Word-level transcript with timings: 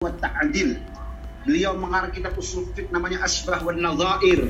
wa 0.00 0.16
ta'adil. 0.16 0.80
Beliau 1.44 1.76
mengarang 1.76 2.08
kitab 2.08 2.32
usul 2.40 2.72
fiqh 2.72 2.88
namanya 2.88 3.20
Asbah 3.20 3.60
wa 3.60 3.68
Nadhair. 3.68 4.48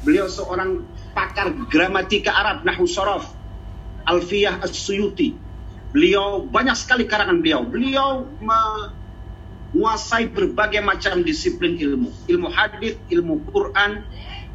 Beliau 0.00 0.24
seorang 0.24 0.88
pakar 1.12 1.52
gramatika 1.68 2.32
Arab, 2.32 2.64
Nahu 2.64 2.88
Sorof, 2.88 3.28
Alfiyah 4.08 4.64
As-Suyuti. 4.64 5.36
Beliau 5.92 6.48
banyak 6.48 6.72
sekali 6.80 7.04
karangan 7.04 7.44
beliau. 7.44 7.60
Beliau 7.68 8.24
menguasai 8.40 10.32
berbagai 10.32 10.80
macam 10.80 11.28
disiplin 11.28 11.76
ilmu. 11.76 12.08
Ilmu 12.24 12.48
hadis, 12.48 12.96
ilmu 13.12 13.52
Quran, 13.52 14.00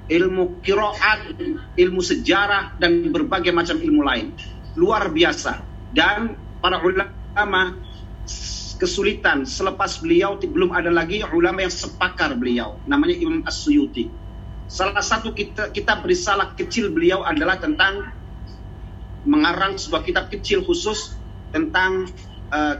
ilmu 0.09 0.57
kiroat, 0.65 1.37
ilmu 1.77 2.01
sejarah, 2.01 2.81
dan 2.81 3.13
berbagai 3.13 3.53
macam 3.53 3.77
ilmu 3.77 4.01
lain. 4.01 4.33
Luar 4.73 5.05
biasa. 5.05 5.61
Dan 5.93 6.33
para 6.65 6.81
ulama 6.81 7.77
kesulitan. 8.75 9.47
Selepas 9.47 9.99
beliau 10.03 10.37
belum 10.37 10.75
ada 10.75 10.91
lagi 10.91 11.23
ulama 11.31 11.65
yang 11.65 11.73
sepakar 11.73 12.35
beliau. 12.35 12.77
Namanya 12.85 13.15
Imam 13.17 13.41
As-Suyuti. 13.47 14.11
Salah 14.65 15.01
satu 15.01 15.31
kita 15.31 15.69
kitab 15.71 16.03
risalah 16.03 16.57
kecil 16.57 16.89
beliau 16.89 17.21
adalah 17.21 17.61
tentang 17.61 18.09
mengarang 19.25 19.77
sebuah 19.77 20.05
kitab 20.05 20.29
kecil 20.29 20.61
khusus 20.65 21.17
tentang 21.53 22.09
uh, 22.53 22.77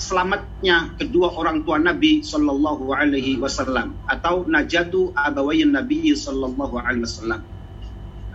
selamatnya 0.00 0.96
kedua 0.96 1.32
orang 1.36 1.64
tua 1.64 1.80
Nabi 1.80 2.24
Shallallahu 2.24 2.92
Alaihi 2.92 3.36
Wasallam 3.40 3.96
atau 4.08 4.44
najatu 4.48 5.12
abawayin 5.16 5.72
Nabi 5.72 6.12
Shallallahu 6.16 6.80
Alaihi 6.80 7.04
Wasallam. 7.04 7.42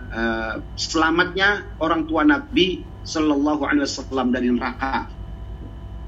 Uh, 0.08 0.64
selamatnya 0.74 1.68
orang 1.78 2.08
tua 2.08 2.24
Nabi 2.24 2.82
Shallallahu 3.06 3.62
Alaihi 3.62 3.86
Wasallam 3.86 4.32
dari 4.34 4.48
neraka 4.50 5.17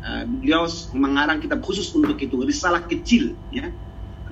Uh, 0.01 0.25
beliau 0.25 0.65
mengarang 0.97 1.45
kitab 1.45 1.61
khusus 1.61 1.93
untuk 1.93 2.17
itu, 2.17 2.41
risalah 2.41 2.89
kecil, 2.89 3.37
ya, 3.53 3.69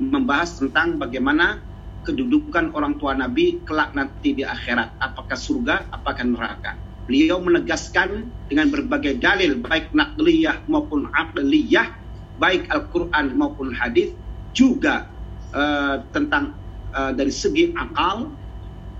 membahas 0.00 0.56
tentang 0.56 0.96
bagaimana 0.96 1.60
kedudukan 2.08 2.72
orang 2.72 2.96
tua 2.96 3.12
Nabi 3.12 3.60
kelak 3.68 3.92
nanti 3.92 4.32
di 4.32 4.48
akhirat, 4.48 4.96
apakah 4.96 5.36
surga, 5.36 5.92
apakah 5.92 6.24
neraka. 6.24 6.72
Beliau 7.04 7.40
menegaskan 7.44 8.32
dengan 8.48 8.72
berbagai 8.72 9.20
dalil, 9.20 9.60
baik 9.60 9.92
nakliyah 9.92 10.64
maupun 10.72 11.12
aqliyah, 11.12 11.92
baik 12.40 12.68
Al-Quran 12.72 13.36
maupun 13.36 13.76
hadis, 13.76 14.16
juga 14.56 15.12
uh, 15.52 16.00
tentang 16.16 16.56
uh, 16.96 17.12
dari 17.12 17.32
segi 17.32 17.76
akal, 17.76 18.32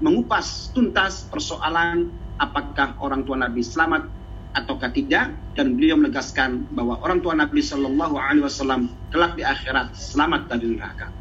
mengupas 0.04 0.68
tuntas 0.76 1.26
persoalan 1.32 2.12
apakah 2.38 2.94
orang 3.02 3.26
tua 3.26 3.40
Nabi 3.40 3.64
selamat 3.64 4.17
ataukah 4.56 4.90
tidak 4.92 5.36
dan 5.52 5.76
beliau 5.76 6.00
menegaskan 6.00 6.64
bahwa 6.72 6.96
orang 7.04 7.20
tua 7.20 7.36
Nabi 7.36 7.60
Shallallahu 7.60 8.16
Alaihi 8.16 8.44
Wasallam 8.44 8.88
kelak 9.12 9.36
di 9.36 9.44
akhirat 9.44 9.92
selamat 9.92 10.48
dari 10.48 10.76
neraka. 10.76 11.12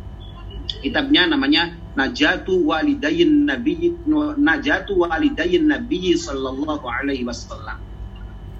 Kitabnya 0.67 1.27
namanya 1.31 1.73
Najatu 1.97 2.53
Walidayin 2.67 3.49
Nabi 3.49 3.95
Najatu 4.37 4.99
Walidayin 5.01 5.67
Nabi 5.67 6.15
Shallallahu 6.15 6.85
Alaihi 6.85 7.25
Wasallam. 7.27 7.79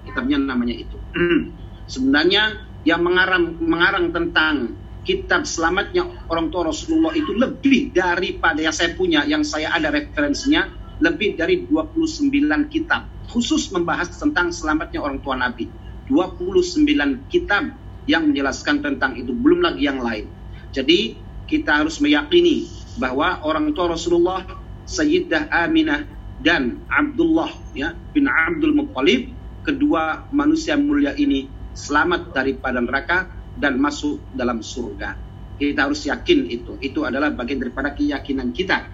Kitabnya 0.08 0.38
namanya 0.40 0.76
itu. 0.76 0.98
Sebenarnya 1.94 2.68
yang 2.84 3.04
mengarang 3.04 3.60
mengarang 3.60 4.12
tentang 4.16 4.76
kitab 5.08 5.48
selamatnya 5.48 6.04
orang 6.28 6.52
tua 6.52 6.68
Rasulullah 6.68 7.16
itu 7.16 7.32
lebih 7.32 7.96
daripada 7.96 8.60
yang 8.60 8.76
saya 8.76 8.92
punya, 8.92 9.24
yang 9.24 9.48
saya 9.48 9.72
ada 9.72 9.88
referensinya 9.88 10.68
lebih 10.98 11.38
dari 11.38 11.66
29 11.70 12.34
kitab 12.74 13.06
khusus 13.30 13.70
membahas 13.70 14.10
tentang 14.18 14.50
selamatnya 14.50 15.04
orang 15.04 15.20
tua 15.22 15.38
Nabi. 15.38 15.70
29 16.08 17.28
kitab 17.28 17.76
yang 18.08 18.32
menjelaskan 18.32 18.80
tentang 18.80 19.20
itu, 19.20 19.36
belum 19.36 19.60
lagi 19.60 19.84
yang 19.84 20.00
lain. 20.00 20.32
Jadi 20.72 21.20
kita 21.48 21.84
harus 21.84 22.00
meyakini 22.00 22.68
bahwa 22.96 23.44
orang 23.44 23.76
tua 23.76 23.92
Rasulullah 23.96 24.44
Sayyidah 24.88 25.52
Aminah 25.52 26.08
dan 26.40 26.80
Abdullah 26.88 27.52
ya 27.76 27.92
bin 28.16 28.30
Abdul 28.30 28.72
Muttalib 28.78 29.34
kedua 29.68 30.32
manusia 30.32 30.80
mulia 30.80 31.12
ini 31.18 31.50
selamat 31.76 32.32
daripada 32.32 32.80
neraka 32.80 33.28
dan 33.58 33.82
masuk 33.82 34.22
dalam 34.32 34.64
surga. 34.64 35.18
Kita 35.58 35.90
harus 35.90 36.06
yakin 36.06 36.40
itu. 36.48 36.78
Itu 36.80 37.04
adalah 37.04 37.34
bagian 37.34 37.60
daripada 37.60 37.92
keyakinan 37.92 38.54
kita 38.54 38.86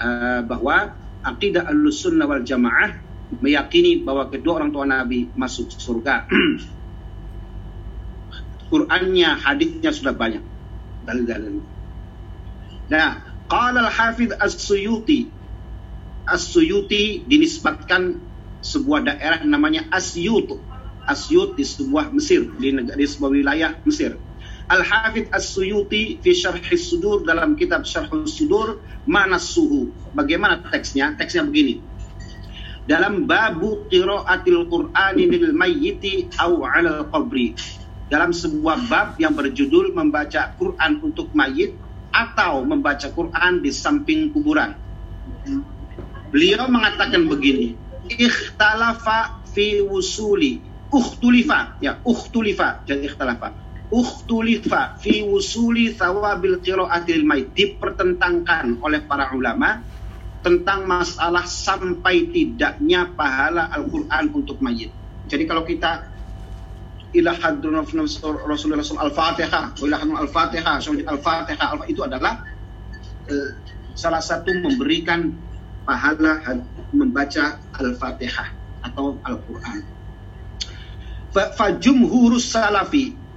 uh, 0.00 0.40
bahwa 0.42 0.96
akidah 1.22 1.66
al-sunnah 1.66 2.26
wal 2.26 2.44
jamaah 2.44 2.94
meyakini 3.42 4.00
bahwa 4.02 4.32
kedua 4.32 4.62
orang 4.62 4.70
tua 4.72 4.84
Nabi 4.88 5.28
masuk 5.36 5.68
surga. 5.72 6.24
Qurannya, 8.68 9.30
hadisnya 9.36 9.92
sudah 9.92 10.12
banyak. 10.12 10.44
Dalil-dalil. 11.04 11.64
Nah, 12.92 13.08
qala 13.48 13.88
al-Hafidh 13.88 14.36
As-Suyuti. 14.36 15.32
As-Suyuti 16.28 17.24
dinisbatkan 17.24 18.20
sebuah 18.60 19.08
daerah 19.08 19.40
namanya 19.44 19.88
Asyut. 19.88 20.60
Asyut 21.08 21.56
di 21.56 21.64
sebuah 21.64 22.12
Mesir, 22.12 22.52
di, 22.60 22.68
negara, 22.76 23.00
di 23.00 23.08
sebuah 23.08 23.30
wilayah 23.32 23.70
Mesir. 23.88 24.20
Al-Hafidh 24.68 25.32
As-Suyuti 25.32 26.20
fi 26.20 26.30
Syarh 26.36 26.60
Sudur 26.76 27.24
dalam 27.24 27.56
kitab 27.56 27.88
Syarh 27.88 28.12
Sudur 28.28 28.84
mana 29.08 29.40
suhu. 29.40 29.92
Bagaimana 30.12 30.60
teksnya? 30.68 31.16
Teksnya 31.16 31.48
begini 31.48 31.88
dalam 32.88 33.28
babu 33.28 33.84
qiraatil 33.92 34.64
Qur'ani 34.72 35.28
lil 35.28 35.52
mayyiti 35.52 36.32
au 36.40 36.64
'alal 36.64 37.04
qabri. 37.12 37.52
Dalam 38.08 38.32
sebuah 38.32 38.88
bab 38.88 39.08
yang 39.20 39.36
berjudul 39.36 39.92
membaca 39.92 40.56
Quran 40.56 41.04
untuk 41.04 41.28
mayit 41.36 41.76
atau 42.08 42.64
membaca 42.64 43.04
Quran 43.12 43.60
di 43.60 43.68
samping 43.68 44.32
kuburan. 44.32 44.72
Beliau 46.32 46.72
mengatakan 46.72 47.28
begini, 47.28 47.76
ikhtalafa 48.08 49.44
fi 49.52 49.84
wusuli 49.84 50.64
ukhtulifa 50.88 51.76
ya 51.84 52.00
ukhtulifa 52.00 52.80
jadi 52.88 53.12
ikhtalafa 53.12 53.52
ukhtulifa 53.88 55.00
fi 55.00 55.24
wusuli 55.24 55.96
thawabil 55.96 56.60
qiraatil 56.60 57.24
mayit 57.24 57.56
dipertentangkan 57.56 58.76
oleh 58.84 59.00
para 59.08 59.32
ulama 59.32 59.80
tentang 60.44 60.84
masalah 60.84 61.48
sampai 61.48 62.30
tidaknya 62.30 63.10
pahala 63.16 63.72
Al-Quran 63.74 64.24
untuk 64.36 64.60
mayit. 64.60 64.92
Jadi 65.28 65.44
kalau 65.48 65.64
kita 65.64 66.08
ila 67.16 67.32
hadrun 67.32 67.80
Rasulullah 68.44 68.84
Al-Fatihah, 68.84 69.72
ila 69.80 69.96
Al-Fatihah, 70.24 70.76
Al-Fatihah, 70.84 71.68
itu 71.88 72.00
adalah 72.04 72.44
eh, 73.28 73.50
salah 73.96 74.20
satu 74.20 74.52
memberikan 74.52 75.32
pahala 75.88 76.44
membaca 76.92 77.56
Al-Fatihah 77.80 78.48
atau 78.84 79.16
Al-Quran. 79.24 79.80
Fajumhurus 81.32 82.52
salafi 82.52 83.27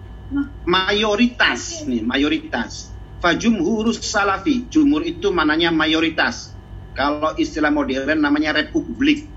mayoritas 0.63 1.83
nih 1.83 2.01
mayoritas 2.03 2.91
fajumhurus 3.21 4.01
salafi 4.01 4.65
jumhur 4.71 5.05
itu 5.05 5.29
mananya 5.29 5.69
mayoritas 5.69 6.51
kalau 6.91 7.31
istilah 7.39 7.71
modern 7.71 8.19
namanya 8.19 8.51
republik. 8.51 9.27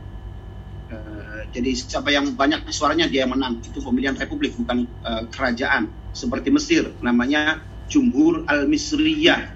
Uh, 0.91 1.47
jadi 1.55 1.71
siapa 1.75 2.11
yang 2.11 2.35
banyak 2.35 2.67
suaranya 2.75 3.07
dia 3.07 3.31
menang. 3.31 3.63
Itu 3.63 3.79
pemilihan 3.79 4.19
republik 4.19 4.59
bukan 4.59 4.91
uh, 5.07 5.31
kerajaan. 5.31 5.91
Seperti 6.15 6.51
Mesir 6.51 6.95
namanya 7.03 7.63
Jumhur 7.91 8.47
al-Misriyah. 8.47 9.55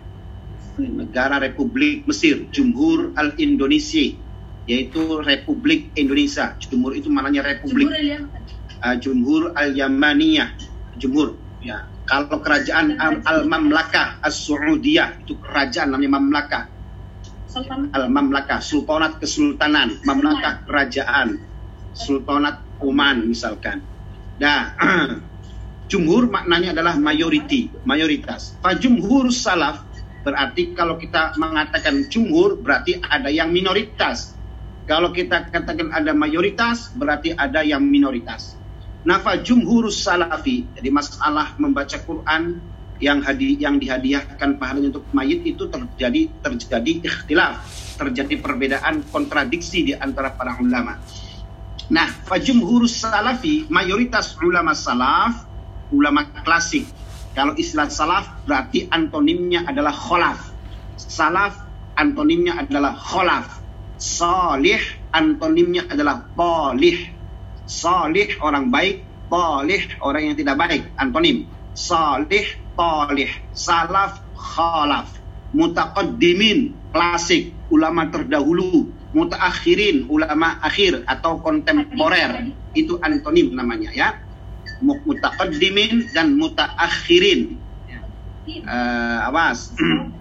Negara 0.78 1.42
Republik 1.42 2.06
Mesir, 2.06 2.46
Jumhur 2.54 3.10
al-Indonesia 3.18 4.14
yaitu 4.68 5.18
Republik 5.24 5.90
Indonesia. 5.98 6.54
Jumhur 6.62 6.94
itu 6.94 7.10
maknanya 7.10 7.56
republik. 7.56 7.90
Uh, 8.78 8.94
Jumhur 9.02 9.58
al-Yamaniyah. 9.58 10.54
Jumhur 10.98 11.38
ya. 11.62 11.88
Kalau 12.08 12.40
kerajaan 12.40 12.96
al-Mamlakah 13.24 14.24
as-Saudiyah 14.24 15.22
itu 15.22 15.36
kerajaan 15.40 15.92
namanya 15.92 16.16
Mamlakah 16.16 16.64
Al-Mamlakah, 17.96 18.60
Sultanat 18.60 19.16
Kesultanan, 19.24 19.96
Mamlakah 20.04 20.68
Kerajaan, 20.68 21.40
Sultanat 21.96 22.60
Oman 22.84 23.24
misalkan. 23.24 23.88
Nah, 24.36 24.76
jumhur 25.90 26.28
maknanya 26.28 26.76
adalah 26.76 27.00
mayoriti, 27.00 27.72
mayoritas. 27.88 28.60
Fajumhur 28.60 29.32
salaf 29.32 29.80
berarti 30.28 30.76
kalau 30.76 31.00
kita 31.00 31.40
mengatakan 31.40 32.04
jumhur 32.12 32.60
berarti 32.60 33.00
ada 33.00 33.32
yang 33.32 33.48
minoritas. 33.48 34.36
Kalau 34.84 35.08
kita 35.16 35.48
katakan 35.48 35.88
ada 35.88 36.12
mayoritas 36.12 36.92
berarti 37.00 37.32
ada 37.32 37.64
yang 37.64 37.80
minoritas. 37.80 38.57
Nafa 39.06 39.38
jumhur 39.38 39.88
salafi, 39.94 40.66
jadi 40.74 40.90
masalah 40.90 41.54
membaca 41.58 41.96
Quran 42.02 42.58
yang 42.98 43.22
hadi 43.22 43.54
yang 43.62 43.78
dihadiahkan 43.78 44.58
pahalanya 44.58 44.90
untuk 44.90 45.06
mayit 45.14 45.46
itu 45.46 45.70
terjadi 45.70 46.26
terjadi 46.42 46.92
ikhtilaf, 47.06 47.62
terjadi 47.94 48.42
perbedaan 48.42 49.06
kontradiksi 49.14 49.86
di 49.86 49.92
antara 49.94 50.34
para 50.34 50.58
ulama. 50.58 50.98
Nah, 51.88 52.10
fajumhurus 52.26 53.00
salafi, 53.00 53.64
mayoritas 53.70 54.36
ulama 54.44 54.76
salaf, 54.76 55.48
ulama 55.94 56.28
klasik 56.44 56.84
Kalau 57.32 57.54
istilah 57.54 57.86
salaf 57.86 58.26
berarti 58.50 58.90
antonimnya 58.90 59.62
adalah 59.62 59.94
kholaf. 59.94 60.50
Salaf 60.98 61.54
antonimnya 61.94 62.58
adalah 62.58 62.98
kholaf. 62.98 63.62
Salih 63.98 64.78
antonimnya 65.14 65.86
adalah 65.86 66.26
polih. 66.34 67.17
Salih 67.68 68.32
orang 68.40 68.72
baik, 68.72 69.04
polih 69.28 69.84
orang 70.00 70.32
yang 70.32 70.36
tidak 70.40 70.56
baik. 70.56 70.82
Antonim. 70.96 71.44
Salih, 71.76 72.48
polih. 72.74 73.28
Salaf, 73.52 74.24
kholaf. 74.34 75.12
Mutaqaddimin, 75.52 76.72
klasik, 76.90 77.52
ulama 77.68 78.08
terdahulu. 78.08 78.88
Mutaakhirin, 79.12 80.08
ulama 80.08 80.60
akhir 80.64 81.04
atau 81.08 81.40
kontemporer. 81.40 82.52
Itu 82.76 83.00
antonim 83.00 83.56
namanya 83.56 83.88
ya 83.92 84.08
mutaqaddimin 84.82 86.12
dan 86.14 86.38
mutaakhirin. 86.38 87.58
Uh, 88.48 89.28
awas. 89.28 89.72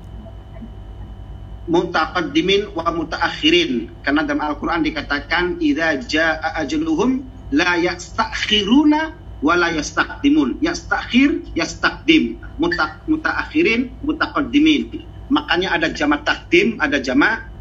mutaqaddimin 1.67 2.71
wa 2.71 2.88
mutaakhirin 2.95 3.91
karena 4.00 4.23
dalam 4.23 4.39
Al-Qur'an 4.39 4.88
dikatakan 4.88 5.59
idza 5.59 6.00
jaa 6.00 6.55
ajaluhum 6.63 7.27
la 7.53 7.79
yastakhiruna 7.79 9.15
wa 9.44 9.53
la 9.53 9.69
yastaqdimun 9.69 10.57
yastakhir 10.59 11.45
yastaqdim 11.53 12.41
muta 12.57 12.99
mutaakhirin 13.05 13.94
mutaqaddimin. 14.01 15.05
Makanya 15.27 15.75
ada 15.75 15.91
jamak 15.91 16.23
takdim 16.23 16.79
ada 16.79 16.97
jamak 17.03 17.51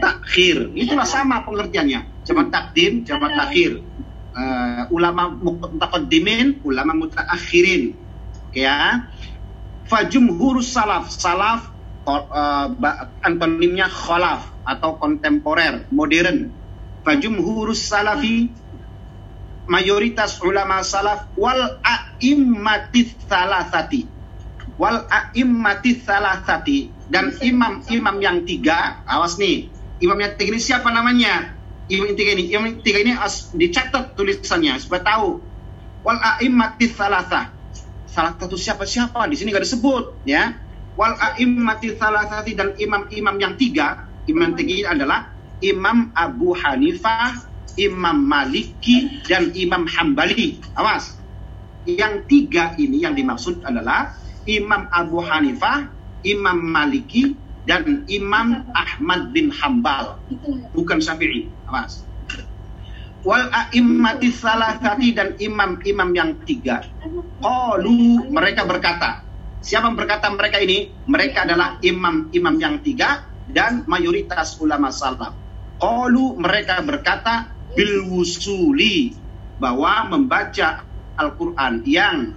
takhir. 0.00 0.72
itulah 0.76 1.04
sama 1.08 1.44
pengertiannya. 1.44 2.24
Jamak 2.24 2.48
takdim 2.52 3.04
jamak 3.04 3.32
takhir. 3.36 3.80
uh, 4.36 4.84
ulama 4.92 5.32
mutaqaddimin, 5.32 6.60
ulama 6.62 6.92
mutaakhirin. 6.92 7.96
Ya. 8.52 9.08
Fajumhurus 9.86 10.74
salaf, 10.74 11.08
salaf 11.08 11.70
uh, 12.10 12.68
antonimnya 13.22 13.86
khalaf 13.86 14.50
atau 14.66 14.98
kontemporer, 14.98 15.86
modern. 15.94 16.50
Fajumhurus 17.06 17.86
salafi 17.86 18.50
mayoritas 19.66 20.38
ulama 20.42 20.82
salaf 20.82 21.30
wal 21.38 21.78
a'immatis 21.82 23.14
salasati. 23.26 24.06
Wal 24.78 25.06
a'immatis 25.06 26.02
salasati. 26.06 26.94
Dan 27.06 27.38
imam-imam 27.38 28.18
yang 28.18 28.42
tiga 28.42 29.06
awas 29.06 29.38
nih 29.38 29.70
imam 30.02 30.18
yang 30.18 30.34
tiga 30.34 30.50
ini 30.50 30.60
siapa 30.60 30.90
namanya? 30.90 31.54
Imam 31.86 32.18
tiga 32.18 32.34
ini 32.34 32.50
imam 32.50 32.82
tiga 32.82 32.98
ini 32.98 33.14
as, 33.14 33.54
dicatat 33.54 34.18
tulisannya 34.18 34.74
supaya 34.82 35.06
tahu. 35.06 35.38
Wal 36.02 36.18
a'immatis 36.18 36.94
salasa 36.98 37.54
salah 38.06 38.32
satu 38.38 38.56
siapa-siapa 38.56 39.28
di 39.30 39.36
sini 39.38 39.54
gak 39.54 39.62
disebut 39.62 40.26
ya. 40.26 40.54
Wal 40.98 41.14
a'immatis 41.14 41.94
salasati 42.00 42.58
dan 42.58 42.74
imam-imam 42.74 43.36
yang 43.38 43.54
tiga 43.54 44.06
imam 44.26 44.58
tiga 44.58 44.72
ini 44.74 44.84
adalah 44.86 45.32
Imam 45.62 46.12
Abu 46.12 46.52
Hanifah 46.52 47.55
Imam 47.76 48.24
Maliki 48.24 49.22
dan 49.28 49.52
Imam 49.52 49.84
Hambali. 49.88 50.60
Awas. 50.76 51.16
Yang 51.86 52.26
tiga 52.26 52.74
ini 52.80 53.06
yang 53.06 53.14
dimaksud 53.14 53.62
adalah 53.62 54.18
Imam 54.48 54.90
Abu 54.90 55.22
Hanifah 55.22 55.86
Imam 56.26 56.58
Maliki 56.58 57.38
dan 57.66 58.02
Imam 58.10 58.66
Ahmad 58.74 59.30
bin 59.30 59.54
Hambal. 59.54 60.18
Bukan 60.74 60.98
Syafi'i. 60.98 61.46
Awas. 61.70 62.02
Wal 63.26 63.50
a'immati 63.50 64.30
salasati 64.30 65.10
dan 65.14 65.34
imam-imam 65.38 66.10
yang 66.14 66.30
tiga. 66.46 66.86
Qalu 67.42 68.30
mereka 68.30 68.62
berkata. 68.62 69.26
Siapa 69.66 69.90
yang 69.90 69.98
berkata 69.98 70.30
mereka 70.30 70.62
ini? 70.62 70.94
Mereka 71.10 71.42
adalah 71.42 71.74
imam-imam 71.82 72.54
yang 72.62 72.78
tiga 72.86 73.26
dan 73.50 73.82
mayoritas 73.90 74.62
ulama 74.62 74.94
salaf. 74.94 75.34
Qalu 75.82 76.38
mereka 76.38 76.78
berkata 76.86 77.55
bil 77.76 78.08
wusuli 78.08 79.12
bahwa 79.60 80.08
membaca 80.08 80.82
Al-Quran 81.20 81.84
yang 81.84 82.32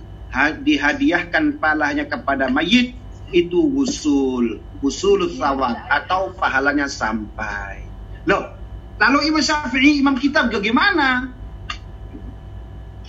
dihadiahkan 0.61 1.57
palanya 1.57 2.05
kepada 2.05 2.51
mayit 2.51 2.93
itu 3.33 3.57
wusul 3.57 4.61
usul 4.83 5.27
sawat 5.35 5.89
atau 5.89 6.31
pahalanya 6.35 6.87
sampai. 6.87 7.83
Loh, 8.25 8.55
lalu 9.01 9.31
Imam 9.31 9.43
Syafi'i, 9.43 9.99
Imam 9.99 10.15
Kitab 10.15 10.51
bagaimana? 10.53 11.33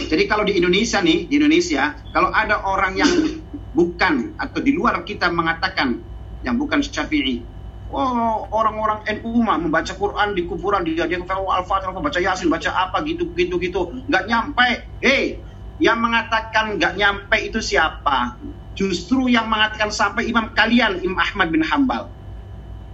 Jadi 0.01 0.25
kalau 0.25 0.49
di 0.49 0.57
Indonesia 0.57 0.99
nih, 1.05 1.29
di 1.29 1.35
Indonesia, 1.37 1.93
kalau 2.11 2.33
ada 2.33 2.65
orang 2.65 2.97
yang 2.97 3.13
bukan 3.77 4.35
atau 4.41 4.59
di 4.65 4.73
luar 4.73 5.05
kita 5.05 5.29
mengatakan 5.29 6.01
yang 6.41 6.57
bukan 6.57 6.81
Syafi'i, 6.81 7.45
oh 7.91 8.47
orang-orang 8.55 9.03
NU 9.21 9.43
mah 9.43 9.59
membaca 9.59 9.93
Quran 9.95 10.35
di 10.39 10.47
kuburan 10.47 10.87
dia 10.87 11.07
dia 11.07 11.19
oh, 11.21 11.51
Al-Fatihah, 11.51 11.95
baca 11.95 12.21
Yasin, 12.23 12.49
baca 12.49 12.71
apa 12.71 13.03
gitu 13.07 13.31
gitu 13.35 13.59
gitu, 13.59 13.91
nggak 14.07 14.25
nyampe. 14.31 14.69
Hei, 15.03 15.43
yang 15.83 15.99
mengatakan 15.99 16.79
nggak 16.79 16.95
nyampe 16.95 17.37
itu 17.41 17.59
siapa? 17.59 18.39
Justru 18.79 19.27
yang 19.29 19.51
mengatakan 19.51 19.91
sampai 19.91 20.31
imam 20.31 20.55
kalian, 20.55 21.03
Imam 21.03 21.19
Ahmad 21.19 21.49
bin 21.51 21.67
Hambal, 21.67 22.09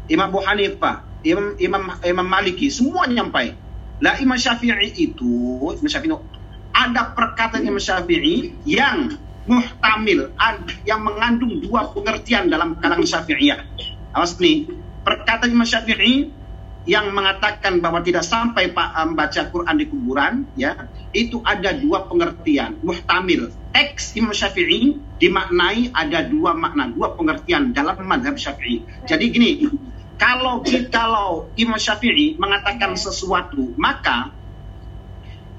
Imam 0.08 0.32
Abu 0.32 0.40
Hanifah, 0.42 1.04
Imam, 1.26 1.58
Imam, 1.58 1.82
Imam 2.02 2.26
Maliki, 2.26 2.70
semua 2.72 3.04
nyampai. 3.10 3.54
Lah 4.00 4.20
Imam 4.20 4.36
Syafi'i 4.36 4.92
itu, 4.96 5.60
Imam 5.76 5.88
Syafi'i 5.88 6.14
ada 6.76 7.16
perkataan 7.16 7.64
Imam 7.64 7.80
Syafi'i 7.80 8.54
yang 8.68 9.16
muhtamil, 9.46 10.34
yang 10.84 11.00
mengandung 11.02 11.62
dua 11.62 11.90
pengertian 11.90 12.50
dalam 12.50 12.76
kalangan 12.78 13.06
Syafi'iyah. 13.06 13.62
Awas 14.14 14.38
nih, 14.38 14.68
perkataan 15.06 15.54
Imam 15.54 15.62
Syafi'i 15.62 16.34
yang 16.86 17.14
mengatakan 17.14 17.78
bahwa 17.78 18.02
tidak 18.02 18.26
sampai 18.26 18.70
Pak 18.74 18.94
membaca 19.06 19.42
Quran 19.50 19.74
di 19.78 19.86
kuburan, 19.86 20.34
ya, 20.58 20.90
itu 21.14 21.38
ada 21.46 21.74
dua 21.74 22.10
pengertian, 22.10 22.78
muhtamil. 22.82 23.54
Teks 23.70 24.18
Imam 24.18 24.34
Syafi'i 24.34 24.98
dimaknai 25.22 25.94
ada 25.94 26.26
dua 26.26 26.58
makna, 26.58 26.90
dua 26.90 27.14
pengertian 27.14 27.70
dalam 27.70 28.02
madhab 28.02 28.34
Syafi'i. 28.34 28.82
Jadi 29.06 29.24
gini, 29.30 29.50
kalau 30.18 30.62
kalau 30.90 31.50
Imam 31.54 31.78
Syafi'i 31.78 32.34
mengatakan 32.38 32.98
sesuatu, 32.98 33.74
maka 33.78 34.34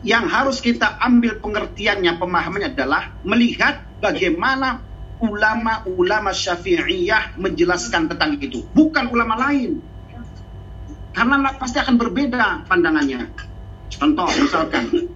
yang 0.04 0.32
harus 0.32 0.64
kita 0.64 0.96
ambil 1.04 1.44
pengertiannya, 1.44 2.16
pemahamannya 2.16 2.72
adalah 2.72 3.16
melihat 3.28 3.84
bagaimana 4.00 4.80
ulama-ulama 5.18 6.30
Syafi'iyah 6.30 7.38
menjelaskan 7.42 8.10
tentang 8.10 8.38
itu, 8.38 8.66
bukan 8.74 9.10
ulama 9.10 9.50
lain. 9.50 9.82
Karena 11.18 11.50
pasti 11.58 11.82
akan 11.82 11.98
berbeda 11.98 12.70
pandangannya. 12.70 13.26
Contoh 13.90 14.30
misalkan 14.38 15.10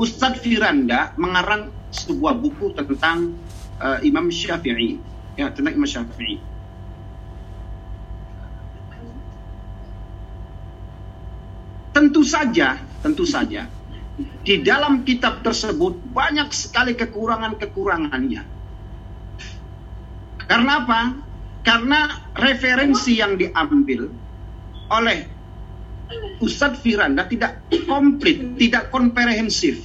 Ustadz 0.00 0.40
Firanda 0.40 1.12
mengarang 1.20 1.68
sebuah 1.92 2.40
buku 2.40 2.72
tentang 2.72 3.36
uh, 3.76 4.00
Imam 4.00 4.32
Syafi'i, 4.32 4.96
ya 5.36 5.52
tentang 5.52 5.76
Imam 5.76 5.88
Syafi'i. 5.88 6.40
Tentu 11.92 12.22
saja, 12.22 12.78
tentu 13.02 13.26
saja 13.26 13.66
di 14.18 14.64
dalam 14.64 15.06
kitab 15.06 15.46
tersebut 15.46 15.98
banyak 16.10 16.50
sekali 16.50 16.98
kekurangan-kekurangannya. 16.98 18.57
Karena 20.48 20.72
apa? 20.82 21.00
Karena 21.60 22.08
referensi 22.32 23.20
yang 23.20 23.36
diambil 23.36 24.08
oleh 24.88 25.18
Ustadz 26.40 26.80
Firanda 26.80 27.28
tidak 27.28 27.68
komplit, 27.84 28.56
tidak 28.56 28.88
komprehensif. 28.88 29.84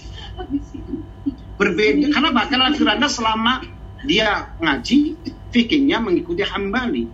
Berbeda, 1.60 2.10
karena 2.16 2.30
bahkan 2.32 2.64
Firanda 2.74 3.12
selama 3.12 3.60
dia 4.08 4.56
ngaji, 4.64 5.20
fikihnya 5.52 6.00
mengikuti 6.00 6.48
Hambali. 6.48 7.12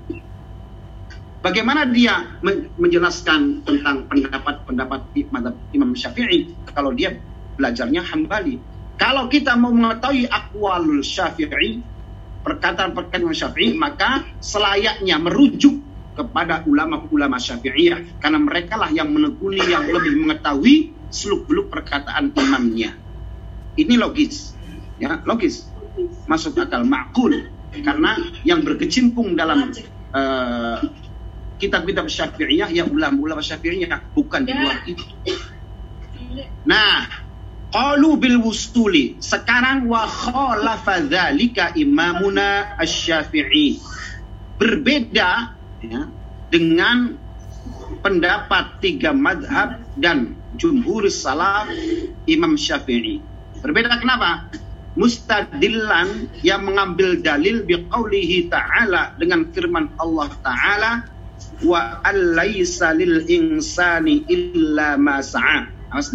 Bagaimana 1.39 1.87
dia 1.89 2.37
menjelaskan 2.77 3.63
tentang 3.63 4.05
pendapat-pendapat 4.11 5.01
Imam 5.73 5.91
Syafi'i 5.97 6.53
kalau 6.75 6.93
dia 6.93 7.17
belajarnya 7.57 8.05
Hambali? 8.05 8.61
Kalau 8.99 9.31
kita 9.31 9.55
mau 9.55 9.71
mengetahui 9.71 10.27
akwalul 10.27 10.99
Syafi'i, 10.99 11.79
perkataan-perkataan 12.43 13.21
Imam 13.23 13.35
Syafi'i, 13.35 13.75
maka 13.75 14.23
selayaknya 14.39 15.19
merujuk 15.19 15.89
kepada 16.19 16.67
ulama-ulama 16.67 17.39
syafi'iyah 17.39 18.19
karena 18.19 18.39
mereka 18.43 18.75
lah 18.75 18.91
yang 18.91 19.07
menekuni 19.07 19.63
yang 19.63 19.87
lebih 19.87 20.19
mengetahui 20.19 20.91
seluk-beluk 21.07 21.71
perkataan 21.71 22.35
imamnya. 22.35 22.91
Ini 23.79 23.95
logis. 23.95 24.51
Ya, 24.99 25.23
logis. 25.23 25.71
Masuk 26.27 26.59
akal 26.59 26.83
makul 26.83 27.47
karena 27.71 28.19
yang 28.43 28.67
berkecimpung 28.67 29.39
dalam 29.39 29.71
uh, 30.11 30.83
kitab-kitab 31.55 32.11
syafi'iyah 32.11 32.67
ya 32.71 32.83
ulama-ulama 32.83 33.39
syafi'iyah 33.39 34.11
bukan 34.11 34.43
di 34.43 34.51
luar 34.51 34.77
itu. 34.83 35.05
Nah, 36.67 37.07
Qalu 37.69 38.17
bil 38.17 38.37
wustuli. 38.41 39.21
Sekarang 39.21 39.85
wa 39.85 40.09
khalafa 40.09 41.05
dzalika 41.05 41.77
imamuna 41.77 42.73
asy-Syafi'i. 42.81 43.77
Berbeda 44.57 45.53
ya, 45.85 46.09
dengan 46.49 47.13
pendapat 48.01 48.81
tiga 48.81 49.13
madhab 49.13 49.85
dan 50.01 50.33
jumhur 50.57 51.05
salaf 51.13 51.69
Imam 52.25 52.57
Syafi'i. 52.57 53.21
Berbeda 53.61 54.01
kenapa? 54.01 54.49
Mustadillan 54.97 56.27
yang 56.41 56.65
mengambil 56.65 57.21
dalil 57.21 57.61
biqaulihi 57.63 58.49
ta'ala 58.49 59.13
dengan 59.21 59.45
firman 59.53 59.93
Allah 60.01 60.33
ta'ala 60.41 60.91
wa 61.61 62.01
allaysa 62.01 62.97
lil 62.97 63.23
insani 63.29 64.25
illa 64.25 64.97
ma 64.97 65.21
sa'a. 65.21 65.69
Awas. 65.93 66.09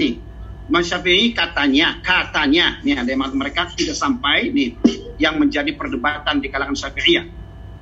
Imam 0.64 0.80
Syafi'i 0.80 1.36
katanya, 1.36 2.00
katanya, 2.00 2.80
nih 2.80 2.96
ada 2.96 3.10
yang 3.12 3.36
mereka 3.36 3.68
tidak 3.76 4.00
sampai 4.00 4.48
nih 4.48 4.80
yang 5.20 5.36
menjadi 5.36 5.76
perdebatan 5.76 6.40
di 6.40 6.48
kalangan 6.48 6.72
Syafi'iyah. 6.72 7.24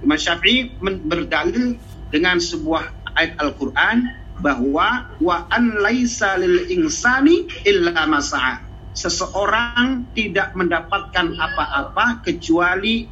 Imam 0.03 0.19
Syafi'i 0.19 0.75
berdalil 0.83 1.79
dengan 2.11 2.43
sebuah 2.43 3.15
ayat 3.15 3.39
Al-Quran 3.39 3.97
bahwa 4.43 5.15
wa 5.23 5.37
an 5.47 5.79
laisa 5.79 6.35
lil 6.43 6.67
insani 6.75 7.47
illa 7.62 8.03
masa'a. 8.11 8.67
Seseorang 8.93 10.12
tidak 10.12 10.53
mendapatkan 10.59 11.39
apa-apa 11.39 12.21
kecuali 12.27 13.07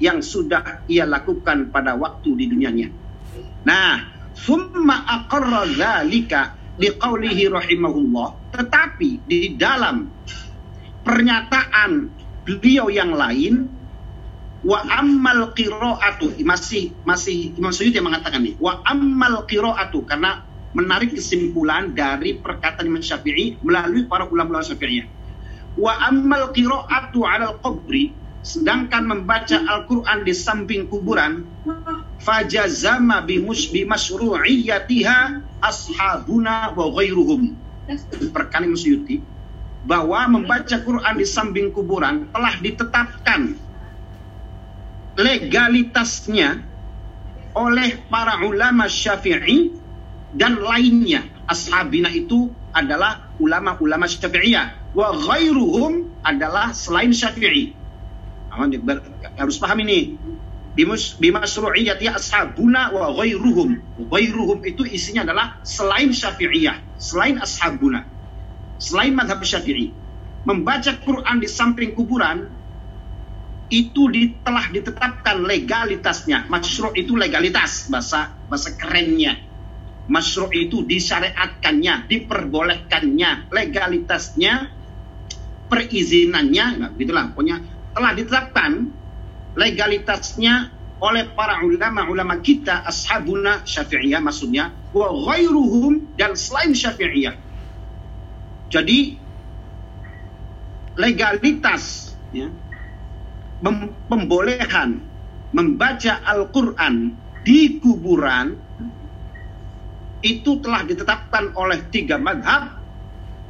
yang 0.00 0.24
sudah 0.24 0.86
ia 0.88 1.04
lakukan 1.04 1.68
pada 1.68 1.98
waktu 1.98 2.30
di 2.38 2.44
dunianya. 2.48 2.88
Nah, 3.66 4.00
summa 4.32 5.04
aqarra 5.04 5.68
liqaulihi 6.80 7.52
rahimahullah, 7.52 8.56
tetapi 8.56 9.20
di 9.28 9.54
dalam 9.60 10.08
pernyataan 11.04 12.08
beliau 12.48 12.88
yang 12.88 13.12
lain 13.12 13.68
wa 14.64 14.80
ammal 14.88 15.52
qiraatu 15.56 16.36
masih 16.44 16.92
masih 17.04 17.56
Imam 17.56 17.72
Suyuti 17.72 17.96
yang 17.96 18.08
mengatakan 18.08 18.44
nih 18.44 18.56
wa 18.60 18.80
ammal 18.84 19.44
qiraatu 19.48 20.04
karena 20.04 20.44
menarik 20.76 21.16
kesimpulan 21.16 21.92
dari 21.96 22.38
perkataan 22.38 22.86
Imam 22.86 23.02
Syafi'i 23.02 23.58
melalui 23.60 24.06
para 24.06 24.28
ulama-ulama 24.28 24.64
Syafi'iyah. 24.64 25.06
Wa 25.80 26.08
ammal 26.08 26.52
qiraatu 26.54 27.24
'ala 27.26 27.56
al-qabri 27.56 28.14
sedangkan 28.40 29.04
membaca 29.04 29.60
Al-Qur'an 29.60 30.24
di 30.24 30.32
samping 30.32 30.88
kuburan 30.88 31.44
fajazama 32.20 33.24
bimus 33.24 33.72
bimasru'iyatiha 33.72 35.18
ashabuna 35.64 36.76
wa 36.76 36.86
ghairuhum. 36.92 37.56
Perkani 38.30 38.70
Musyuti 38.70 39.18
bahwa 39.82 40.28
membaca 40.28 40.76
Quran 40.78 41.14
di 41.16 41.26
samping 41.26 41.72
kuburan 41.72 42.28
telah 42.30 42.54
ditetapkan 42.60 43.56
legalitasnya 45.16 46.60
oleh 47.56 47.98
para 48.06 48.44
ulama 48.46 48.86
Syafi'i 48.86 49.74
dan 50.36 50.60
lainnya. 50.60 51.26
Ashabina 51.50 52.06
itu 52.14 52.52
adalah 52.70 53.34
ulama-ulama 53.42 54.06
Syafi'iyah. 54.06 54.94
Wa 54.94 55.10
ghairuhum 55.16 56.22
adalah 56.22 56.70
selain 56.70 57.10
Syafi'i. 57.10 57.74
Harus 59.34 59.58
paham 59.58 59.82
ini 59.82 60.14
bimasru'iyati 60.76 62.06
ashabuna 62.06 62.94
wa 62.94 63.10
ghairuhum. 63.14 63.70
Ghairuhum 64.10 64.62
itu 64.66 64.86
isinya 64.86 65.26
adalah 65.26 65.58
selain 65.66 66.14
Syafi'iyah, 66.14 66.94
selain 66.94 67.42
ashabuna, 67.42 68.06
selain 68.78 69.14
madhab 69.14 69.42
Syafi'i. 69.42 69.98
Membaca 70.46 70.96
Quran 71.04 71.36
di 71.42 71.48
samping 71.50 71.92
kuburan 71.92 72.48
itu 73.70 74.10
telah 74.42 74.66
ditetapkan 74.72 75.46
legalitasnya. 75.46 76.50
Masyru' 76.50 76.96
itu 76.98 77.14
legalitas, 77.14 77.86
bahasa 77.86 78.34
bahasa 78.50 78.74
kerennya. 78.74 79.38
Masyru' 80.10 80.50
itu 80.56 80.82
disyariatkannya, 80.82 82.10
diperbolehkannya, 82.10 83.52
legalitasnya, 83.54 84.74
perizinannya, 85.70 86.66
nah, 86.82 86.90
gitulah. 86.98 87.30
Pokoknya 87.30 87.62
telah 87.94 88.12
ditetapkan 88.18 88.90
legalitasnya 89.58 90.70
oleh 91.00 91.32
para 91.32 91.64
ulama-ulama 91.64 92.38
kita 92.44 92.84
ashabuna 92.84 93.64
syafi'iyah 93.64 94.20
maksudnya 94.20 94.70
wa 94.92 95.08
ghairuhum 95.10 96.14
dan 96.14 96.36
selain 96.36 96.76
syafi'iyah 96.76 97.34
jadi 98.70 99.18
legalitas 100.94 102.14
ya, 102.30 102.46
pembolehan 104.06 105.02
membaca 105.50 106.22
Al-Quran 106.22 107.16
di 107.42 107.80
kuburan 107.82 108.54
itu 110.20 110.60
telah 110.60 110.84
ditetapkan 110.84 111.56
oleh 111.56 111.80
tiga 111.88 112.20
madhab 112.20 112.76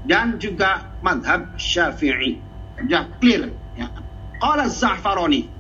dan 0.06 0.38
juga 0.40 0.96
madhab 1.04 1.58
syafi'i. 1.58 2.40
Ya, 2.88 3.10
clear. 3.20 3.52
Ya. 3.76 3.92
Qala 4.40 4.70
Za'farani 4.72 5.59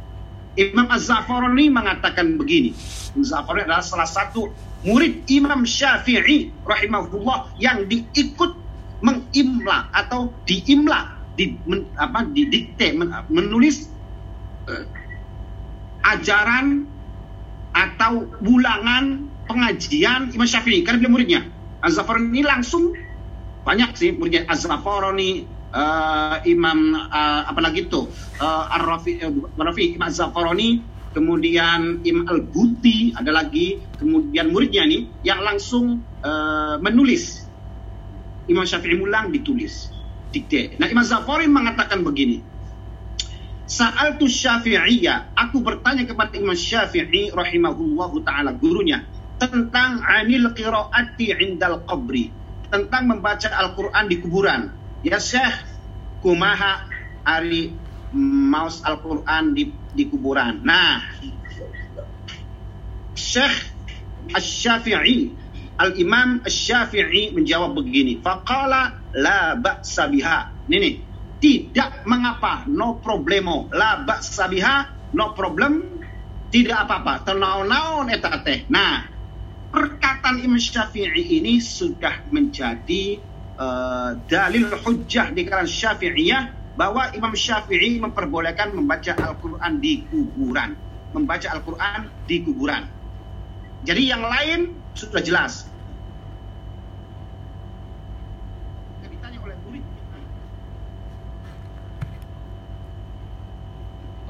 Imam 0.60 0.92
Az-Zafarani 0.92 1.72
mengatakan 1.72 2.36
begini. 2.36 2.76
Az-Zafarani 3.16 3.64
adalah 3.64 3.80
salah 3.80 4.04
satu 4.04 4.52
murid 4.84 5.24
Imam 5.32 5.64
Syafi'i 5.64 6.52
rahimahullah 6.68 7.56
yang 7.56 7.88
diikut 7.88 8.52
mengimla 9.00 9.88
atau 9.96 10.28
diimla 10.44 11.16
di 11.40 11.56
men, 11.64 11.88
apa 11.96 12.28
didikte 12.28 12.92
men, 12.92 13.08
menulis 13.32 13.88
uh, 14.68 14.84
ajaran 16.04 16.84
atau 17.72 18.28
ulangan 18.44 19.24
pengajian 19.48 20.28
Imam 20.36 20.44
Syafi'i 20.44 20.84
karena 20.84 21.00
dia 21.00 21.10
muridnya. 21.10 21.40
Az-Zafarani 21.80 22.28
ini 22.36 22.42
langsung 22.44 22.92
banyak 23.64 23.96
sih 23.96 24.12
muridnya 24.12 24.44
Az-Zafarani 24.44 25.48
uh, 25.72 26.36
Imam 26.46 26.94
uh, 26.94 27.42
apalagi 27.46 27.86
itu 27.90 28.06
uh, 28.38 28.74
Ar-Rafi 28.76 29.22
uh, 29.22 29.96
Imam 29.96 30.10
Zafaroni 30.10 30.82
kemudian 31.10 32.06
Imam 32.06 32.26
Al-Buti 32.30 33.18
ada 33.18 33.34
lagi 33.34 33.82
kemudian 33.98 34.54
muridnya 34.54 34.86
nih 34.86 35.10
yang 35.26 35.42
langsung 35.42 36.02
uh, 36.22 36.78
menulis. 36.78 37.46
Imam 38.50 38.66
Syafi'i 38.66 38.98
mulang 38.98 39.30
ditulis 39.30 39.94
dikte. 40.34 40.74
Nah 40.78 40.90
Imam 40.90 41.06
Zafari 41.06 41.46
mengatakan 41.46 42.02
begini 42.02 42.42
Sa'al 43.70 44.18
tu 44.18 44.26
Syafi'iyya 44.26 45.30
aku 45.38 45.62
bertanya 45.62 46.02
kepada 46.02 46.34
Imam 46.34 46.58
Syafi'i 46.58 47.30
rahimahullahu 47.30 48.26
taala 48.26 48.50
gurunya 48.58 49.06
tentang 49.38 50.02
anil 50.02 50.50
qiraati 50.50 51.30
indal 51.38 51.86
qabri 51.86 52.34
tentang 52.66 53.06
membaca 53.06 53.46
Al-Qur'an 53.46 54.10
di 54.10 54.18
kuburan 54.18 54.79
Ya 55.00 55.16
Syekh, 55.16 55.64
kumaha 56.20 56.84
ari 57.24 57.72
maus 58.12 58.84
Al-Quran 58.84 59.56
di, 59.56 59.72
di 59.96 60.04
kuburan. 60.12 60.60
Nah, 60.60 61.00
Syekh 63.16 63.56
Al-Syafi'i, 64.36 65.32
Al-Imam 65.80 66.44
Al-Syafi'i 66.44 67.32
menjawab 67.32 67.80
begini. 67.80 68.20
Faqala 68.20 69.00
la 69.16 69.56
ba'sa 69.56 70.12
biha. 70.12 70.68
Ini 70.68 70.90
tidak 71.40 72.04
mengapa, 72.04 72.68
no 72.68 73.00
problemo. 73.00 73.72
La 73.72 74.04
ba'sa 74.04 74.52
biha, 74.52 74.76
no 75.16 75.32
problem, 75.32 76.04
tidak 76.52 76.84
apa-apa. 76.84 77.24
Tenau-naun 77.24 78.12
etate. 78.12 78.68
Nah, 78.68 79.08
perkataan 79.72 80.44
Imam 80.44 80.60
Syafi'i 80.60 81.40
ini 81.40 81.56
sudah 81.56 82.28
menjadi 82.28 83.29
uh, 83.60 84.10
dalil 84.24 84.72
hujjah 84.72 85.30
di 85.36 85.44
kalangan 85.44 85.68
Syafi'iyah 85.68 86.42
bahwa 86.80 87.12
Imam 87.12 87.36
Syafi'i 87.36 88.00
memperbolehkan 88.00 88.72
membaca 88.72 89.12
Al-Quran 89.12 89.72
di 89.78 90.08
kuburan. 90.08 90.72
Membaca 91.12 91.52
Al-Quran 91.52 92.08
di 92.24 92.36
kuburan. 92.40 92.88
Jadi 93.84 94.02
yang 94.08 94.24
lain 94.24 94.72
sudah 94.96 95.20
jelas. 95.20 95.68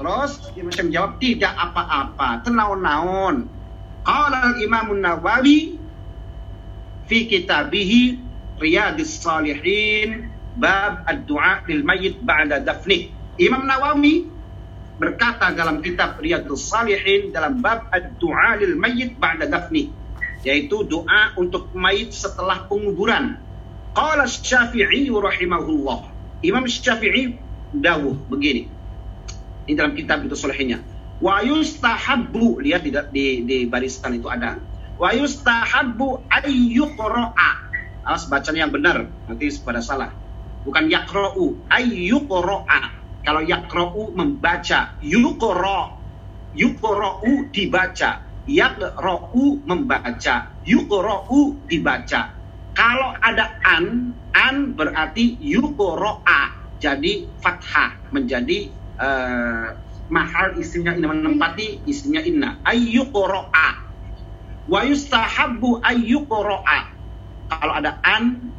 Terus 0.01 0.31
Imam 0.57 0.73
Syafi'i 0.73 0.89
menjawab 0.89 1.11
tidak 1.21 1.53
apa-apa, 1.55 2.29
tenaun-naun. 2.41 3.45
Qala 4.01 4.57
al-Imam 4.57 4.97
Nawawi 4.97 5.77
fi 7.05 7.29
kitabihi 7.29 8.30
Riyadis 8.61 9.17
Salihin 9.17 10.29
bab 10.53 11.01
ad-du'a 11.09 11.65
lil 11.65 11.81
mayyit 11.81 12.21
ba'da 12.21 12.61
dafni. 12.61 13.09
Imam 13.41 13.65
Nawawi 13.65 14.29
berkata 15.01 15.49
dalam 15.57 15.81
kitab 15.81 16.21
Riyadus 16.21 16.69
Salihin 16.69 17.33
dalam 17.33 17.57
bab 17.57 17.89
ad-du'a 17.89 18.61
lil 18.61 18.77
mayyit 18.77 19.17
ba'da 19.17 19.49
dafni 19.49 19.89
yaitu 20.41 20.85
doa 20.85 21.37
untuk 21.37 21.69
mayit 21.73 22.13
setelah 22.13 22.65
penguburan. 22.65 23.37
Qala 23.93 24.25
Syafi'i 24.25 25.09
rahimahullah. 25.09 25.99
Imam 26.41 26.65
Syafi'i 26.65 27.37
dawuh 27.75 28.17
begini. 28.29 28.65
Ini 29.69 29.73
dalam 29.77 29.93
kitab 29.93 30.25
itu 30.25 30.33
solehnya. 30.33 30.81
Wa 31.21 31.45
yustahabbu 31.45 32.65
lihat 32.65 32.81
di, 32.81 32.91
di, 33.13 33.25
di 33.45 33.57
barisan 33.69 34.17
itu 34.17 34.25
ada. 34.25 34.57
Wa 34.97 35.13
yustahabbu 35.13 36.25
ayyuqra'a. 36.25 37.70
Awas 38.01 38.25
bacaan 38.25 38.57
yang 38.57 38.73
benar, 38.73 39.13
nanti 39.29 39.45
pada 39.61 39.77
salah. 39.77 40.09
Bukan 40.65 40.89
yakro'u, 40.89 41.69
ayyuqra'a. 41.69 42.81
Kalau 43.21 43.45
yakro'u 43.45 44.17
membaca, 44.17 44.97
yuqra' 45.05 46.01
yuqra'u 46.57 47.53
dibaca, 47.53 48.25
yaqra'u 48.49 49.61
membaca, 49.65 50.35
yuqra'u 50.65 51.39
dibaca. 51.69 52.21
Kalau 52.73 53.13
ada 53.21 53.61
an, 53.61 54.17
an 54.33 54.73
berarti 54.73 55.37
yuqra'a. 55.37 56.41
Jadi 56.81 57.37
fathah. 57.37 58.09
Menjadi 58.09 58.73
uh, 58.97 59.77
mahal 60.09 60.57
istrinya 60.57 60.97
inna. 60.97 61.13
Menempati 61.13 61.85
istrinya 61.85 62.25
inna. 62.25 62.49
Ayyuqra'a 62.65 63.69
wa 64.65 64.79
yustahabbu 64.81 65.85
ayyuqra'a 65.85 67.00
kalau 67.51 67.75
ada 67.75 67.99
an 67.99 68.53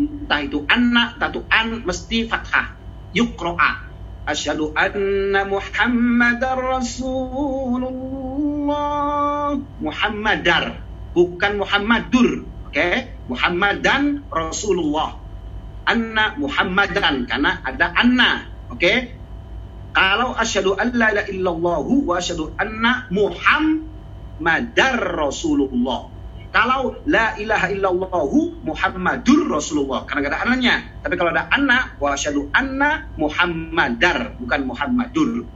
entah 0.00 0.40
itu 0.40 0.64
anna 0.64 1.12
entah 1.12 1.28
itu 1.28 1.44
an 1.52 1.84
mesti 1.84 2.24
fathah. 2.24 2.72
Yuqra'a. 3.12 3.92
Asyhadu 4.24 4.72
anna 4.72 5.44
muhammadar 5.44 6.56
rasulullah. 6.56 7.84
Muhammadar. 9.82 10.80
Bukan 11.12 11.52
muhammadur. 11.60 12.48
Oke? 12.70 12.78
Okay? 12.78 13.12
muhammadan 13.28 14.24
rasulullah. 14.30 15.20
Anna 15.84 16.38
muhammadan. 16.38 17.26
Karena 17.28 17.60
ada 17.66 17.92
anna. 17.92 18.48
Oke? 18.70 18.78
Okay? 18.78 19.20
Kalau 19.90 20.38
asyhadu 20.38 20.78
an 20.78 20.94
la 20.94 21.10
ilaha 21.10 21.26
illallah 21.34 21.82
wa 21.82 22.14
asyhadu 22.14 22.54
anna 22.54 23.10
Muhammadar 23.10 24.94
Rasulullah. 25.02 26.06
Kalau 26.50 26.98
la 27.06 27.38
ilaha 27.38 27.70
illallah 27.70 28.26
Muhammadur 28.66 29.46
Rasulullah 29.46 30.02
karena 30.02 30.34
ada 30.34 30.38
anaknya. 30.42 30.76
Tapi 30.98 31.14
kalau 31.14 31.30
ada 31.30 31.46
anak 31.46 31.94
wa 32.02 32.10
asyhadu 32.10 32.50
anna 32.50 33.06
Muhammadar 33.14 34.34
bukan 34.34 34.60
Muhammadur. 34.66 35.46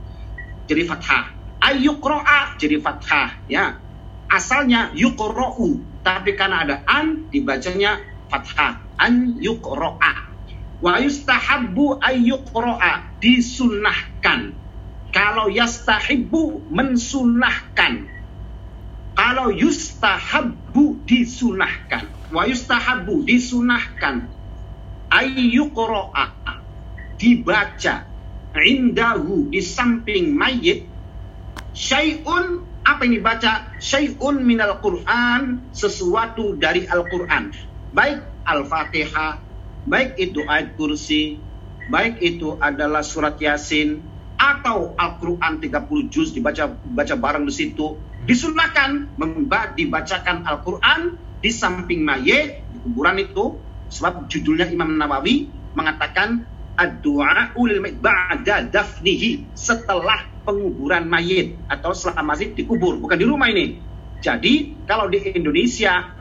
Jadi 0.71 0.83
fathah. 0.87 1.35
Ayyuqra'a 1.59 2.55
jadi 2.63 2.79
fathah 2.79 3.43
ya. 3.51 3.75
Asalnya 4.31 4.95
yuqra'u 4.95 5.83
tapi 6.07 6.39
karena 6.39 6.63
ada 6.63 6.77
an 6.87 7.27
dibacanya 7.27 7.99
fathah. 8.31 8.87
An 8.95 9.35
yuqra'a 9.43 10.35
Wa 10.85 11.01
yustahabbu 11.01 11.99
ayyuqra'a 11.99 13.19
disunnahkan. 13.19 14.53
Kalau 15.11 15.51
yastahibbu 15.51 16.71
mensunahkan. 16.71 18.14
Kalau 19.15 19.55
yustahabbu 19.55 21.07
disunahkan. 21.07 22.11
Wa 22.35 22.47
yustahabbu 22.51 23.23
disunahkan. 23.27 24.29
Ayyuqra'a. 25.11 26.27
Dibaca. 27.19 27.95
Indahu 28.55 29.51
di 29.51 29.63
samping 29.63 30.35
mayit. 30.35 30.87
Syai'un 31.75 32.63
apa 32.87 33.03
yang 33.03 33.19
dibaca? 33.19 33.75
Syai'un 33.83 34.43
minal 34.45 34.79
Quran 34.79 35.71
sesuatu 35.75 36.55
dari 36.55 36.87
Al-Quran. 36.87 37.51
Baik 37.91 38.23
Al-Fatihah 38.47 39.45
baik 39.85 40.17
itu 40.17 40.41
ayat 40.49 40.75
kursi, 40.81 41.45
baik 41.93 42.21
itu 42.25 42.57
adalah 42.57 43.05
surat 43.05 43.37
Yasin 43.37 44.01
atau 44.35 44.97
Al-Qur'an 44.97 45.61
30 45.61 46.09
juz 46.13 46.33
dibaca 46.33 46.73
baca 46.73 47.15
bareng 47.15 47.45
di 47.45 47.55
situ, 47.55 48.01
disunahkan 48.25 49.17
dibacakan 49.77 50.49
Al-Qur'an 50.49 51.17
di 51.45 51.51
samping 51.53 52.01
mayit 52.01 52.65
di 52.73 52.79
kuburan 52.81 53.21
itu 53.21 53.61
sebab 53.93 54.27
judulnya 54.33 54.73
Imam 54.73 54.97
Nawawi 54.97 55.53
mengatakan 55.77 56.49
ulil 57.55 57.85
ba'da 58.01 58.67
dafnihi 58.67 59.55
setelah 59.55 60.27
penguburan 60.43 61.07
mayit 61.07 61.55
atau 61.71 61.95
setelah 61.95 62.35
masih 62.35 62.57
dikubur 62.57 62.99
bukan 62.99 63.21
di 63.21 63.27
rumah 63.29 63.53
ini. 63.53 63.79
Jadi 64.25 64.83
kalau 64.89 65.07
di 65.13 65.21
Indonesia 65.37 66.17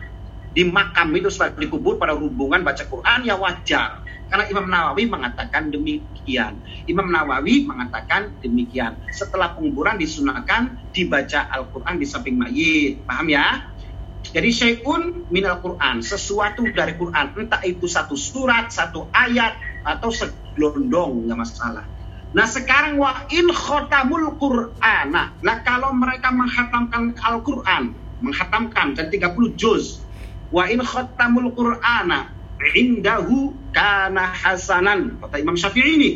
di 0.54 0.68
makam 0.68 1.10
itu 1.16 1.32
setelah 1.32 1.56
dikubur 1.58 1.98
pada 1.98 2.14
hubungan 2.14 2.62
baca 2.62 2.84
Quran 2.86 3.20
ya 3.26 3.40
wajar. 3.40 4.03
Karena 4.28 4.46
Imam 4.50 4.68
Nawawi 4.68 5.06
mengatakan 5.06 5.70
demikian. 5.70 6.64
Imam 6.90 7.08
Nawawi 7.08 7.68
mengatakan 7.68 8.38
demikian. 8.42 9.02
Setelah 9.14 9.54
penguburan 9.54 10.00
disunahkan 10.00 10.90
dibaca 10.90 11.48
Al-Quran 11.54 11.96
di 12.02 12.06
samping 12.08 12.36
mayit. 12.40 13.06
Paham 13.06 13.30
ya? 13.30 13.74
Jadi 14.24 14.50
syai'un 14.50 15.28
minal 15.30 15.62
Quran. 15.62 16.02
Sesuatu 16.02 16.66
dari 16.74 16.98
Quran. 16.98 17.36
Entah 17.38 17.62
itu 17.68 17.86
satu 17.86 18.18
surat, 18.18 18.74
satu 18.74 19.12
ayat, 19.14 19.54
atau 19.86 20.10
segelondong. 20.10 21.28
Nggak 21.30 21.40
masalah. 21.40 21.86
Nah 22.34 22.50
sekarang 22.50 22.98
wa 22.98 23.30
in 23.30 23.46
khotamul 23.54 24.40
Quran. 24.42 25.06
Nah, 25.14 25.38
nah 25.44 25.62
kalau 25.62 25.94
mereka 25.94 26.34
menghatamkan 26.34 27.14
Al-Quran. 27.22 28.00
Menghatamkan 28.24 28.96
dan 28.96 29.12
30 29.12 29.36
juz 29.60 30.04
Wa 30.54 30.70
in 30.70 30.86
khattamul 30.86 31.50
Qur'ana 31.58 32.30
indahu 32.72 33.52
kana 33.76 34.32
hasanan. 34.32 35.20
Kata 35.20 35.42
Imam 35.44 35.60
Syafi'i 35.60 35.92
ini. 36.00 36.12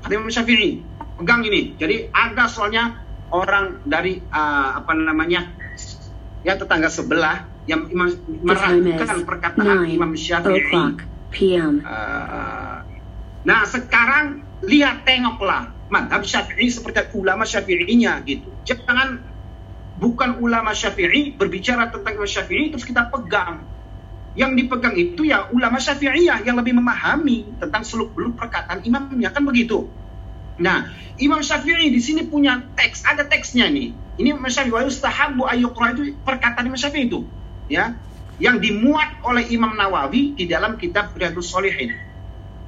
Kata 0.00 0.12
Imam 0.16 0.32
Syafi'i. 0.32 0.80
Pegang 1.20 1.44
ini. 1.44 1.76
Jadi 1.76 2.08
ada 2.12 2.48
soalnya 2.48 3.04
orang 3.32 3.84
dari 3.84 4.20
uh, 4.32 4.80
apa 4.80 4.92
namanya 4.96 5.50
ya 6.46 6.54
tetangga 6.56 6.88
sebelah 6.88 7.44
yang 7.66 7.90
imam, 7.90 8.14
meragukan 8.46 9.26
perkataan 9.26 9.90
Imam 9.90 10.12
Syafi'i. 10.16 10.72
Uh, 11.84 12.80
nah 13.44 13.60
sekarang 13.68 14.46
lihat 14.64 15.04
tengoklah 15.04 15.74
madhab 15.92 16.24
Syafi'i 16.24 16.72
seperti 16.72 17.12
ulama 17.18 17.44
Syafi'inya 17.44 18.22
gitu. 18.24 18.48
Jangan 18.64 19.36
bukan 19.96 20.40
ulama 20.44 20.76
syafi'i 20.76 21.32
berbicara 21.34 21.88
tentang 21.88 22.20
ulama 22.20 22.28
syafi'i 22.28 22.68
terus 22.68 22.84
kita 22.84 23.08
pegang 23.08 23.64
yang 24.36 24.52
dipegang 24.52 24.92
itu 24.94 25.24
ya 25.24 25.48
ulama 25.48 25.80
syafi'iyah 25.80 26.44
yang 26.44 26.60
lebih 26.60 26.76
memahami 26.76 27.56
tentang 27.56 27.82
seluk 27.82 28.12
beluk 28.12 28.36
perkataan 28.36 28.84
imamnya. 28.84 29.32
Kan 29.32 29.48
begitu? 29.48 29.88
Nah 30.60 30.92
imam 31.16 31.40
syafi'i 31.40 31.88
di 31.88 32.00
sini 32.00 32.28
punya 32.28 32.60
teks 32.76 33.04
ada 33.08 33.24
teksnya 33.24 33.68
nih 33.72 33.96
ini 34.20 34.28
imam 34.36 34.48
syafi'i 34.48 34.72
wa 34.76 34.84
yustahabu 34.84 35.42
ayyukra 35.48 35.96
itu 35.96 36.12
perkataan 36.20 36.68
imam 36.68 36.78
syafi'i 36.78 37.08
itu 37.08 37.24
ya. 37.72 37.96
Yang 38.36 38.68
dimuat 38.68 39.24
oleh 39.24 39.48
imam 39.48 39.72
nawawi 39.72 40.36
di 40.36 40.44
dalam 40.44 40.76
kitab 40.76 41.16
riyadus 41.16 41.48
solihin 41.48 41.96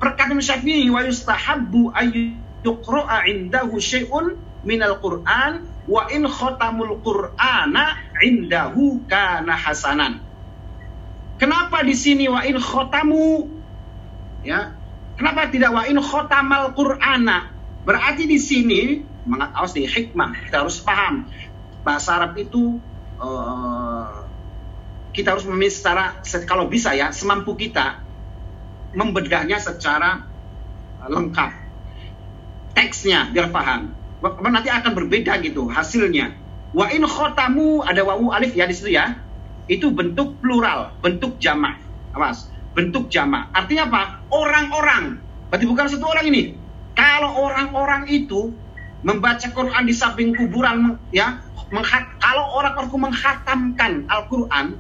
perkataan 0.01 0.33
imam 0.33 0.45
syafi'i 0.45 0.89
wa 0.89 1.05
yustahabu 1.05 1.93
ayyukra 1.93 3.29
indahu 3.29 3.77
syai'un 3.77 4.41
minal 4.65 4.97
quran 5.05 5.69
wa 5.89 6.09
in 6.13 6.25
khotamul 6.25 7.01
qur'ana 7.05 8.01
indahu 8.25 9.05
kana 9.09 9.57
hasanan. 9.57 10.28
Kenapa 11.39 11.87
di 11.87 11.95
sini 11.95 12.27
wa 12.27 12.43
in 12.43 12.59
khotamu 12.59 13.47
ya? 14.43 14.75
Kenapa 15.15 15.51
tidak 15.51 15.71
wa 15.75 15.83
in 15.87 15.99
khotamal 15.99 16.75
qur'ana? 16.75 17.55
Berarti 17.87 18.27
di 18.27 18.39
sini 18.43 19.03
semangat 19.23 19.51
awas 19.55 19.73
di 19.77 19.85
hikmah 19.85 20.49
kita 20.49 20.65
harus 20.65 20.81
paham 20.83 21.29
bahasa 21.85 22.17
Arab 22.17 22.37
itu 22.41 22.81
uh, 23.21 24.25
kita 25.13 25.37
harus 25.37 25.45
memilih 25.47 25.73
secara 25.73 26.21
kalau 26.49 26.67
bisa 26.67 26.93
ya 26.97 27.13
semampu 27.13 27.55
kita 27.55 28.03
membedahnya 28.97 29.61
secara 29.61 30.27
lengkap 31.07 31.51
teksnya 32.73 33.31
biar 33.31 33.53
paham 33.53 33.99
nanti 34.25 34.71
akan 34.71 34.93
berbeda 34.99 35.39
gitu 35.43 35.71
hasilnya. 35.71 36.35
Wa 36.75 36.91
in 36.91 37.07
khotamu 37.07 37.87
ada 37.87 38.03
wawu 38.05 38.35
alif 38.35 38.53
ya 38.53 38.67
di 38.67 38.75
situ 38.75 38.93
ya. 38.93 39.15
Itu 39.69 39.93
bentuk 39.93 40.41
plural, 40.41 40.97
bentuk 41.05 41.37
jamak. 41.39 41.77
Awas, 42.17 42.49
bentuk 42.73 43.13
jamak. 43.13 43.53
Artinya 43.53 43.89
apa? 43.89 44.03
Orang-orang. 44.33 45.21
Berarti 45.53 45.65
bukan 45.69 45.87
satu 45.89 46.09
orang 46.09 46.27
ini. 46.29 46.43
Kalau 46.97 47.31
orang-orang 47.37 48.11
itu 48.11 48.51
membaca 49.07 49.47
Quran 49.55 49.85
di 49.87 49.95
samping 49.95 50.35
kuburan 50.35 50.99
ya, 51.15 51.39
menghat, 51.71 52.03
kalau 52.19 52.59
orang-orang 52.59 53.13
menghatamkan 53.13 53.93
Al-Quran, 54.11 54.75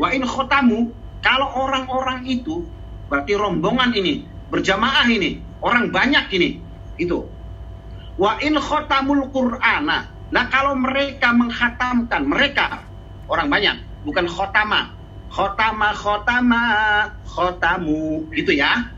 wa 0.00 0.08
in 0.14 0.24
khotamu, 0.24 0.88
kalau 1.20 1.50
orang-orang 1.52 2.24
itu 2.24 2.64
berarti 3.12 3.36
rombongan 3.36 3.92
ini, 3.92 4.24
berjamaah 4.48 5.04
ini, 5.12 5.44
orang 5.60 5.92
banyak 5.92 6.32
ini, 6.32 6.62
itu 6.96 7.28
Wa 8.18 8.42
in 8.42 8.58
khotamul 8.58 9.30
Qur'ana. 9.30 10.10
Nah 10.34 10.44
kalau 10.50 10.74
mereka 10.74 11.30
menghatamkan, 11.30 12.26
mereka 12.26 12.82
orang 13.30 13.46
banyak, 13.46 13.76
bukan 14.08 14.24
khotama. 14.24 14.96
Khotama, 15.28 15.92
khotama, 15.92 16.64
khotamu, 17.28 18.24
gitu 18.32 18.56
ya. 18.56 18.88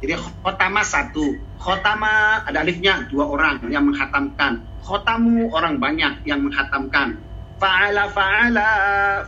Jadi 0.00 0.16
khotama 0.16 0.80
satu, 0.80 1.36
khotama 1.60 2.40
ada 2.48 2.64
alifnya 2.64 3.04
dua 3.12 3.28
orang 3.28 3.60
yang 3.68 3.84
menghatamkan. 3.84 4.64
Khotamu 4.80 5.52
orang 5.52 5.76
banyak 5.76 6.24
yang 6.24 6.40
menghatamkan. 6.40 7.20
Fa'ala 7.60 8.08
fa'ala 8.08 8.70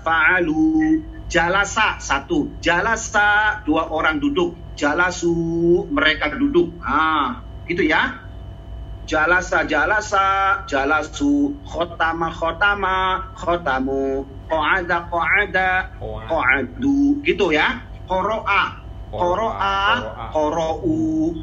fa'alu. 0.01 1.05
Jalasa 1.29 2.01
satu, 2.01 2.57
jalasa 2.64 3.61
dua 3.69 3.93
orang 3.93 4.17
duduk. 4.17 4.57
Jalasu 4.73 5.37
mereka 5.93 6.33
duduk. 6.33 6.81
Ah, 6.81 7.45
gitu 7.69 7.85
ya. 7.85 8.28
Jalasa 9.09 9.64
jalasa 9.64 10.27
jalasu 10.68 11.57
khotama 11.64 12.29
khotama 12.29 13.25
khotamu 13.33 14.29
qa'ada 14.44 15.09
qa'ada 15.09 15.68
qa'adu 16.29 17.25
gitu 17.25 17.49
ya. 17.57 17.88
Qoro'a 18.05 18.88
Qoro'a, 19.09 19.77
Qoro'u, 20.37 20.97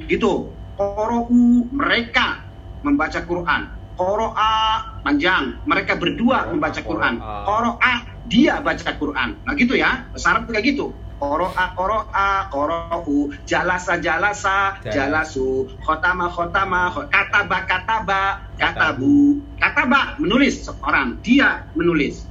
gitu. 0.06 0.62
Qoro'u, 0.78 1.66
mereka 1.74 2.46
membaca 2.86 3.26
Quran. 3.26 3.62
Qoro'a, 3.98 4.54
panjang. 5.02 5.66
Mereka 5.66 5.98
berdua 5.98 6.54
membaca 6.54 6.78
Quran. 6.86 7.18
Qoro'a, 7.18 7.94
dia 8.22 8.62
baca 8.62 8.92
Quran. 8.94 9.42
Nah 9.42 9.54
gitu 9.58 9.74
ya, 9.74 10.14
syarat 10.14 10.46
kayak 10.46 10.78
gitu. 10.78 11.05
Qoro'a, 11.26 11.66
Qoro'a, 11.74 12.30
Qoro'u, 12.54 13.34
Jalasa, 13.50 13.98
Jalasa, 13.98 14.78
Jalasu, 14.86 15.74
Khotama, 15.82 16.30
Khotama, 16.30 16.94
Kataba, 17.10 17.58
Kataba, 17.66 18.22
Katabu. 18.54 19.42
Kataba, 19.58 20.22
menulis 20.22 20.70
seorang. 20.70 21.18
Dia 21.26 21.66
menulis. 21.74 22.30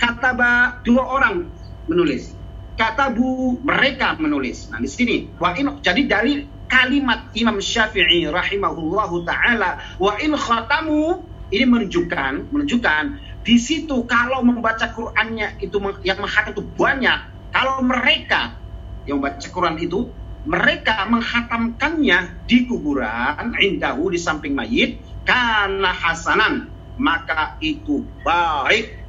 Kataba, 0.00 0.80
dua 0.84 1.04
orang 1.04 1.52
menulis 1.86 2.36
katabu 2.76 3.58
mereka 3.64 4.14
menulis. 4.20 4.68
Nah 4.70 4.78
di 4.78 4.86
sini 4.86 5.16
wa 5.40 5.56
in 5.56 5.80
jadi 5.80 6.02
dari 6.04 6.44
kalimat 6.68 7.32
Imam 7.32 7.58
Syafi'i 7.58 8.28
rahimahullahu 8.28 9.24
taala 9.24 9.80
wa 9.96 10.12
in 10.20 10.36
khatamu 10.36 11.24
ini 11.48 11.64
menunjukkan 11.64 12.52
menunjukkan 12.52 13.04
di 13.46 13.56
situ 13.56 14.04
kalau 14.04 14.44
membaca 14.44 14.90
Qur'annya 14.92 15.62
itu 15.64 15.78
yang 16.04 16.20
menghatam 16.20 16.52
itu 16.52 16.62
banyak. 16.62 17.18
Kalau 17.56 17.80
mereka 17.80 18.60
yang 19.08 19.24
membaca 19.24 19.48
Quran 19.48 19.80
itu 19.80 20.12
mereka 20.44 21.08
menghatamkannya 21.08 22.44
di 22.44 22.68
kuburan 22.68 23.56
indahu 23.56 24.12
di 24.12 24.20
samping 24.20 24.52
mayit 24.52 25.00
karena 25.24 25.88
hasanan 25.88 26.68
maka 27.00 27.56
itu 27.64 28.04
baik. 28.20 29.08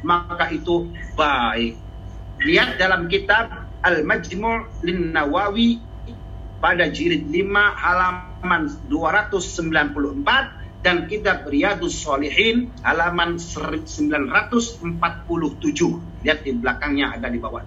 Maka 0.00 0.48
itu 0.56 0.88
baik. 1.20 1.76
Lihat 2.48 2.80
dalam 2.80 3.12
kitab 3.12 3.68
Al-Majmu' 3.84 4.88
Lin 4.88 5.12
Nawawi 5.12 5.84
pada 6.64 6.88
jilid 6.88 7.28
5 7.28 7.44
halaman 7.76 8.72
294 8.88 10.57
dan 10.78 11.10
kitab 11.10 11.46
Riyadus 11.46 11.98
Solihin 11.98 12.70
halaman 12.86 13.38
947. 13.38 14.86
Lihat 16.22 16.38
di 16.46 16.52
belakangnya 16.54 17.18
ada 17.18 17.26
di 17.30 17.38
bawah. 17.42 17.64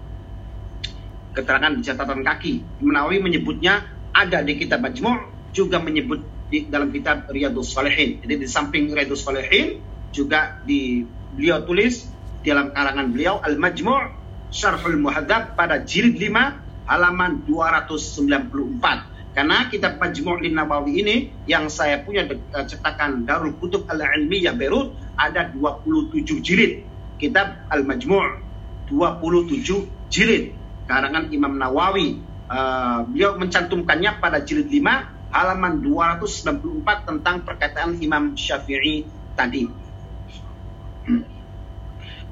Keterangan 1.31 1.71
di 1.75 1.81
catatan 1.83 2.23
kaki. 2.23 2.83
Nawawi 2.83 3.23
menyebutnya 3.23 3.83
ada 4.11 4.43
di 4.43 4.59
kitab 4.59 4.83
Majmu' 4.83 5.51
juga 5.55 5.79
menyebut 5.79 6.23
di 6.51 6.67
dalam 6.67 6.91
kitab 6.91 7.31
Riyadus 7.31 7.71
Solihin. 7.71 8.19
Jadi 8.23 8.43
di 8.43 8.47
samping 8.47 8.91
Riyadus 8.91 9.23
Solihin 9.23 9.79
juga 10.11 10.59
di 10.67 11.07
beliau 11.07 11.63
tulis 11.63 12.11
dalam 12.43 12.75
karangan 12.75 13.07
beliau 13.11 13.39
Al-Majmu' 13.39 14.19
Syarhul 14.51 14.99
Muhadzab 14.99 15.55
pada 15.55 15.79
jilid 15.79 16.19
5 16.19 16.91
halaman 16.91 17.47
294. 17.47 19.10
Karena 19.31 19.71
kitab 19.71 19.95
Majmu' 19.95 20.43
Lin 20.43 20.59
Nawawi 20.59 20.91
ini 20.99 21.15
yang 21.47 21.71
saya 21.71 22.03
punya 22.03 22.27
uh, 22.27 22.65
cetakan 22.67 23.23
Darul 23.23 23.55
Kutub 23.55 23.87
Al-Ilmiyah 23.87 24.51
Beirut 24.59 24.91
ada 25.15 25.47
27 25.47 26.43
jilid. 26.43 26.83
Kitab 27.15 27.63
Al-Majmu' 27.71 28.43
27 28.91 30.11
jilid 30.11 30.51
karangan 30.83 31.31
Imam 31.31 31.55
Nawawi. 31.55 32.19
Uh, 32.51 33.07
beliau 33.07 33.39
mencantumkannya 33.39 34.19
pada 34.19 34.43
jilid 34.43 34.67
5 34.67 35.31
halaman 35.31 35.79
294 35.79 37.07
tentang 37.07 37.47
perkataan 37.47 37.95
Imam 38.03 38.35
Syafi'i 38.35 39.07
tadi. 39.39 39.71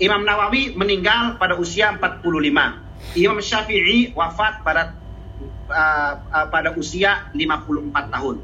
Imam 0.04 0.28
Nawawi 0.28 0.76
meninggal 0.76 1.40
pada 1.40 1.56
usia 1.56 1.96
45. 1.96 3.16
Imam 3.16 3.40
Syafi'i 3.40 4.12
wafat 4.12 4.68
pada 4.68 4.99
uh, 5.70 6.14
uh, 6.20 6.46
pada 6.50 6.74
usia 6.76 7.30
54 7.32 8.14
tahun. 8.14 8.36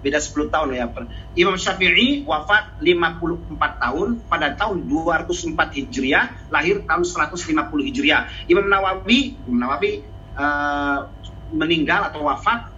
Beda 0.00 0.16
10 0.16 0.48
tahun 0.48 0.68
ya. 0.72 0.88
Imam 1.36 1.60
Syafi'i 1.60 2.24
wafat 2.24 2.80
54 2.80 3.52
tahun 3.84 4.08
pada 4.32 4.56
tahun 4.56 4.88
204 4.88 5.76
Hijriah, 5.76 6.48
lahir 6.48 6.80
tahun 6.88 7.04
150 7.04 7.36
Hijriah. 7.68 8.48
Imam 8.48 8.64
Nawawi, 8.64 9.36
Imam 9.44 9.60
Nawawi 9.60 10.00
uh, 10.40 11.04
meninggal 11.52 12.08
atau 12.08 12.24
wafat 12.24 12.72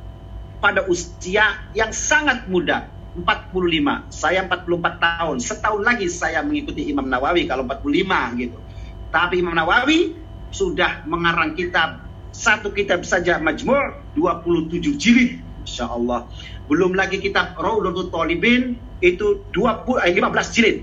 pada 0.59 0.87
usia 0.91 1.62
yang 1.75 1.95
sangat 1.95 2.47
muda, 2.51 2.91
45, 3.15 4.11
saya 4.11 4.43
44 4.47 4.99
tahun. 4.99 5.37
Setahun 5.38 5.83
lagi 5.83 6.07
saya 6.11 6.43
mengikuti 6.43 6.91
Imam 6.91 7.07
Nawawi 7.07 7.47
kalau 7.47 7.62
45 7.67 8.43
gitu. 8.43 8.59
Tapi 9.12 9.35
Imam 9.45 9.53
Nawawi 9.53 10.17
sudah 10.53 11.05
mengarang 11.09 11.53
kitab 11.53 12.12
satu 12.33 12.73
kitab 12.73 13.05
saja 13.07 13.38
Majmu' 13.38 14.16
27 14.16 14.97
jilid. 14.99 15.38
Insya 15.62 15.87
Allah. 15.87 16.27
Belum 16.66 16.97
lagi 16.97 17.23
kitab 17.23 17.55
Raudatul 17.55 18.11
Talibin 18.11 18.75
itu 18.99 19.45
20 19.55 20.03
eh, 20.03 20.12
15 20.16 20.57
jilid. 20.57 20.77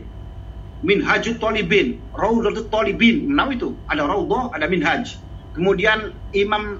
Minhajut 0.80 1.44
Talibin, 1.44 2.00
Raudatul 2.16 2.72
Talibin. 2.72 3.28
Nah 3.28 3.52
itu 3.52 3.76
ada 3.92 4.08
Raudah, 4.08 4.56
ada 4.56 4.72
Minhaj. 4.72 5.20
Kemudian 5.52 6.16
Imam 6.32 6.80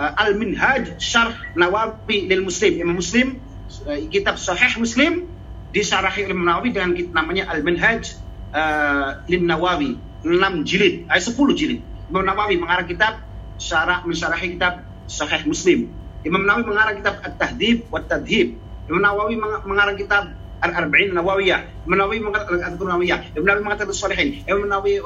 uh, 0.00 0.12
Al-Minhaj 0.16 0.96
Syarh 0.96 1.36
Nawawi 1.52 2.30
lil 2.30 2.40
Muslim, 2.46 2.80
Imam 2.80 2.96
Muslim 2.96 3.44
Eh, 3.84 4.06
kitab 4.08 4.38
Sahih 4.38 4.78
Muslim 4.78 5.26
disarahi 5.74 6.30
Imam 6.30 6.46
Nawawi 6.46 6.70
dengan 6.70 6.94
namanya 7.10 7.50
Al-Minhaj 7.50 8.14
uh, 8.54 9.24
Lin 9.26 9.50
Nawawi 9.50 9.98
6 10.22 10.68
jilid, 10.68 11.10
eh 11.10 11.20
10 11.20 11.34
jilid. 11.58 11.80
Imam 12.08 12.22
Nawawi 12.22 12.60
mengarang 12.60 12.86
kitab 12.86 13.18
syarah 13.64 14.04
mensyarahi 14.04 14.60
kitab 14.60 14.84
Sahih 15.08 15.48
Muslim. 15.48 15.88
Imam 16.24 16.44
Nawawi 16.44 16.68
mengarang 16.68 16.96
kitab 17.00 17.20
At-Tahdhib 17.24 17.88
wa 17.88 18.00
Tadhib. 18.04 18.60
Imam 18.88 19.00
Nawawi 19.00 19.40
mengarang 19.40 19.96
kitab 19.96 20.36
Al-Arba'in 20.60 21.16
Nawawiyah. 21.16 21.88
Imam 21.88 21.96
Nawawi 22.00 22.20
mengarang 22.20 22.48
Al-Adhkur 22.52 22.88
Nawawiyah. 22.88 23.36
Imam 23.36 23.44
Nawawi 23.48 23.62
mengarang 23.64 23.96
Salihin. 23.96 24.44
Imam 24.44 24.68
Nawawi 24.68 25.00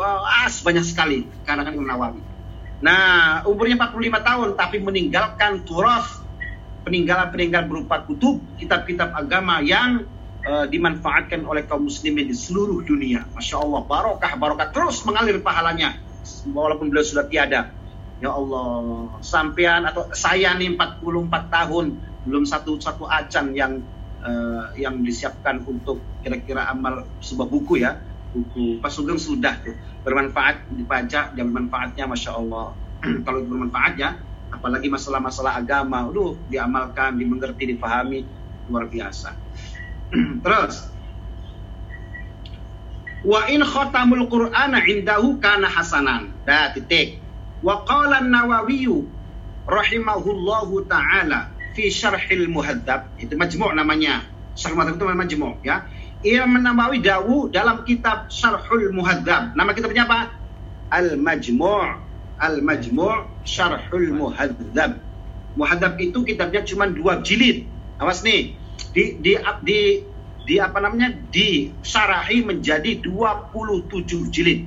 as 0.46 0.62
banyak 0.62 0.82
sekali 0.82 1.26
karangan 1.46 1.74
Imam 1.74 1.86
Nawawi. 1.86 2.22
Nah, 2.78 3.42
umurnya 3.46 3.74
45 3.74 4.22
tahun 4.22 4.48
tapi 4.54 4.78
meninggalkan 4.78 5.66
turas 5.66 6.22
peninggalan-peninggalan 6.86 7.66
berupa 7.66 8.06
kutub, 8.06 8.38
kitab-kitab 8.54 9.10
agama 9.18 9.58
yang 9.58 10.06
uh, 10.46 10.64
dimanfaatkan 10.70 11.42
oleh 11.42 11.66
kaum 11.66 11.90
muslimin 11.90 12.30
di 12.30 12.36
seluruh 12.38 12.86
dunia. 12.86 13.26
Masya 13.34 13.58
Allah, 13.58 13.82
barokah, 13.82 14.32
barokah 14.38 14.70
terus 14.70 15.02
mengalir 15.02 15.42
pahalanya 15.42 15.98
walaupun 16.54 16.88
beliau 16.88 17.04
sudah 17.04 17.26
tiada. 17.26 17.74
Ya 18.18 18.34
Allah, 18.34 19.14
sampean 19.22 19.86
atau 19.86 20.10
saya 20.10 20.50
nih 20.58 20.74
44 20.74 21.54
tahun 21.54 21.86
belum 22.26 22.44
satu 22.44 22.82
satu 22.82 23.06
acan 23.06 23.54
yang 23.54 23.78
uh, 24.20 24.74
yang 24.74 25.00
disiapkan 25.06 25.62
untuk 25.62 26.02
kira-kira 26.20 26.66
amal 26.66 27.06
sebuah 27.22 27.46
buku 27.46 27.78
ya 27.78 28.02
buku 28.34 28.82
Pak 28.82 28.90
Sugeng 28.90 29.16
sudah 29.16 29.62
tuh 29.62 29.72
bermanfaat 30.02 30.66
dibaca 30.74 31.32
dan 31.32 31.46
manfaatnya 31.48 32.04
masya 32.10 32.36
Allah 32.36 32.74
kalau 33.26 33.40
bermanfaat 33.46 33.94
ya 33.96 34.10
apalagi 34.48 34.88
masalah-masalah 34.88 35.60
agama, 35.60 36.08
aduh 36.08 36.34
diamalkan, 36.48 37.20
dimengerti, 37.20 37.76
dipahami 37.76 38.24
luar 38.68 38.88
biasa. 38.88 39.36
Terus 40.44 40.98
Wa 43.18 43.50
in 43.50 43.66
khatamul 43.66 44.30
Qur'ana 44.30 44.78
indahu 44.86 45.42
kana 45.42 45.66
hasanan. 45.66 46.30
Dah 46.46 46.70
titik. 46.70 47.18
Wa 47.64 47.82
qala 47.84 48.22
an-Nawawi 48.22 48.86
rahimahullahu 49.68 50.86
taala 50.88 51.52
fi 51.74 51.90
syarhil 51.90 52.46
muhadzab 52.48 53.12
itu 53.18 53.34
majmu' 53.34 53.74
namanya. 53.74 54.24
Syarh 54.54 54.74
muhadzab 54.74 54.98
itu 54.98 55.04
majmu' 55.06 55.62
ya. 55.62 55.86
Imam 56.26 56.58
Nawawi 56.58 56.98
dawu 56.98 57.46
dalam 57.46 57.86
kitab 57.86 58.26
Syarhul 58.26 58.90
Muhadzab. 58.90 59.54
Nama 59.54 59.70
kitabnya 59.70 60.02
apa? 60.10 60.34
Al-Majmu' 60.90 61.86
Al-Majmu' 62.42 63.46
Syarhul 63.46 64.10
Muhadzab. 64.18 64.98
Muhadzab 65.54 65.94
itu 66.02 66.26
kitabnya 66.26 66.66
cuma 66.66 66.90
dua 66.90 67.22
jilid. 67.22 67.70
Awas 68.02 68.26
nih, 68.26 68.58
di 68.90 69.22
di 69.22 69.38
di, 69.62 69.78
di 70.42 70.54
apa 70.58 70.82
namanya? 70.82 71.14
di 71.30 71.70
syarahi 71.86 72.42
menjadi 72.42 72.98
27 72.98 74.34
jilid. 74.34 74.66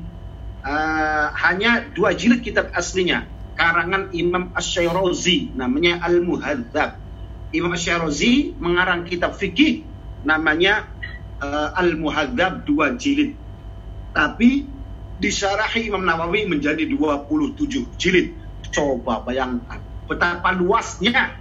Uh, 0.61 1.33
hanya 1.41 1.89
dua 1.89 2.13
jilid 2.13 2.45
kitab 2.45 2.69
aslinya. 2.77 3.25
karangan 3.51 4.09
Imam 4.15 4.49
Asy-Syairazi 4.57 5.53
namanya 5.53 6.01
Al-Muhadzab. 6.01 6.97
Imam 7.53 7.69
Asy-Syairazi 7.73 8.57
mengarang 8.57 9.05
kitab 9.05 9.37
fikih 9.37 9.85
namanya 10.25 10.89
uh, 11.41 11.69
Al-Muhadzab 11.77 12.65
dua 12.65 12.97
jilid. 12.97 13.37
Tapi 14.17 14.65
disyarahi 15.21 15.93
Imam 15.93 16.01
Nawawi 16.01 16.49
menjadi 16.49 16.89
27 16.89 18.01
jilid. 18.01 18.41
Coba 18.73 19.21
bayangkan 19.21 19.83
betapa 20.09 20.51
luasnya 20.57 21.37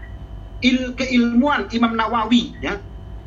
il 0.60 0.92
keilmuan 0.94 1.66
Imam 1.72 1.96
Nawawi 1.96 2.54
ya 2.60 2.78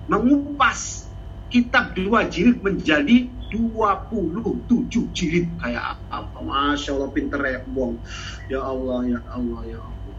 mengupas 0.05 1.09
kitab 1.49 1.97
dua 1.97 2.29
jilid 2.29 2.61
menjadi 2.61 3.27
27 3.53 5.13
jilid. 5.13 5.45
Kayak 5.61 6.01
apa? 6.09 6.41
Masya 6.41 6.97
Allah 6.97 7.09
pinter 7.13 7.39
ya 7.45 7.61
buang 7.69 8.01
ya 8.49 8.65
Allah 8.65 9.05
ya 9.05 9.19
Allah 9.29 9.61
ya 9.69 9.79
Allah. 9.79 10.15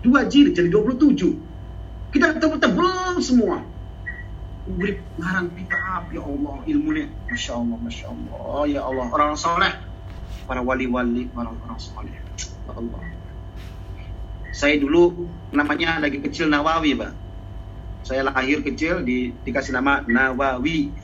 Dua 0.00 0.20
jilid 0.24 0.56
jadi 0.56 0.72
27 0.72 1.54
kita 2.14 2.38
tebel-tebel 2.40 3.18
semua. 3.20 3.60
Beri 4.64 4.96
ngarang 5.20 5.52
kitab 5.60 6.08
ya 6.08 6.24
Allah 6.24 6.56
ilmunya. 6.64 7.12
Masya 7.28 7.52
Allah 7.60 7.76
Masya 7.84 8.06
Allah. 8.08 8.60
Ya 8.70 8.80
Allah 8.80 9.06
orang 9.12 9.36
soleh. 9.36 9.74
Para 10.48 10.64
wali-wali 10.64 11.28
orang-orang 11.36 11.76
soleh. 11.76 12.14
Ya 12.14 12.72
Allah. 12.72 13.02
Saya 14.54 14.78
dulu 14.78 15.26
namanya 15.50 15.98
lagi 15.98 16.22
kecil 16.22 16.46
Nawawi 16.46 16.94
Pak. 16.94 17.12
Saya 18.06 18.22
lahir 18.22 18.62
kecil 18.62 19.02
di, 19.02 19.34
dikasih 19.42 19.74
nama 19.74 20.06
Nawawi. 20.06 20.94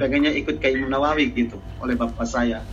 Pengennya 0.00 0.32
ikut 0.32 0.58
kayak 0.58 0.80
Imam 0.80 0.90
Nawawi 0.92 1.30
gitu 1.32 1.60
oleh 1.80 1.94
bapak 1.94 2.24
saya. 2.24 2.64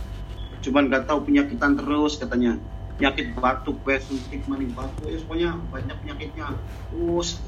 Cuman 0.62 0.88
nggak 0.88 1.10
tahu 1.10 1.26
penyakitan 1.26 1.76
terus 1.76 2.16
katanya. 2.16 2.56
Penyakit 2.92 3.34
batuk 3.34 3.82
suntik 4.04 4.44
maning 4.46 4.70
batuk 4.76 5.08
ya 5.08 5.18
pokoknya 5.24 5.50
banyak 5.72 5.96
penyakitnya. 6.04 6.46
Terus 6.92 7.40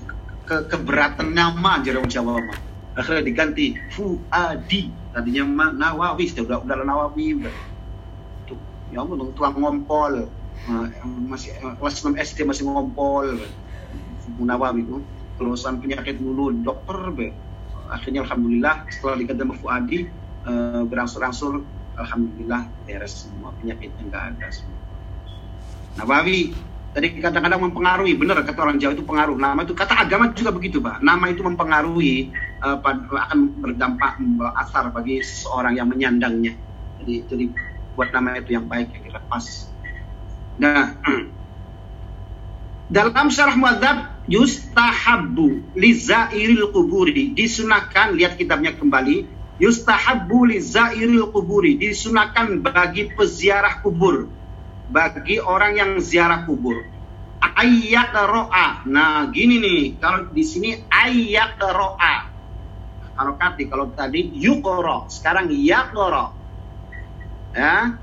ke 0.45 0.57
keberatan 0.69 1.33
nama 1.33 1.81
orang 1.81 2.09
Jawa 2.09 2.41
mah 2.41 2.59
akhirnya 2.95 3.23
diganti 3.23 3.77
Fuadi. 3.93 4.91
Tadinya 5.15 5.45
mah 5.47 5.71
Nawawi 5.77 6.25
sudah 6.27 6.59
udah 6.59 6.75
Nawawi 6.83 7.39
udah. 7.39 7.55
Tuh 8.51 8.59
ya 8.91 9.05
ampun 9.05 9.31
tuang 9.37 9.55
ngompol. 9.55 10.27
Nah, 10.65 10.89
masih 11.29 11.53
kelas 11.61 12.01
6 12.03 12.17
SD 12.17 12.49
masih 12.49 12.65
ngompol. 12.67 13.39
Nawawi 14.41 14.83
tuh 14.89 15.05
terusan 15.39 15.79
penyakit 15.79 16.19
dulu 16.19 16.51
dokter 16.65 16.99
be 17.15 17.29
akhirnya 17.91 18.25
alhamdulillah 18.25 18.89
setelah 18.89 19.17
diganti 19.21 19.43
sama 19.45 19.55
Fuadi 19.57 19.99
uh, 20.49 20.83
berangsur-angsur 20.89 21.65
alhamdulillah 21.95 22.71
beres 22.85 23.27
semua 23.27 23.55
penyakitnya 23.59 24.03
enggak 24.11 24.25
ada 24.35 24.47
semua. 24.51 24.81
Nah, 25.95 26.05
Bawi 26.07 26.51
tadi 26.95 27.19
kadang-kadang 27.19 27.71
mempengaruhi, 27.71 28.15
benar 28.15 28.43
kata 28.43 28.61
orang 28.63 28.79
Jawa 28.79 28.95
itu 28.95 29.07
pengaruh. 29.07 29.35
Nama 29.39 29.61
itu 29.63 29.75
kata 29.75 29.95
agama 30.07 30.31
juga 30.35 30.51
begitu, 30.55 30.79
Pak. 30.79 31.03
Nama 31.03 31.25
itu 31.31 31.43
mempengaruhi 31.43 32.35
uh, 32.63 32.79
akan 32.83 33.39
berdampak 33.63 34.19
asar 34.63 34.91
bagi 34.91 35.23
seseorang 35.23 35.79
yang 35.79 35.91
menyandangnya. 35.91 36.55
Jadi 37.03 37.15
jadi 37.31 37.45
buat 37.95 38.11
nama 38.11 38.39
itu 38.39 38.55
yang 38.55 38.67
baik 38.67 38.91
yang 38.95 39.03
kira 39.07 39.21
pas. 39.27 39.47
Nah, 40.59 40.99
dalam 42.93 43.33
syarah 43.33 43.57
muadzab 43.57 43.97
yustahabbu 44.29 45.77
lizairil 45.77 46.69
kuburi 46.73 47.33
disunahkan 47.33 48.17
lihat 48.17 48.37
kitabnya 48.37 48.77
kembali. 48.77 49.29
Yustahabbu 49.63 50.51
lizairil 50.51 51.31
kuburi 51.31 51.79
disunahkan 51.79 52.61
bagi 52.61 53.15
peziarah 53.15 53.81
kubur. 53.81 54.29
Bagi 54.91 55.41
orang 55.41 55.81
yang 55.81 55.91
ziarah 56.03 56.45
kubur. 56.45 56.85
Ayat 57.41 58.13
roa 58.13 58.83
nah 58.89 59.29
gini 59.31 59.61
nih. 59.61 60.01
Kalau 60.01 60.29
di 60.33 60.45
sini 60.45 60.75
ayat 60.89 61.61
roa 61.61 62.35
kalau 63.15 63.39
tadi 63.39 63.63
kalau 63.71 63.87
tadi 63.95 64.27
yukoro 64.35 65.07
sekarang 65.07 65.47
yakoro 65.55 66.35
ya? 67.55 67.95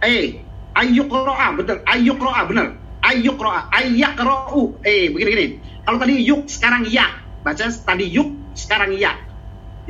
Eh 0.00 0.40
ayukroa 0.72 1.60
betul 1.60 1.84
ayukroa 1.84 2.40
benar 2.48 2.79
ayyuk 3.00 3.40
ro'a 3.40 3.68
ayyak 3.72 4.16
ro'u 4.20 4.78
eh 4.84 5.08
begini 5.12 5.30
gini 5.32 5.46
kalau 5.90 6.06
tadi 6.06 6.22
yuk 6.22 6.46
sekarang 6.46 6.86
ya. 6.86 7.02
Baca 7.42 7.66
tadi 7.66 8.06
yuk 8.14 8.54
sekarang 8.54 8.94
ya. 8.94 9.16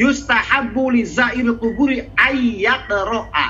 Yustahabbu 0.00 0.96
li 0.96 1.04
zairil 1.04 1.60
kuburi 1.60 2.08
ayyak 2.16 2.88
ro'a 2.88 3.46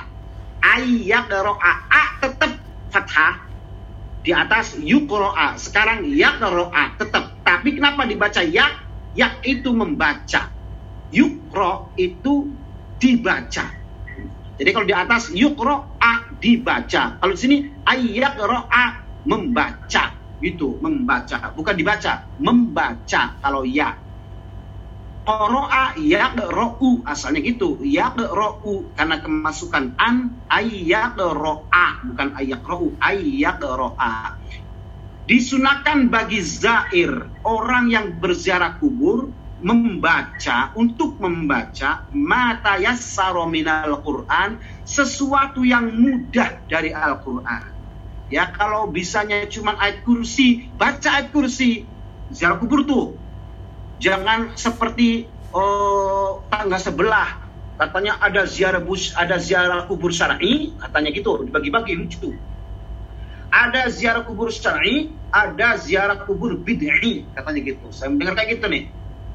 a 1.87 2.03
tetap 2.19 2.53
fathah. 2.91 3.35
Di 4.27 4.35
atas 4.35 4.83
yuk 4.83 5.07
ro'a 5.07 5.55
sekarang 5.55 6.11
yak 6.11 6.43
ro'a 6.43 6.99
tetap 6.99 7.39
tapi 7.47 7.79
kenapa 7.79 8.03
dibaca 8.03 8.43
yak 8.43 8.73
yak 9.15 9.47
itu 9.47 9.71
membaca. 9.71 10.51
Yukro 11.15 11.95
itu 11.99 12.51
dibaca. 12.99 13.67
Jadi 14.59 14.71
kalau 14.75 14.87
di 14.91 14.95
atas 14.95 15.31
yukro 15.31 15.99
a 16.03 16.35
dibaca. 16.43 17.23
Kalau 17.23 17.33
di 17.35 17.41
sini 17.41 17.57
ayyak 17.87 18.43
ro'a 18.43 19.00
membaca. 19.25 20.17
Gitu 20.41 20.81
membaca. 20.81 21.53
Bukan 21.53 21.75
dibaca 21.77 22.29
membaca. 22.41 23.23
Kalau 23.41 23.65
ya. 23.65 23.97
Qoro'a 25.21 25.95
ro'u 26.49 27.05
asalnya 27.05 27.45
gitu. 27.45 27.77
Ro'u 28.17 28.97
karena 28.97 29.21
kemasukan 29.21 29.95
an 30.01 30.43
ro'a 30.49 31.87
bukan 32.09 32.29
ro'u 32.65 32.97
ro'a 33.61 34.17
disunahkan 35.31 36.11
bagi 36.11 36.43
zair 36.43 37.31
orang 37.47 37.87
yang 37.87 38.19
berziarah 38.19 38.83
kubur 38.83 39.31
membaca 39.63 40.75
untuk 40.75 41.23
membaca 41.23 42.03
mata 42.11 42.75
yassaro 42.83 43.47
minal 43.47 44.03
Quran 44.03 44.59
sesuatu 44.83 45.63
yang 45.63 45.95
mudah 45.95 46.67
dari 46.67 46.91
Al-Quran 46.91 47.80
Ya 48.31 48.47
kalau 48.55 48.87
bisanya 48.95 49.43
cuma 49.51 49.75
ayat 49.83 50.07
kursi, 50.07 50.71
baca 50.79 51.19
ayat 51.19 51.35
kursi. 51.35 51.91
Ziarah 52.31 52.63
kubur 52.63 52.87
tuh. 52.87 53.19
Jangan 53.99 54.55
seperti 54.55 55.27
uh, 55.51 56.39
tangga 56.47 56.79
sebelah. 56.79 57.43
Katanya 57.75 58.23
ada 58.23 58.47
ziarah 58.47 58.79
bus, 58.79 59.11
ada 59.19 59.41
ziarah 59.43 59.89
kubur 59.91 60.15
syar'i, 60.15 60.79
katanya 60.79 61.11
gitu, 61.11 61.43
dibagi-bagi 61.49 61.97
lucu. 61.97 62.31
Ada 63.51 63.91
ziarah 63.91 64.23
kubur 64.23 64.53
syar'i, 64.53 65.11
ada 65.33 65.75
ziarah 65.81 66.23
kubur 66.23 66.55
bid'i, 66.61 67.25
katanya 67.35 67.61
gitu. 67.67 67.89
Saya 67.91 68.13
mendengar 68.15 68.37
kayak 68.37 68.61
gitu 68.61 68.67
nih. 68.69 68.85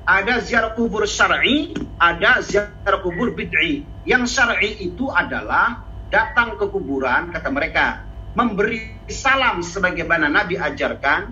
Ada 0.06 0.46
ziarah 0.46 0.72
kubur 0.78 1.10
syar'i, 1.10 1.74
ada 1.98 2.40
ziarah 2.46 3.02
kubur 3.02 3.34
bid'i. 3.34 3.82
Yang 4.06 4.38
syar'i 4.38 4.94
itu 4.94 5.10
adalah 5.10 5.82
datang 6.14 6.54
ke 6.56 6.70
kuburan, 6.70 7.34
kata 7.34 7.50
mereka, 7.50 8.05
memberi 8.36 8.92
salam 9.08 9.64
sebagaimana 9.64 10.28
Nabi 10.28 10.60
ajarkan. 10.60 11.32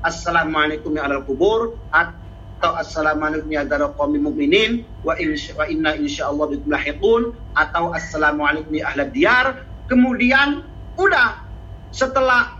Assalamualaikum 0.00 0.96
ya 0.96 1.04
alal 1.04 1.22
kubur 1.28 1.76
atau 1.92 2.70
Assalamualaikum 2.74 3.52
ya 3.52 3.68
dara 3.68 3.92
qawmi 3.92 4.18
mu'minin 4.18 4.82
wa, 5.04 5.14
insya, 5.20 5.54
wa 5.54 5.68
inna 5.68 5.94
insyaallah 5.94 6.56
bikum 6.56 6.72
lahiqun 6.72 7.22
atau 7.52 7.92
Assalamualaikum 7.92 8.72
ya 8.72 8.88
ahlad 8.88 9.12
diyar. 9.12 9.46
Kemudian 9.86 10.64
udah 10.96 11.44
setelah 11.92 12.56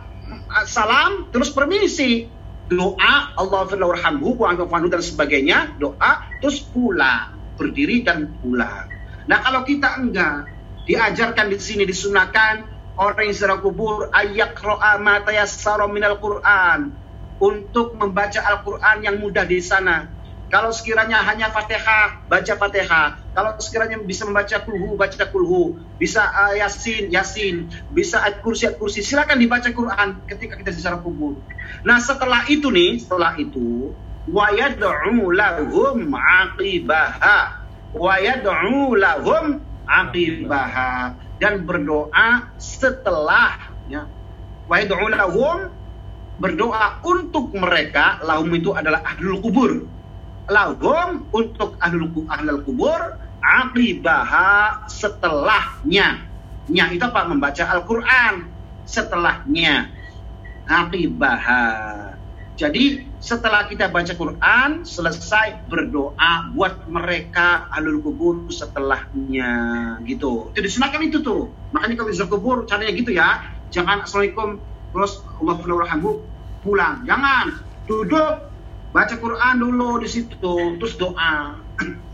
salam 0.69 1.33
terus 1.33 1.49
permisi. 1.51 2.29
Doa 2.69 3.33
Allah 3.33 3.65
warhamhu 3.65 4.37
wa 4.37 4.53
dan 4.53 5.01
sebagainya. 5.01 5.81
Doa 5.81 6.37
terus 6.45 6.61
pulang 6.61 7.33
berdiri 7.57 8.05
dan 8.05 8.29
pulang. 8.45 8.93
Nah 9.25 9.41
kalau 9.41 9.65
kita 9.65 9.97
enggak 9.97 10.53
diajarkan 10.85 11.49
di 11.49 11.57
sini 11.57 11.89
disunahkan 11.89 12.78
orang 12.99 13.31
yang 13.31 13.39
sedang 13.39 13.63
kubur 13.63 14.11
ayat 14.11 14.59
ro'a 14.59 14.99
mata 14.99 15.31
yassara 15.31 15.87
minal 15.87 16.19
Quran 16.19 16.91
untuk 17.39 17.95
membaca 17.95 18.43
Al-Quran 18.43 19.07
yang 19.07 19.17
mudah 19.23 19.47
di 19.47 19.63
sana. 19.63 20.11
Kalau 20.49 20.73
sekiranya 20.73 21.21
hanya 21.29 21.53
Fatihah, 21.53 22.25
baca 22.25 22.53
Fatihah. 22.57 23.21
Kalau 23.37 23.55
sekiranya 23.61 24.01
bisa 24.01 24.25
membaca 24.25 24.57
kulhu, 24.65 24.97
baca 24.97 25.29
kulhu. 25.29 25.77
Bisa 26.01 26.25
uh, 26.25 26.57
Yasin, 26.57 27.13
Yasin. 27.13 27.69
Bisa 27.93 28.25
ayat 28.25 28.41
kursi, 28.41 28.65
ayat 28.65 28.81
kursi. 28.81 29.05
Silakan 29.05 29.39
dibaca 29.39 29.69
Quran 29.69 30.25
ketika 30.25 30.57
kita 30.57 30.73
sana 30.73 31.05
kubur. 31.05 31.37
Nah 31.85 32.01
setelah 32.01 32.49
itu 32.49 32.73
nih, 32.73 32.97
setelah 32.97 33.37
itu, 33.37 33.93
wa 34.25 34.49
yad'u 34.49 35.31
lahum 35.37 36.17
aqibaha. 36.17 37.69
Wa 37.93 38.17
yad'u 38.17 38.97
lahum 38.97 39.61
aqibaha 39.85 41.28
dan 41.43 41.65
berdoa 41.65 42.51
setelahnya. 42.59 44.07
Wa 44.69 44.79
lahum 44.85 45.73
berdoa 46.39 47.03
untuk 47.03 47.51
mereka, 47.57 48.21
lahum 48.23 48.53
itu 48.55 48.77
adalah 48.77 49.03
ahlul 49.03 49.41
kubur. 49.43 49.73
Lahum 50.49 51.27
untuk 51.35 51.75
ahlul, 51.83 52.13
ahlul 52.31 52.63
kubur, 52.63 53.01
aqibaha 53.43 54.87
setelahnya. 54.87 56.23
Nya 56.69 56.85
itu 56.93 57.01
apa? 57.01 57.25
Membaca 57.25 57.65
Al-Quran. 57.65 58.61
setelahnya 58.89 59.93
akibaha 60.65 61.65
jadi 62.59 63.08
setelah 63.19 63.67
kita 63.67 63.91
baca 63.91 64.15
Quran 64.15 64.87
selesai 64.87 65.67
berdoa 65.67 66.55
buat 66.55 66.87
mereka 66.87 67.67
alul 67.75 67.99
kubur 67.99 68.47
setelahnya 68.47 69.51
gitu 70.07 70.55
itu 70.55 70.61
disunahkan 70.63 71.03
itu 71.03 71.19
tuh 71.21 71.51
makanya 71.75 71.99
kalau 71.99 72.11
bisa 72.15 72.31
kubur 72.31 72.63
caranya 72.71 72.95
gitu 72.95 73.11
ya 73.11 73.43
jangan 73.75 74.07
assalamualaikum 74.07 74.63
terus 74.95 75.19
Allah 75.43 75.57
pulang 76.63 77.03
jangan 77.03 77.59
duduk 77.91 78.55
baca 78.95 79.15
Quran 79.19 79.55
dulu 79.59 79.99
di 79.99 80.09
situ 80.09 80.79
terus 80.79 80.95
doa 80.95 81.59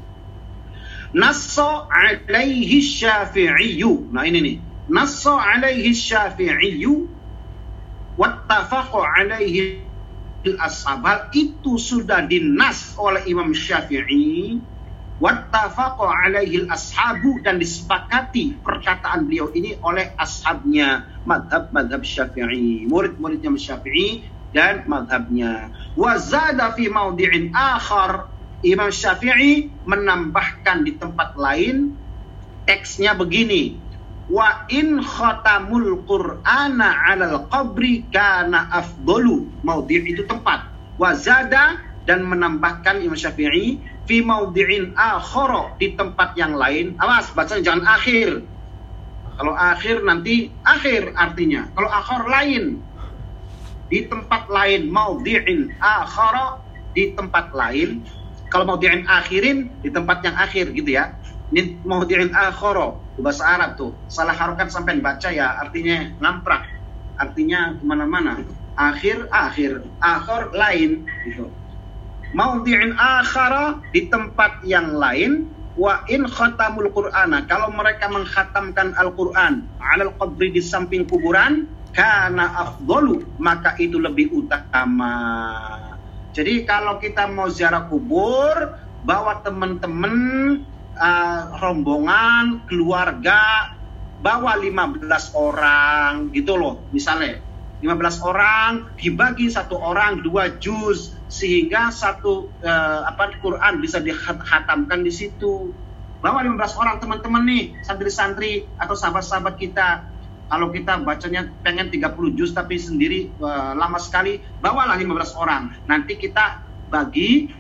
Nasso 1.14 1.86
alaihi 1.94 2.82
syafi'iyu. 2.82 4.10
Nah 4.10 4.26
ini 4.26 4.38
nih. 4.42 4.56
Nasso 4.90 5.38
alaihi 5.38 5.94
syafi'iyu. 5.94 7.06
Wattafaqo 8.18 8.98
alaihi 8.98 9.83
ashabal 10.60 11.32
itu 11.32 11.80
sudah 11.80 12.28
dinas 12.28 12.92
oleh 13.00 13.24
Imam 13.24 13.56
Syafi'i. 13.56 14.60
Wattafaqo 15.22 16.04
alaihi 16.04 16.66
ashabu 16.68 17.40
dan 17.40 17.56
disepakati 17.62 18.60
perkataan 18.60 19.30
beliau 19.30 19.48
ini 19.54 19.78
oleh 19.80 20.12
ashabnya 20.20 21.08
madhab-madhab 21.24 22.04
Syafi'i. 22.04 22.84
Murid-muridnya 22.84 23.54
Syafi'i 23.56 24.28
dan 24.52 24.84
madhabnya. 24.84 25.72
Wazada 25.96 26.74
fi 26.76 26.92
maudi'in 26.92 27.54
akhar 27.54 28.28
Imam 28.64 28.88
Syafi'i 28.88 29.72
menambahkan 29.84 30.84
di 30.84 30.96
tempat 30.96 31.36
lain 31.36 31.96
teksnya 32.64 33.12
begini 33.12 33.83
wa 34.28 34.64
in 34.72 35.00
khatamul 35.04 36.04
qur'ana 36.08 36.88
'alal 37.08 37.48
qabri 37.48 38.08
kana 38.08 38.68
afdalu. 38.72 39.48
Maudhi' 39.60 40.04
itu 40.04 40.24
tempat 40.24 40.68
wa 40.96 41.10
zada 41.12 41.80
dan 42.04 42.24
menambahkan 42.24 43.00
Imam 43.00 43.16
Syafi'i 43.16 43.80
fi 44.04 44.16
maudhi'in 44.20 44.92
akhara 44.96 45.76
di 45.80 45.96
tempat 45.96 46.36
yang 46.36 46.56
lain. 46.56 46.96
Awas 47.00 47.32
bacanya 47.32 47.72
jangan 47.72 47.84
akhir. 47.88 48.44
Kalau 49.34 49.54
akhir 49.56 49.96
nanti 50.06 50.52
akhir 50.62 51.16
artinya. 51.16 51.66
Kalau 51.74 51.90
akhir 51.90 52.22
lain. 52.28 52.64
Di 53.88 54.08
tempat 54.08 54.48
lain 54.48 54.88
maudhi'in 54.92 55.80
akhara 55.80 56.60
di 56.92 57.12
tempat 57.16 57.52
lain. 57.56 58.04
Kalau 58.52 58.70
mau 58.70 58.78
diin 58.78 59.02
akhirin 59.08 59.82
di 59.82 59.90
tempat 59.90 60.22
yang 60.22 60.36
akhir 60.38 60.70
gitu 60.78 60.94
ya. 60.94 61.18
Ini 61.54 61.86
mau 61.86 62.02
diin 62.02 62.34
akhoro 62.34 62.98
bahasa 63.22 63.46
Arab 63.46 63.78
tuh. 63.78 63.94
Salah 64.10 64.34
harokat 64.34 64.74
sampai 64.74 64.98
baca 64.98 65.30
ya 65.30 65.54
artinya 65.62 66.10
ngamprak. 66.18 66.66
Artinya 67.14 67.78
ke 67.78 67.84
mana-mana. 67.86 68.42
Akhir, 68.74 69.30
akhir. 69.30 69.86
Akhir 70.02 70.50
lain 70.50 71.06
gitu. 71.22 71.46
Mau 72.34 72.58
diin 72.66 72.98
akhara 72.98 73.78
di 73.94 74.10
tempat 74.10 74.66
yang 74.66 74.98
lain 74.98 75.46
wa 75.78 76.02
in 76.10 76.26
khatamul 76.26 76.90
qur'ana 76.90 77.46
kalau 77.46 77.70
mereka 77.70 78.10
menghatamkan 78.10 78.94
Al-Qur'an 78.98 79.66
alal 79.78 80.14
qabri 80.18 80.54
di 80.54 80.62
samping 80.62 81.06
kuburan 81.06 81.66
karena 81.94 82.50
afdalu 82.62 83.26
maka 83.42 83.74
itu 83.82 83.98
lebih 83.98 84.30
utama 84.34 85.14
jadi 86.34 86.66
kalau 86.66 86.98
kita 86.98 87.30
mau 87.30 87.46
ziarah 87.46 87.86
kubur, 87.86 88.74
bawa 89.06 89.38
teman-teman, 89.46 90.12
uh, 90.98 91.58
rombongan, 91.58 92.66
keluarga, 92.66 93.74
bawa 94.24 94.56
15 94.56 95.04
orang 95.36 96.32
gitu 96.32 96.56
loh 96.56 96.80
misalnya. 96.90 97.44
15 97.84 98.24
orang 98.24 98.70
dibagi 98.96 99.52
satu 99.52 99.76
orang 99.76 100.24
dua 100.24 100.56
juz 100.56 101.12
sehingga 101.28 101.92
satu 101.92 102.48
uh, 102.64 103.04
apa 103.04 103.36
Quran 103.44 103.84
bisa 103.84 104.00
dihatamkan 104.00 105.04
di 105.04 105.12
situ. 105.12 105.76
Bawa 106.24 106.40
15 106.40 106.80
orang 106.80 106.96
teman-teman 107.04 107.44
nih, 107.44 107.64
santri-santri 107.84 108.64
atau 108.80 108.96
sahabat-sahabat 108.96 109.60
kita 109.60 110.08
kalau 110.48 110.72
kita 110.72 111.00
bacanya 111.04 111.48
pengen 111.60 111.92
30 111.92 112.36
juz 112.36 112.56
tapi 112.56 112.80
sendiri 112.80 113.28
uh, 113.44 113.76
lama 113.76 114.00
sekali, 114.00 114.40
bawalah 114.64 114.96
15 114.96 115.36
orang. 115.36 115.62
Nanti 115.84 116.16
kita 116.16 116.64
bagi 116.88 117.52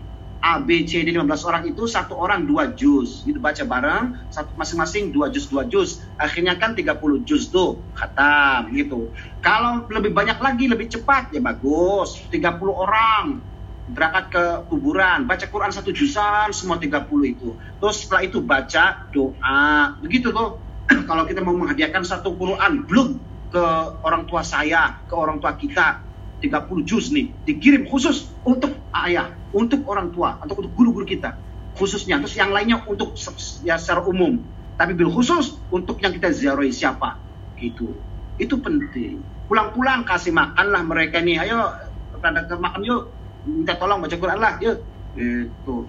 A, 0.44 0.60
B, 0.60 0.84
C, 0.84 1.00
D 1.00 1.16
15 1.16 1.48
orang 1.48 1.64
itu 1.64 1.88
satu 1.88 2.20
orang 2.20 2.44
dua 2.44 2.76
juz. 2.76 3.24
Gitu 3.24 3.40
baca 3.40 3.64
bareng, 3.64 4.28
masing-masing 4.60 5.08
dua 5.08 5.32
juz 5.32 5.48
dua 5.48 5.64
juz. 5.64 6.04
Akhirnya 6.20 6.60
kan 6.60 6.76
30 6.76 7.24
juz 7.24 7.48
tuh 7.48 7.80
khatam 7.96 8.68
gitu. 8.76 9.08
Kalau 9.40 9.88
lebih 9.88 10.12
banyak 10.12 10.36
lagi 10.44 10.68
lebih 10.68 10.92
cepat 10.92 11.32
ya 11.32 11.40
bagus. 11.40 12.20
30 12.28 12.60
orang 12.68 13.40
berangkat 13.84 14.24
ke 14.32 14.44
kuburan, 14.72 15.28
baca 15.28 15.44
Quran 15.48 15.72
satu 15.72 15.92
juzan 15.92 16.52
semua 16.52 16.76
30 16.76 17.08
itu. 17.24 17.56
Terus 17.80 17.96
setelah 18.04 18.22
itu 18.24 18.38
baca 18.44 19.08
doa. 19.12 19.96
Begitu 20.04 20.28
tuh 20.28 20.60
kalau 21.08 21.24
kita 21.24 21.40
mau 21.40 21.56
menghadiahkan 21.56 22.04
satu 22.04 22.36
Quran 22.36 22.84
belum 22.84 23.08
ke 23.48 23.64
orang 24.04 24.28
tua 24.28 24.44
saya, 24.44 25.00
ke 25.08 25.14
orang 25.16 25.40
tua 25.40 25.56
kita 25.56 26.04
30 26.44 26.84
juz 26.84 27.08
nih 27.12 27.32
dikirim 27.48 27.88
khusus 27.88 28.28
untuk 28.44 28.72
ayah, 28.92 29.32
untuk 29.54 29.86
orang 29.86 30.10
tua 30.10 30.42
atau 30.42 30.58
untuk 30.58 30.74
guru-guru 30.74 31.06
kita 31.06 31.38
khususnya. 31.78 32.18
Terus 32.22 32.34
yang 32.38 32.50
lainnya 32.50 32.82
untuk 32.84 33.14
ya 33.62 33.78
secara 33.78 34.02
umum. 34.04 34.42
Tapi 34.74 34.92
bil 34.98 35.08
khusus 35.08 35.54
untuk 35.70 36.02
yang 36.02 36.10
kita 36.10 36.34
ziarahi 36.34 36.74
siapa 36.74 37.16
gitu. 37.58 37.94
Itu 38.36 38.58
penting. 38.58 39.22
Pulang-pulang 39.46 40.02
kasih 40.02 40.34
makanlah 40.34 40.82
mereka 40.82 41.22
nih. 41.22 41.46
Ayo 41.46 41.70
pada 42.18 42.42
ke 42.42 42.58
makan 42.58 42.82
yuk. 42.82 43.02
Minta 43.46 43.78
tolong 43.78 44.02
baca 44.02 44.16
Quran 44.18 44.38
lah 44.42 44.58
yuk. 44.58 44.82
Itu 45.14 45.86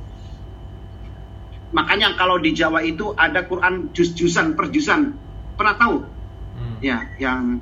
Makanya 1.75 2.15
kalau 2.15 2.39
di 2.39 2.55
Jawa 2.55 2.79
itu 2.87 3.11
ada 3.19 3.43
Quran 3.43 3.91
juz-juzan 3.91 4.55
per 4.55 4.71
juzan. 4.71 5.11
Pernah 5.59 5.75
tahu? 5.75 5.95
Hmm. 6.55 6.77
Ya, 6.79 7.03
yang 7.19 7.59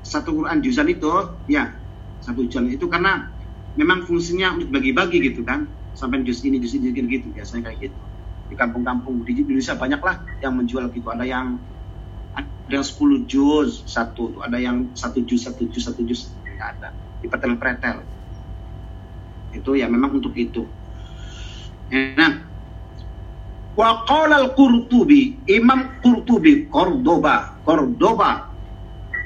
satu 0.00 0.40
Quran 0.40 0.64
juzan 0.64 0.88
itu, 0.88 1.12
ya 1.44 1.76
satu 2.24 2.48
juzan 2.48 2.72
itu 2.72 2.88
karena 2.88 3.28
memang 3.76 4.08
fungsinya 4.08 4.56
untuk 4.56 4.72
bagi-bagi 4.72 5.22
gitu 5.22 5.44
kan. 5.44 5.68
Sampai 5.96 6.20
juz 6.24 6.44
ini, 6.44 6.60
juz 6.60 6.76
ini 6.76 6.92
gitu 6.92 7.32
biasanya 7.32 7.72
kayak 7.72 7.88
gitu. 7.88 7.98
Di 8.52 8.54
kampung-kampung 8.56 9.24
di 9.24 9.32
Indonesia 9.40 9.76
banyak 9.76 10.00
lah 10.00 10.16
yang 10.44 10.56
menjual 10.56 10.92
gitu. 10.92 11.08
Ada 11.08 11.24
yang 11.24 11.56
ada 12.36 12.48
yang 12.68 12.84
10 12.84 13.24
juz 13.30 13.86
satu, 13.88 14.42
ada 14.44 14.58
yang 14.60 14.90
satu 14.92 15.24
juz, 15.24 15.46
satu 15.46 15.64
juz, 15.70 15.86
satu 15.86 16.02
nggak 16.02 16.70
ada. 16.80 16.88
Di 17.22 17.26
pretel-pretel. 17.30 18.04
Itu 19.56 19.72
ya 19.72 19.88
memang 19.88 20.20
untuk 20.20 20.36
itu. 20.36 20.68
Nah, 21.86 22.44
Wa 23.76 24.08
qala 24.08 24.40
al-Qurtubi, 24.40 25.36
Imam 25.52 26.00
Qurtubi, 26.00 26.64
Cordoba, 26.72 27.60
Cordoba. 27.60 28.48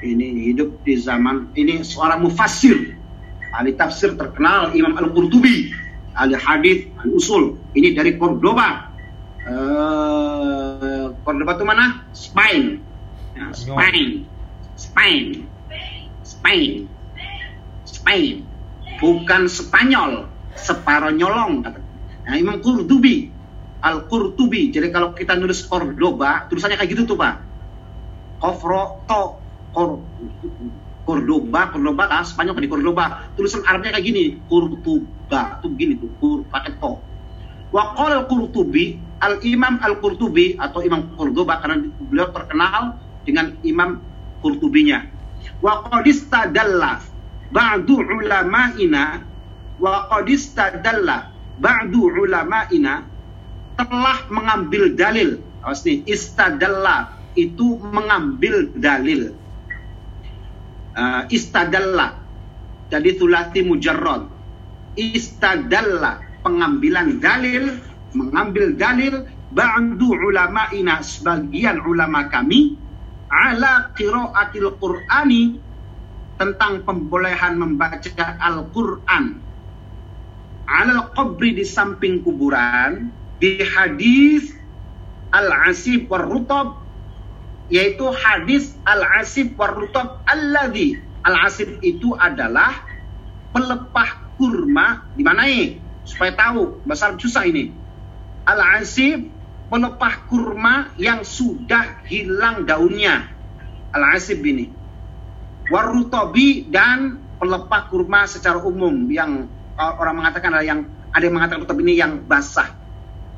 Ini 0.03 0.51
hidup 0.51 0.83
di 0.83 0.99
zaman 0.99 1.55
ini 1.55 1.87
seorang 1.87 2.27
mufassir, 2.27 2.99
ahli 3.51 3.75
tafsir 3.75 4.15
terkenal 4.15 4.71
Imam 4.75 4.95
Al-Qurtubi, 4.95 5.71
ahli 6.15 6.35
hadis, 6.35 6.87
ahli 6.99 7.11
usul. 7.15 7.43
Ini 7.75 7.95
dari 7.95 8.15
Cordoba. 8.15 8.91
Uh, 9.41 11.15
Cordoba 11.23 11.57
itu 11.57 11.65
mana? 11.65 12.07
Spain. 12.15 12.79
Ya, 13.35 13.51
Spain. 13.55 14.27
Spain. 14.75 15.25
Spain. 16.23 16.69
Spain. 17.83 18.35
Bukan 19.01 19.49
Spanyol, 19.49 20.29
separuh 20.53 21.11
nyolong 21.11 21.65
kata. 21.65 21.79
Nah, 22.27 22.35
Imam 22.37 22.61
Qurtubi 22.61 23.33
Al-Qurtubi. 23.81 24.69
Jadi 24.69 24.93
kalau 24.93 25.17
kita 25.17 25.33
nulis 25.33 25.65
Cordoba, 25.65 26.45
tulisannya 26.45 26.77
kayak 26.77 26.91
gitu 26.93 27.03
tuh 27.09 27.17
Pak. 27.17 27.35
Kofro 28.41 29.05
to 29.05 29.21
Cordoba, 31.01 31.73
Cordoba 31.73 32.03
kan 32.05 32.23
Spanyol 32.23 32.53
kan 32.57 32.63
di 32.63 32.71
Cordoba. 32.71 33.05
Tulisan 33.33 33.65
Arabnya 33.65 33.97
kayak 33.97 34.05
gini, 34.05 34.23
Kurtuba. 34.45 35.59
Tuh 35.59 35.69
begini 35.73 35.97
tuh, 35.97 36.11
kur 36.21 36.45
pakai 36.47 36.77
to. 36.77 37.01
Wa 37.71 37.95
al-Qurtubi, 37.95 38.99
Al-Imam 39.23 39.79
Al-Qurtubi 39.79 40.59
atau 40.59 40.83
Imam 40.83 41.07
Cordoba 41.15 41.63
karena 41.63 41.87
beliau 42.03 42.29
terkenal 42.35 42.99
dengan 43.23 43.55
Imam 43.63 44.03
Qurtubinya. 44.43 45.07
Wa 45.63 45.87
qadistadalla 45.87 46.99
ba'du 47.49 47.95
ulama'ina 48.01 49.23
wa 49.79 50.05
qadistadalla 50.11 51.31
ba'du 51.57 52.11
ulama'ina 52.27 53.07
telah 53.79 54.19
mengambil 54.29 54.93
dalil. 54.93 55.39
Awas 55.63 55.85
nih, 55.85 56.03
istadalla 56.09 57.15
itu 57.37 57.79
mengambil 57.79 58.67
dalil. 58.75 59.31
Uh, 60.91 61.23
istadalla. 61.31 62.19
Jadi 62.91 63.15
tulati 63.15 63.63
mujarrad. 63.63 64.27
Istadalla. 64.99 66.19
Pengambilan 66.41 67.21
dalil, 67.21 67.79
mengambil 68.11 68.75
dalil. 68.75 69.23
Ba'du 69.51 70.15
ina 70.75 71.03
sebagian 71.03 71.83
ulama 71.83 72.27
kami. 72.27 72.79
Ala 73.31 73.91
qiraatil 73.95 74.75
Qur'ani. 74.79 75.59
Tentang 76.35 76.81
pembolehan 76.83 77.61
membaca 77.61 78.25
Al-Qur'an. 78.41 79.37
Alal 80.65 81.11
qabri 81.13 81.55
di 81.55 81.63
samping 81.63 82.25
kuburan. 82.25 83.13
Di 83.37 83.61
hadis 83.61 84.53
al-asib 85.31 86.11
war 86.11 86.27
rutab 86.27 86.80
yaitu 87.71 88.03
hadis 88.11 88.75
al-asib 88.83 89.55
war 89.55 89.71
rutab 89.71 90.21
alladhi. 90.27 90.99
Al-asib 91.23 91.79
itu 91.79 92.11
adalah 92.19 92.83
pelepah 93.55 94.35
kurma. 94.35 95.07
Di 95.15 95.23
mana 95.23 95.47
ini? 95.47 95.79
Supaya 96.03 96.35
tahu 96.35 96.83
bahasa 96.83 97.15
susah 97.15 97.47
ini. 97.47 97.71
Al-asib 98.43 99.31
pelepah 99.71 100.27
kurma 100.27 100.91
yang 100.99 101.23
sudah 101.23 102.03
hilang 102.03 102.67
daunnya. 102.67 103.31
Al-asib 103.95 104.43
ini. 104.43 104.67
Warutabi 105.71 106.67
dan 106.67 107.23
pelepah 107.39 107.87
kurma 107.87 108.27
secara 108.27 108.59
umum 108.59 109.07
yang 109.07 109.47
orang 109.79 110.19
mengatakan 110.19 110.51
adalah 110.51 110.67
yang 110.67 110.81
ada 111.15 111.23
yang 111.23 111.35
mengatakan 111.39 111.63
rutab 111.63 111.79
ini 111.79 111.95
yang 111.95 112.19
basah. 112.27 112.75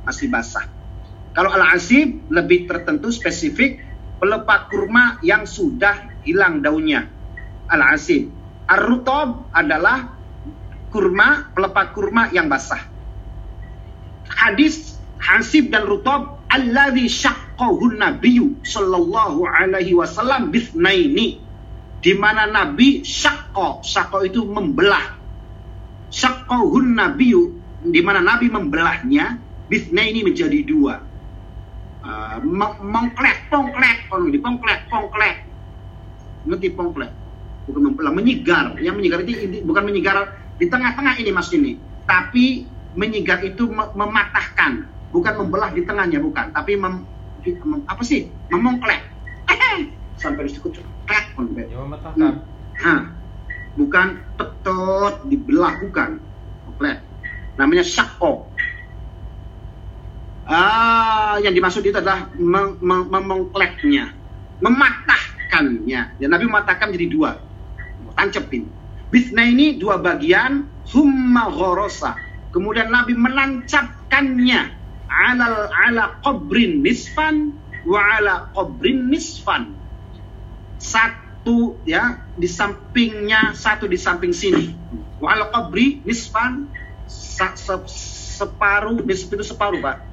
Masih 0.10 0.34
basah. 0.34 0.66
Kalau 1.38 1.54
al-asib 1.54 2.26
lebih 2.34 2.66
tertentu 2.66 3.14
spesifik 3.14 3.93
pelepah 4.24 4.72
kurma 4.72 5.20
yang 5.20 5.44
sudah 5.44 6.24
hilang 6.24 6.64
daunnya. 6.64 7.12
Al-asib 7.68 8.32
ar-rutab 8.72 9.52
adalah 9.52 10.16
kurma 10.88 11.52
pelepah 11.52 11.92
kurma 11.92 12.32
yang 12.32 12.48
basah. 12.48 12.80
Hadis 14.32 14.96
hasib 15.20 15.76
dan 15.76 15.84
rutab 15.84 16.40
alladhi 16.48 17.12
syaqqahu 17.12 18.00
nabiyyu 18.00 18.64
sallallahu 18.64 19.44
alaihi 19.44 19.92
wasallam 19.92 20.56
bithnaini 20.56 21.44
di 22.00 22.14
mana 22.16 22.48
nabi 22.48 23.04
syaqqa 23.04 23.84
syaqqa 23.84 24.24
itu 24.24 24.48
membelah. 24.48 25.20
Syaqqahun 26.16 26.96
nabiyyu 26.96 27.60
di 27.92 28.00
mana 28.00 28.24
nabi 28.24 28.48
membelahnya 28.48 29.36
bithnaini 29.68 30.24
menjadi 30.24 30.64
dua 30.64 31.13
uh, 32.04 32.38
mengklek 32.80 33.38
pongklek. 33.50 33.98
Orang 34.12 34.30
di 34.30 34.40
pongklek 34.40 34.80
pongklek. 34.92 35.36
Ngerti 36.48 36.68
pongklek? 36.76 37.12
Bukan 37.68 37.82
membelah 37.92 38.14
menyigar. 38.14 38.76
Yang 38.80 38.96
menyigar 39.00 39.20
itu 39.24 39.64
bukan 39.64 39.84
menyigar 39.88 40.18
di 40.60 40.68
tengah-tengah 40.68 41.16
ini 41.20 41.32
mas 41.32 41.50
ini. 41.56 41.80
Tapi 42.04 42.68
menyigar 42.94 43.40
itu 43.42 43.68
mematahkan. 43.72 44.88
Bukan 45.16 45.34
membelah 45.46 45.72
di 45.72 45.82
tengahnya 45.86 46.20
bukan. 46.20 46.52
Tapi 46.52 46.76
mem, 46.76 47.08
mem, 47.46 47.80
apa 47.88 48.04
sih? 48.04 48.28
Memongklek. 48.52 49.02
Sampai 50.20 50.48
disebut 50.48 50.80
klek 51.10 51.26
ya, 51.68 51.78
mematahkan. 51.84 52.46
Hmm. 52.80 53.02
bukan 53.76 54.22
tetot 54.40 55.26
dibelah 55.28 55.74
bukan. 55.82 56.22
Klek 56.80 57.14
namanya 57.58 57.86
syakko 57.86 58.50
ah 60.48 61.40
yang 61.40 61.56
dimaksud 61.56 61.84
itu 61.84 61.96
adalah 61.96 62.28
mem 62.36 62.80
mem 62.84 63.04
mematahkannya. 64.64 66.20
Dan 66.20 66.30
Nabi 66.32 66.44
mematahkan 66.48 66.88
jadi 66.92 67.08
dua. 67.12 67.36
Tancepin 68.14 68.70
bisna 69.10 69.44
ini 69.46 69.78
dua 69.78 70.00
bagian 70.00 70.66
humma 70.94 71.50
ghorosa. 71.52 72.16
Kemudian 72.54 72.90
Nabi 72.94 73.18
menancapkannya. 73.18 74.82
Alal 75.14 75.70
ala 75.70 76.18
qabrin 76.26 76.82
nisfan 76.82 77.54
wa 77.86 78.02
ala 78.18 78.50
qabrin 78.58 79.14
nisfan. 79.14 79.78
Satu 80.82 81.78
ya 81.86 82.18
di 82.34 82.50
sampingnya 82.50 83.54
satu 83.54 83.86
di 83.86 83.98
samping 83.98 84.34
sini. 84.34 84.74
Wa 85.22 85.38
ala 85.38 85.54
qabri 85.54 86.02
nisfan 86.02 86.66
separuh 88.34 89.06
nisf 89.06 89.30
itu 89.30 89.46
separuh 89.46 89.78
pak 89.84 90.13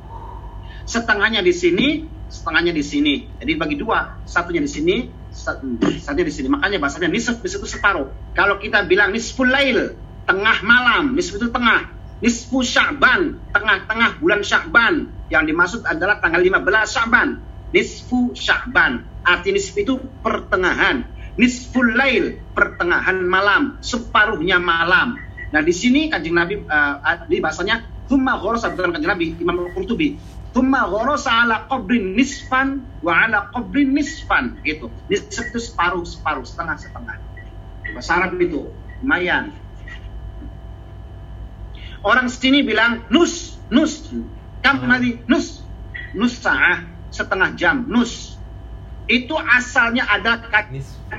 setengahnya 0.91 1.47
di 1.47 1.55
sini 1.55 2.11
setengahnya 2.26 2.74
di 2.74 2.82
sini 2.82 3.30
jadi 3.38 3.55
bagi 3.55 3.78
dua 3.78 4.18
satunya 4.26 4.59
di 4.59 4.70
sini 4.70 4.97
satunya 5.30 6.26
di 6.26 6.34
sini 6.34 6.51
makanya 6.51 6.82
bahasanya 6.82 7.07
nisf 7.07 7.38
itu 7.38 7.62
separuh 7.62 8.11
kalau 8.34 8.59
kita 8.59 8.82
bilang 8.91 9.14
nisful 9.14 9.47
lail 9.47 9.95
tengah 10.26 10.59
malam 10.66 11.14
nisf 11.14 11.38
itu 11.38 11.47
tengah 11.55 12.01
nisfu 12.20 12.61
Sya'ban, 12.61 13.41
tengah-tengah 13.51 14.20
bulan 14.20 14.45
Sya'ban. 14.45 15.09
Yang 15.32 15.45
dimaksud 15.53 15.80
adalah 15.88 16.20
tanggal 16.20 16.41
15 16.45 16.61
Sya'ban. 16.86 17.28
Nisfu 17.72 18.36
Sya'ban. 18.36 19.24
Arti 19.24 19.51
nisfu 19.57 19.80
itu 19.82 19.95
pertengahan. 20.20 21.05
Nisful 21.41 21.97
lail, 21.97 22.36
pertengahan 22.53 23.24
malam, 23.24 23.80
separuhnya 23.80 24.61
malam. 24.61 25.16
Nah, 25.51 25.61
di 25.64 25.72
sini 25.72 26.12
Kanjeng 26.12 26.36
Nabi 26.36 26.62
uh, 26.62 27.26
di 27.26 27.41
bahasanya 27.41 28.07
thumma 28.07 28.38
ghorosa 28.38 28.70
bukan 28.70 28.93
Kanjeng 28.95 29.11
Nabi 29.11 29.26
Imam 29.41 29.72
Qurtubi. 29.72 30.20
Thumma 30.51 30.91
ghorosa 30.91 31.47
ala 31.47 31.71
qabrin 31.71 32.19
nisfan 32.19 32.83
wa 33.07 33.27
ala 33.27 33.51
qabrin 33.55 33.95
nisfan 33.95 34.59
gitu. 34.67 34.91
Nisf 35.07 35.47
itu 35.55 35.61
separuh, 35.63 36.03
separuh, 36.03 36.43
setengah, 36.43 36.75
setengah. 36.75 37.17
Bahasa 37.95 38.13
Arab 38.19 38.39
itu 38.39 38.71
lumayan 39.03 39.51
Orang 42.01 42.33
sini 42.33 42.65
bilang 42.65 43.05
nus, 43.13 43.61
nus. 43.69 44.09
Kam 44.65 44.81
hmm. 44.81 45.29
nus. 45.29 45.61
Nus 46.17 46.33
sa'ah, 46.41 46.89
setengah 47.13 47.55
jam, 47.55 47.85
nus. 47.87 48.41
Itu 49.05 49.37
asalnya 49.37 50.09
ada 50.09 50.41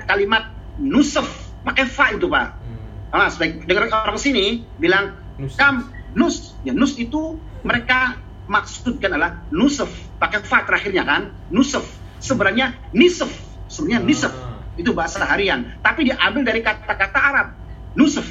kalimat 0.09 0.49
nusuf, 0.81 1.27
pakai 1.61 1.85
fa 1.85 2.11
itu 2.15 2.25
Pak. 2.25 2.47
Hmm. 2.57 3.13
Ah, 3.13 3.29
sebaik, 3.29 3.67
dengar 3.69 3.91
orang 3.91 4.17
sini 4.17 4.65
bilang 4.81 5.21
nus. 5.37 5.53
kam 5.53 5.93
nus. 6.17 6.57
Ya 6.65 6.73
nus 6.73 6.97
itu 6.97 7.37
mereka 7.61 8.17
maksudkan 8.51 9.15
adalah 9.15 9.47
nusuf, 9.47 9.87
pakai 10.19 10.43
fa 10.43 10.67
terakhirnya 10.67 11.07
kan, 11.07 11.31
nusuf. 11.47 11.87
Sebenarnya 12.19 12.75
nisuf, 12.91 13.31
sebenarnya 13.71 14.03
nisuf. 14.03 14.33
Itu 14.75 14.91
bahasa 14.91 15.23
harian, 15.23 15.79
tapi 15.79 16.11
diambil 16.11 16.43
dari 16.43 16.59
kata-kata 16.59 17.19
Arab, 17.19 17.47
nusuf. 17.95 18.27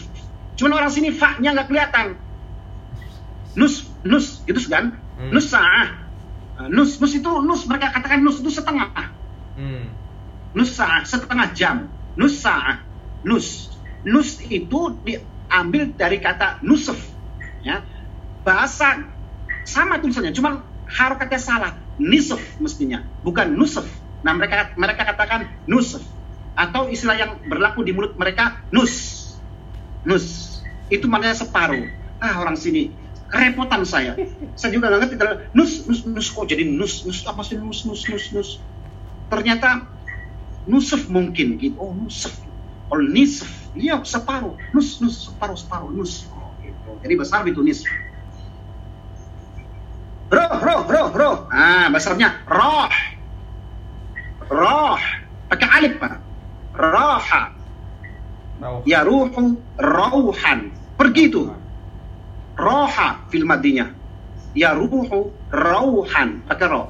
Cuman 0.60 0.76
orang 0.76 0.92
sini 0.92 1.08
fa-nya 1.08 1.56
nggak 1.56 1.72
kelihatan. 1.72 2.20
Nus 3.56 3.88
nus. 4.04 4.44
Itu 4.44 4.60
kan? 4.68 5.00
Hmm. 5.16 5.32
nus 5.32 5.48
sah 5.48 6.04
nus. 6.68 7.00
Nus 7.00 7.16
itu 7.16 7.30
nus. 7.40 7.64
Mereka 7.64 7.96
katakan 7.96 8.20
nus 8.20 8.44
itu 8.44 8.52
setengah. 8.52 8.92
Hmm. 9.56 9.88
nus 10.52 10.76
sah 10.76 11.00
setengah 11.08 11.48
jam. 11.56 11.88
Nus 12.12 12.44
sah 12.44 12.84
nus. 13.24 13.72
Nus 14.04 14.36
itu 14.52 15.00
diambil 15.00 15.96
dari 15.96 16.20
kata 16.20 16.60
nusuf. 16.60 17.00
Ya. 17.64 17.80
Bahasa 18.44 19.08
sama 19.64 20.00
tulisannya 20.00 20.32
cuman 20.34 20.64
harokatnya 20.90 21.40
salah 21.40 21.72
nisuf 22.00 22.40
mestinya 22.58 23.04
bukan 23.22 23.54
nusuf 23.54 23.86
nah 24.20 24.36
mereka 24.36 24.72
mereka 24.76 25.06
katakan 25.06 25.48
nusuf 25.64 26.02
atau 26.58 26.90
istilah 26.92 27.16
yang 27.16 27.32
berlaku 27.48 27.86
di 27.86 27.96
mulut 27.96 28.18
mereka 28.20 28.60
nus 28.74 29.26
nus 30.04 30.58
itu 30.90 31.06
maknanya 31.06 31.40
separuh 31.40 31.88
ah 32.20 32.42
orang 32.42 32.58
sini 32.58 32.92
kerepotan 33.30 33.86
saya. 33.86 34.18
Saya 34.58 34.74
juga 34.74 34.90
nggak 34.90 35.00
ngerti 35.06 35.16
nus 35.54 35.86
nus 35.86 36.00
nus 36.04 36.28
kok 36.34 36.50
jadi 36.50 36.66
nus 36.66 37.06
nus 37.06 37.22
apa 37.24 37.46
sih 37.46 37.56
nus 37.56 37.86
nus 37.86 38.02
nus 38.10 38.24
nus. 38.34 38.50
Ternyata 39.30 39.86
nusuf 40.66 41.06
mungkin 41.06 41.56
gitu. 41.56 41.78
Oh 41.78 41.94
nusuf. 41.94 42.34
Oh 42.90 42.98
nisf. 42.98 43.46
Iya 43.78 44.02
separuh. 44.02 44.58
Nus 44.74 44.98
nus 44.98 45.30
separuh 45.30 45.54
separuh 45.54 45.94
nus. 45.94 46.26
Oh, 46.34 46.50
gitu. 46.58 46.90
Jadi 47.06 47.14
besar 47.14 47.46
itu 47.46 47.62
nis. 47.62 47.86
Roh 50.30 50.54
roh 50.62 50.82
roh 50.86 51.08
roh. 51.14 51.36
Ah 51.50 51.90
besarnya 51.90 52.46
roh. 52.46 52.90
Roh. 54.50 54.98
Pakai 55.50 55.68
alif 55.78 55.98
pak. 55.98 56.14
Roha. 56.74 57.42
Ya 58.86 59.02
ruhu 59.02 59.66
rauhan. 59.78 60.78
Pergi 60.98 61.24
tuh 61.32 61.50
roha 62.58 63.26
fil 63.30 63.46
madinya. 63.46 63.90
Ya 64.54 64.74
ruhu 64.76 65.34
rauhan. 65.50 66.46
Pakai 66.46 66.66
roh. 66.70 66.86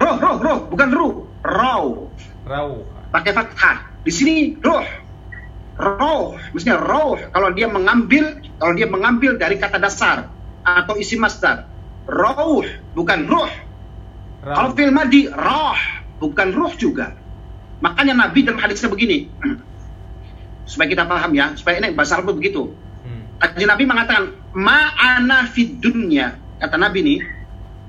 Roh 0.00 0.16
roh 0.16 0.36
roh. 0.40 0.58
Bukan 0.72 0.90
ruh. 0.92 1.14
Rau 1.46 2.16
rau 2.42 2.70
pakai 3.14 3.32
fathah. 3.36 3.76
Di 4.02 4.10
sini 4.10 4.58
roh 4.64 4.82
roh 5.76 6.40
maksudnya 6.52 6.80
roh 6.80 7.20
kalau 7.30 7.52
dia 7.52 7.68
mengambil 7.68 8.40
kalau 8.56 8.72
dia 8.72 8.88
mengambil 8.88 9.36
dari 9.36 9.60
kata 9.60 9.76
dasar 9.76 10.32
atau 10.64 10.96
isi 10.96 11.20
masdar 11.20 11.75
roh 12.06 12.64
bukan 12.94 13.20
ruh. 13.26 13.50
Kalau 14.46 14.70
fil 14.78 14.94
madi 14.94 15.26
roh 15.30 15.78
bukan 16.22 16.48
ruh 16.54 16.72
juga. 16.78 17.14
Makanya 17.82 18.14
nabi 18.16 18.46
dalam 18.46 18.62
hadisnya 18.62 18.88
begini. 18.88 19.28
Supaya 20.70 20.90
kita 20.90 21.06
paham 21.06 21.30
ya 21.30 21.54
supaya 21.54 21.78
ini 21.78 21.94
bahasa 21.94 22.18
Arab 22.18 22.34
begitu. 22.34 22.74
Kajian 23.36 23.68
Nabi 23.68 23.84
mengatakan 23.84 24.32
ma'ana 24.56 25.44
fid 25.52 25.76
dunya. 25.78 26.40
Kata 26.56 26.80
Nabi 26.80 27.04
ini 27.04 27.16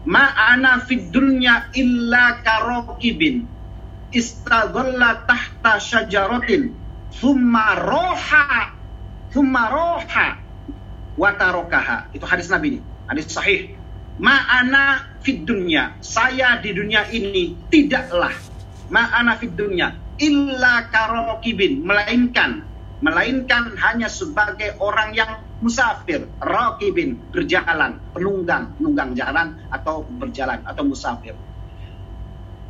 ma'ana 0.04 0.84
fid 0.84 1.08
dunya 1.08 1.72
illa 1.72 2.44
karokibin 2.44 3.48
istadalla 4.12 5.24
tahta 5.24 5.80
syajaratin. 5.80 6.76
Thumma 7.16 7.80
roha 7.80 8.76
thumma 9.32 9.72
roha 9.72 10.38
watarokaha 11.16 12.12
itu 12.12 12.26
hadis 12.28 12.52
Nabi 12.52 12.78
ini. 12.78 12.80
Hadis 13.08 13.32
sahih 13.32 13.80
ma'ana 14.18 15.18
fid 15.22 15.46
dunya. 15.46 15.98
Saya 16.02 16.58
di 16.62 16.74
dunia 16.74 17.08
ini 17.10 17.56
tidaklah. 17.70 18.34
Ma'ana 18.90 19.38
fid 19.38 19.54
dunya. 19.54 19.94
Illa 20.18 20.90
karokibin. 20.90 21.86
Melainkan 21.86 22.66
melainkan 22.98 23.78
hanya 23.78 24.10
sebagai 24.10 24.78
orang 24.82 25.14
yang 25.14 25.42
musafir. 25.62 26.26
Rokibin. 26.42 27.20
Berjalan. 27.30 28.02
Penunggang. 28.14 28.74
Penunggang 28.78 29.14
jalan 29.14 29.58
atau 29.70 30.06
berjalan 30.06 30.66
atau 30.66 30.84
musafir. 30.86 31.38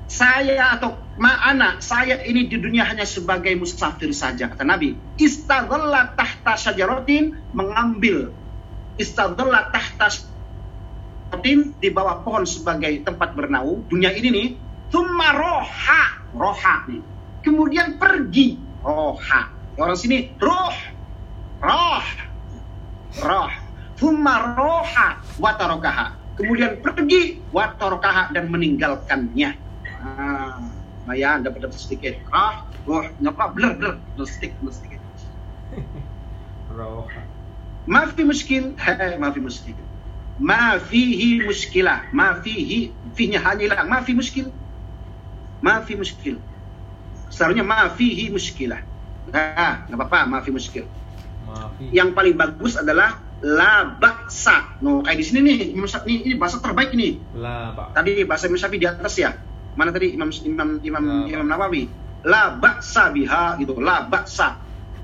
Saya 0.07 0.71
atau 0.79 0.95
ma'ana 1.19 1.83
saya 1.83 2.23
ini 2.23 2.47
di 2.47 2.55
dunia 2.55 2.87
hanya 2.87 3.03
sebagai 3.03 3.51
musafir 3.59 4.15
saja 4.15 4.47
kata 4.47 4.63
Nabi. 4.63 4.95
Istadalla 5.19 6.15
tahta 6.15 6.55
syajaratin 6.55 7.35
mengambil. 7.51 8.31
Istadalla 8.95 9.67
tahta 9.67 10.07
Adin 11.27 11.75
di 11.75 11.91
bawah 11.91 12.23
pohon 12.23 12.47
sebagai 12.47 13.03
tempat 13.03 13.35
bernaung 13.35 13.83
dunia 13.91 14.15
ini 14.15 14.29
nih 14.31 14.47
Thumma 14.87 15.35
roha 15.35 16.01
roha 16.31 16.87
nih. 16.87 17.03
Kemudian 17.43 17.99
pergi 17.99 18.71
roha. 18.79 19.41
Orang 19.75 19.99
sini 19.99 20.39
roh 20.39 20.75
roh 21.59 22.05
roh. 23.19 23.51
Thumma 23.99 24.55
roha 24.55 25.19
watarokaha 25.35 26.07
kemudian 26.37 26.79
pergi 26.79 27.49
watarokaha 27.51 28.31
dan 28.31 28.47
meninggalkannya. 28.47 29.51
Nah, 31.03 31.15
ya 31.15 31.35
anda 31.35 31.51
dapat 31.51 31.75
sedikit. 31.75 32.23
Roh 32.31 32.55
roh 32.87 33.03
nyapa 33.19 33.51
blur 33.51 33.75
blur. 33.75 33.95
Sedikit 34.23 34.63
sedikit. 34.71 35.03
Roh. 36.71 37.07
Maaf, 37.87 38.15
roha. 38.15 38.15
Mafi 38.15 38.23
muskil 38.23 38.75
hei 38.79 39.15
maafi 39.19 39.39
miskin 39.39 39.86
ma 40.37 40.77
fihi 40.77 41.43
muskilah. 41.43 42.09
Ma 42.13 42.37
fihi 42.41 42.93
fihnya 43.17 43.41
hanya 43.41 43.61
hilang 43.67 43.89
ma 43.89 44.01
fi 44.05 44.13
muskil. 44.13 44.53
Ma 45.61 45.81
fi 45.81 45.97
muskil. 45.97 46.37
Seharusnya 47.33 47.65
ma 47.65 47.89
fihi 47.91 48.29
muskilah. 48.29 48.81
Nah 49.33 49.85
nggak 49.89 49.97
apa-apa 49.97 50.19
ma 50.29 50.37
fi 50.41 50.49
muskil. 50.53 50.85
Ma 51.45 51.73
yang 51.79 52.13
paling 52.13 52.37
bagus 52.37 52.77
adalah 52.77 53.19
la 53.37 53.85
baksa 53.85 54.81
no 54.81 55.05
kayak 55.05 55.21
di 55.21 55.25
sini 55.25 55.39
nih 55.45 55.57
ini, 55.77 56.25
ini 56.25 56.33
bahasa 56.41 56.57
terbaik 56.57 56.89
nih 56.97 57.21
la 57.37 57.69
tadi 57.93 58.25
bahasa 58.25 58.49
Imam 58.49 58.81
di 58.81 58.87
atas 58.89 59.13
ya. 59.17 59.37
Mana 59.77 59.93
tadi? 59.93 60.17
Imam 60.17 60.33
Imam 60.33 60.81
Imam, 60.81 61.03
la 61.29 61.29
Imam 61.29 61.45
Nawawi. 61.45 61.85
La 62.25 62.49
baksa 62.57 63.13
biha 63.13 63.61
gitu. 63.61 63.77
La 63.77 64.01
baksa 64.09 64.57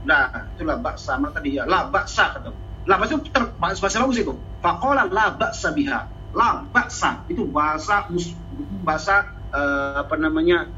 nah 0.03 0.49
itulah 0.57 0.81
baksa 0.81 1.15
mana 1.15 1.31
tadi? 1.31 1.61
Ya 1.61 1.69
la 1.69 1.85
baksa 1.87 2.33
kata 2.33 2.49
la 2.83 2.99
baksa 2.99 3.15
itu 3.19 3.31
ter, 3.31 3.43
bahasa 3.59 3.99
bagus 4.03 4.19
itu. 4.19 4.33
Faqala 4.59 5.07
la 5.07 5.35
baksa 5.35 5.71
biha. 5.71 6.07
La 6.33 6.65
baksa 6.67 7.23
itu 7.29 7.45
bahasa 7.47 8.09
mus, 8.09 8.33
bahasa 8.83 9.27
eh, 9.53 10.01
apa 10.03 10.15
namanya 10.17 10.71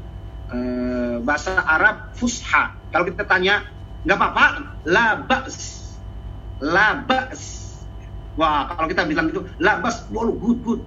eh, 0.52 1.16
bahasa 1.24 1.56
Arab 1.64 2.12
fusha. 2.14 2.76
Kalau 2.92 3.04
kita 3.08 3.24
tanya 3.26 3.64
nggak 4.06 4.18
apa-apa 4.20 4.44
la 4.86 5.18
baks 5.26 5.82
la 6.62 7.02
baks 7.02 7.42
wah 8.38 8.70
kalau 8.70 8.86
kita 8.86 9.02
bilang 9.02 9.34
itu 9.34 9.50
la 9.58 9.82
baks 9.82 10.06
wow, 10.14 10.30
good 10.30 10.62
good. 10.62 10.80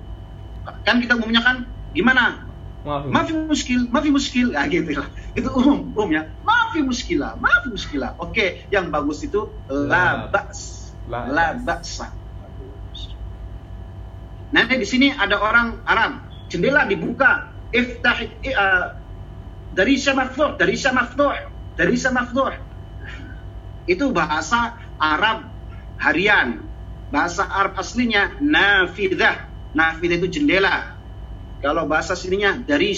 Kan 0.86 1.01
kita 1.01 1.17
umumnya 1.17 1.41
kan 1.41 1.57
gimana? 1.91 2.49
Maafi. 2.80 3.11
Mafi 3.11 3.34
muskil, 3.36 3.82
mafi 3.91 4.07
muskil, 4.07 4.47
ya 4.55 4.63
gitu 4.72 4.95
lah. 4.95 5.11
Itu 5.36 5.51
umum, 5.51 5.91
umum 5.91 6.09
ya. 6.15 6.32
Mafi 6.39 6.80
muskilah, 6.80 7.36
mafi 7.36 7.76
muskilah. 7.76 8.15
Oke, 8.24 8.63
yang 8.72 8.88
bagus 8.88 9.20
itu 9.28 9.59
la 9.67 10.32
La- 10.32 10.47
la 11.10 11.57
ba'sa. 11.57 12.07
Nah, 14.49 14.66
di 14.66 14.86
sini 14.86 15.14
ada 15.14 15.38
orang 15.41 15.82
Arab, 15.86 16.26
jendela 16.49 16.86
dibuka, 16.89 17.53
iftah 17.70 18.18
uh, 18.26 18.86
dari 19.74 19.97
maftuh, 19.97 20.57
dari 20.57 20.74
maftuh, 20.74 21.34
dari 21.78 21.97
maftuh. 21.97 22.53
Itu 23.86 24.10
bahasa 24.14 24.78
Arab 24.97 25.49
harian. 26.01 26.66
Bahasa 27.10 27.45
Arab 27.45 27.78
aslinya 27.78 28.38
nafidah. 28.41 29.49
Nafidah 29.74 30.18
itu 30.18 30.41
jendela. 30.41 30.97
Kalau 31.62 31.86
bahasa 31.89 32.14
sininya 32.14 32.57
dari 32.57 32.93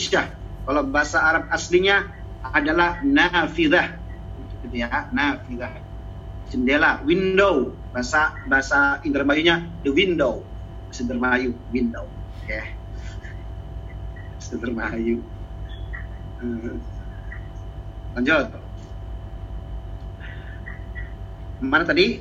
Kalau 0.67 0.83
bahasa 0.87 1.19
Arab 1.23 1.51
aslinya 1.51 2.11
adalah 2.43 3.03
nafidah. 3.03 3.97
Gitu 4.63 4.83
ya, 4.83 5.11
nafidah. 5.11 5.80
Jendela, 6.51 6.99
window. 7.07 7.71
Bahasa 7.95 8.35
bahasa 8.43 8.99
Indramayunya 9.07 9.71
the 9.87 9.91
window. 9.95 10.43
Bahasa 10.91 11.07
Indramayu, 11.07 11.55
window. 11.71 12.03
Oke. 12.43 12.59
Bahasa 14.35 14.51
Indramayu. 14.59 15.17
Hmm. 16.43 16.77
Lanjut. 18.19 18.47
Mana 21.63 21.87
tadi? 21.87 22.19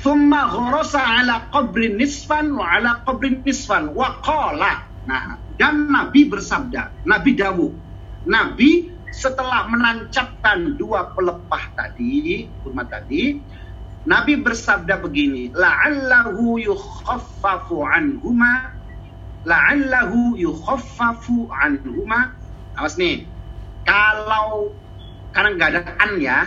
Thumma 0.00 0.48
ghurasa 0.48 1.02
ala 1.02 1.52
qabrin 1.52 2.00
nisfan 2.00 2.56
wa 2.56 2.64
ala 2.64 3.04
qabrin 3.04 3.44
nisfan 3.44 3.92
wa 3.92 4.24
qala. 4.24 4.88
Nah, 5.04 5.36
dan 5.60 5.92
Nabi 5.92 6.24
bersabda, 6.32 7.04
Nabi 7.04 7.36
Dawud. 7.36 7.72
Nabi 8.24 8.93
setelah 9.14 9.70
menancapkan 9.70 10.74
dua 10.74 11.14
pelepah 11.14 11.64
tadi, 11.78 12.50
kurma 12.66 12.82
tadi, 12.82 13.38
Nabi 14.04 14.36
bersabda 14.42 15.00
begini, 15.00 15.54
la'allahu 15.54 16.58
yukhaffafu 16.60 17.86
anhuma 17.86 18.74
la'allahu 19.44 20.34
yukhaffafu 20.40 21.48
anhuma. 21.52 22.34
Awas 22.74 22.98
nih. 22.98 23.28
Kalau 23.84 24.72
karena 25.30 25.48
nggak 25.54 25.68
ada 25.70 25.82
an 26.00 26.12
ya, 26.18 26.38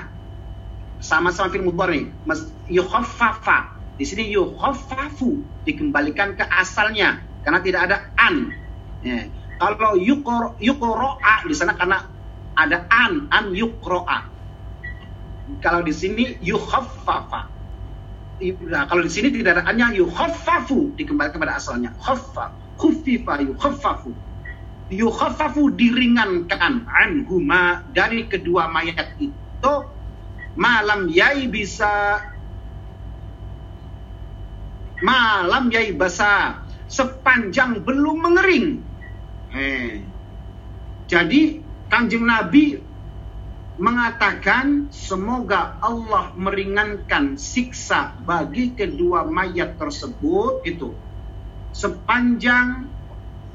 sama-sama 1.00 1.54
film 1.54 1.70
mudhari 1.72 2.04
nih. 2.04 2.06
Mas 2.26 2.50
yukhaffafa. 2.68 3.78
Di 3.98 4.06
sini 4.06 4.30
yukhaffafu 4.34 5.42
dikembalikan 5.66 6.38
ke 6.38 6.46
asalnya 6.46 7.22
karena 7.42 7.60
tidak 7.66 7.82
ada 7.90 7.98
an. 8.18 8.54
Ya. 9.02 9.30
Kalau 9.58 9.98
yukro 9.98 10.54
yukroa 10.62 11.42
di 11.50 11.56
sana 11.58 11.74
karena 11.74 12.06
ada 12.58 12.90
an 12.90 13.30
an 13.30 13.54
yukroa. 13.54 14.26
Kalau 15.64 15.86
di 15.86 15.94
sini 15.96 16.36
yukhaffafa. 16.44 17.48
Nah, 18.68 18.86
kalau 18.86 19.02
di 19.02 19.10
sini 19.10 19.34
tidak 19.34 19.62
ada 19.62 19.64
annya 19.70 19.96
yukhaffafu 19.96 20.98
dikembalikan 20.98 21.40
kepada 21.40 21.58
asalnya. 21.58 21.94
Khaffa, 22.02 22.52
khuffifa 22.76 23.40
yukhaffafu. 23.42 24.12
Yukhaffafu 24.92 25.72
diringankan 25.74 26.86
anhuma 26.88 27.86
dari 27.92 28.28
kedua 28.28 28.68
mayat 28.72 29.16
itu 29.20 29.74
malam 30.56 31.12
yai 31.12 31.48
bisa 31.48 32.24
malam 35.04 35.70
yai 35.70 35.94
basa 35.94 36.66
sepanjang 36.88 37.84
belum 37.84 38.18
mengering. 38.32 38.68
Eh. 39.56 40.02
Jadi 41.08 41.67
kanjeng 41.88 42.28
Nabi 42.28 42.84
mengatakan 43.78 44.90
semoga 44.90 45.78
Allah 45.80 46.34
meringankan 46.34 47.38
siksa 47.38 48.18
bagi 48.26 48.74
kedua 48.74 49.24
mayat 49.30 49.78
tersebut 49.78 50.66
itu. 50.66 50.98
Sepanjang 51.78 52.90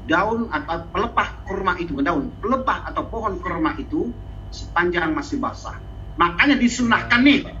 daun 0.07 0.47
atau 0.51 0.87
pelepah 0.91 1.29
kurma 1.47 1.79
itu 1.79 1.95
daun 2.03 2.31
pelepah 2.39 2.91
atau 2.91 3.03
pohon 3.07 3.39
kurma 3.39 3.75
itu 3.75 4.11
sepanjang 4.51 5.11
masih 5.11 5.43
basah. 5.43 5.75
Makanya 6.15 6.55
disunahkan 6.55 7.19
nih 7.19 7.51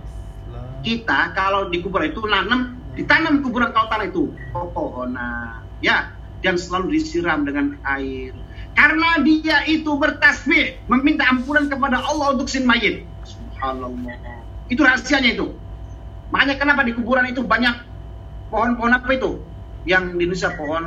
kita 0.83 1.35
kalau 1.35 1.71
di 1.71 1.79
kuburan 1.79 2.11
itu 2.11 2.23
nanam 2.27 2.79
ditanam 2.95 3.43
kuburan 3.43 3.71
kau 3.75 3.87
tanah 3.91 4.07
itu 4.07 4.31
pepohonan 4.55 5.67
ya. 5.83 6.15
Dan 6.43 6.59
selalu 6.59 6.99
disiram 6.99 7.47
dengan 7.47 7.79
air 7.87 8.35
karena 8.73 9.21
dia 9.21 9.57
itu 9.69 9.91
bertasbih 9.93 10.81
meminta 10.89 11.29
ampunan 11.29 11.69
kepada 11.69 12.01
Allah 12.01 12.33
untuk 12.33 12.49
sin 12.49 12.65
mayit. 12.65 13.05
Subhanallah. 13.25 14.17
Itu 14.69 14.81
rahasianya 14.81 15.37
itu. 15.37 15.53
Makanya 16.33 16.57
kenapa 16.57 16.81
di 16.81 16.97
kuburan 16.97 17.29
itu 17.29 17.45
banyak 17.45 17.73
pohon-pohon 18.49 18.97
apa 18.97 19.09
itu? 19.13 19.37
Yang 19.85 20.03
di 20.17 20.21
Indonesia 20.25 20.49
pohon 20.57 20.85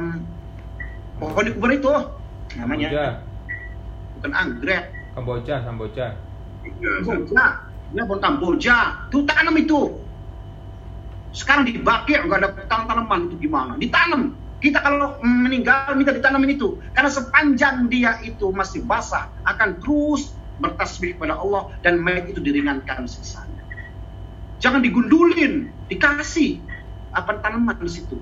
pohon 1.22 1.44
di 1.46 1.52
kuburan 1.54 1.74
itu 1.78 1.90
namanya. 2.58 2.88
Kamboja. 2.90 3.06
bukan 4.16 4.32
anggrek. 4.32 4.84
Kamboja, 5.14 5.54
Kamboja. 5.62 6.06
Kamboja, 6.66 7.44
ya 7.94 8.02
pohon 8.02 8.20
Kamboja, 8.20 8.76
itu 9.06 9.18
tanam 9.22 9.54
itu. 9.54 9.80
Sekarang 11.30 11.68
dibakir 11.68 12.24
nggak 12.26 12.38
ada 12.42 12.48
tanam 12.66 12.84
tanaman 12.90 13.20
itu 13.30 13.46
gimana? 13.46 13.78
Ditanam 13.78 14.34
Kita 14.56 14.80
kalau 14.80 15.20
meninggal 15.20 15.92
minta 15.94 16.16
ditanamin 16.16 16.56
itu. 16.56 16.80
Karena 16.96 17.12
sepanjang 17.12 17.92
dia 17.92 18.16
itu 18.24 18.48
masih 18.50 18.82
basah 18.88 19.28
akan 19.44 19.80
terus 19.84 20.32
bertasbih 20.56 21.20
kepada 21.20 21.36
Allah 21.36 21.68
dan 21.84 22.00
mayat 22.00 22.32
itu 22.32 22.40
diringankan 22.40 23.04
sisanya. 23.04 23.60
Jangan 24.56 24.80
digundulin, 24.80 25.68
dikasih 25.92 26.64
apa 27.12 27.40
tanaman 27.44 27.76
di 27.76 27.92
situ 27.92 28.16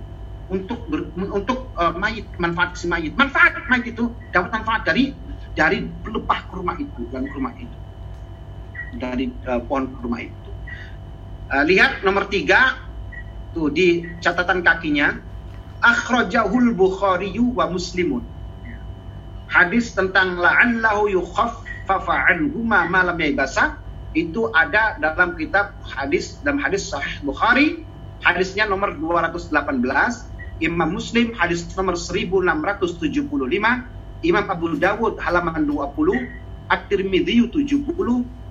untuk 0.51 0.87
ber, 0.91 1.09
untuk 1.14 1.70
uh, 1.78 1.95
mayit 1.95 2.26
manfaat 2.43 2.74
si 2.74 2.91
mayit. 2.91 3.14
Manfaat 3.14 3.70
mayit 3.70 3.95
itu 3.95 4.11
dapat 4.35 4.51
manfaat 4.51 4.82
dari 4.82 5.14
dari 5.55 5.87
pelepah 6.03 6.51
kurma 6.51 6.74
itu 6.82 7.07
dan 7.14 7.30
kurma 7.30 7.55
itu 7.55 7.78
dari 8.99 9.30
uh, 9.47 9.62
pohon 9.62 9.95
kurma 9.99 10.18
itu. 10.22 10.51
Uh, 11.55 11.62
lihat 11.62 12.03
nomor 12.03 12.26
tiga 12.26 12.82
tuh 13.55 13.70
di 13.70 14.03
catatan 14.18 14.66
kakinya 14.66 15.22
akhrajahul 15.85 16.72
Bukhari 16.72 17.37
wa 17.37 17.68
Muslimun. 17.68 18.24
Hadis 19.53 19.93
tentang 19.93 20.41
la'allahu 20.41 21.12
yukhaffafa 21.12 22.32
anhuma 22.32 22.89
ma 22.89 23.05
lam 23.05 23.20
yaibasa 23.20 23.76
itu 24.16 24.49
ada 24.57 24.97
dalam 24.97 25.37
kitab 25.37 25.76
hadis 25.85 26.41
dalam 26.41 26.57
hadis 26.59 26.89
Sahih 26.89 27.20
Bukhari. 27.20 27.85
Hadisnya 28.24 28.64
nomor 28.64 28.97
218 28.97 29.53
Imam 30.64 30.97
Muslim 30.97 31.37
hadis 31.37 31.68
nomor 31.76 32.01
1675 32.01 33.28
Imam 34.24 34.45
Abu 34.49 34.66
Dawud 34.80 35.20
halaman 35.20 35.68
20 35.68 36.72
At-Tirmidzi 36.72 37.45
70 37.53 37.85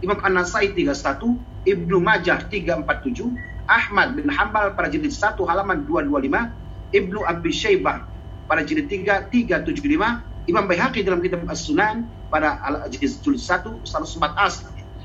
Imam 0.05 0.19
An-Nasai 0.21 0.77
31 0.77 1.41
Ibnu 1.65 1.97
Majah 1.97 2.45
347 2.45 3.33
Ahmad 3.65 4.13
bin 4.13 4.29
Hambal 4.29 4.77
pada 4.77 4.93
jilid 4.93 5.09
1 5.09 5.41
halaman 5.41 5.89
225 5.89 6.62
Ibnu 6.93 7.25
Abi 7.25 7.49
Syaibah 7.49 8.05
pada 8.45 8.61
jilid 8.61 8.87
3 8.87 9.33
375 9.33 10.47
Imam 10.47 10.63
Baihaqi 10.69 11.01
dalam 11.01 11.19
kitab 11.25 11.43
As-Sunan 11.49 12.05
pada 12.29 12.61
jilid 12.87 13.17
1 13.17 13.41
104 13.83 13.89
as 14.37 14.63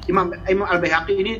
Imam 0.09 0.33
Imam 0.49 0.67
Al-Baihaqi 0.69 1.15
ini 1.17 1.35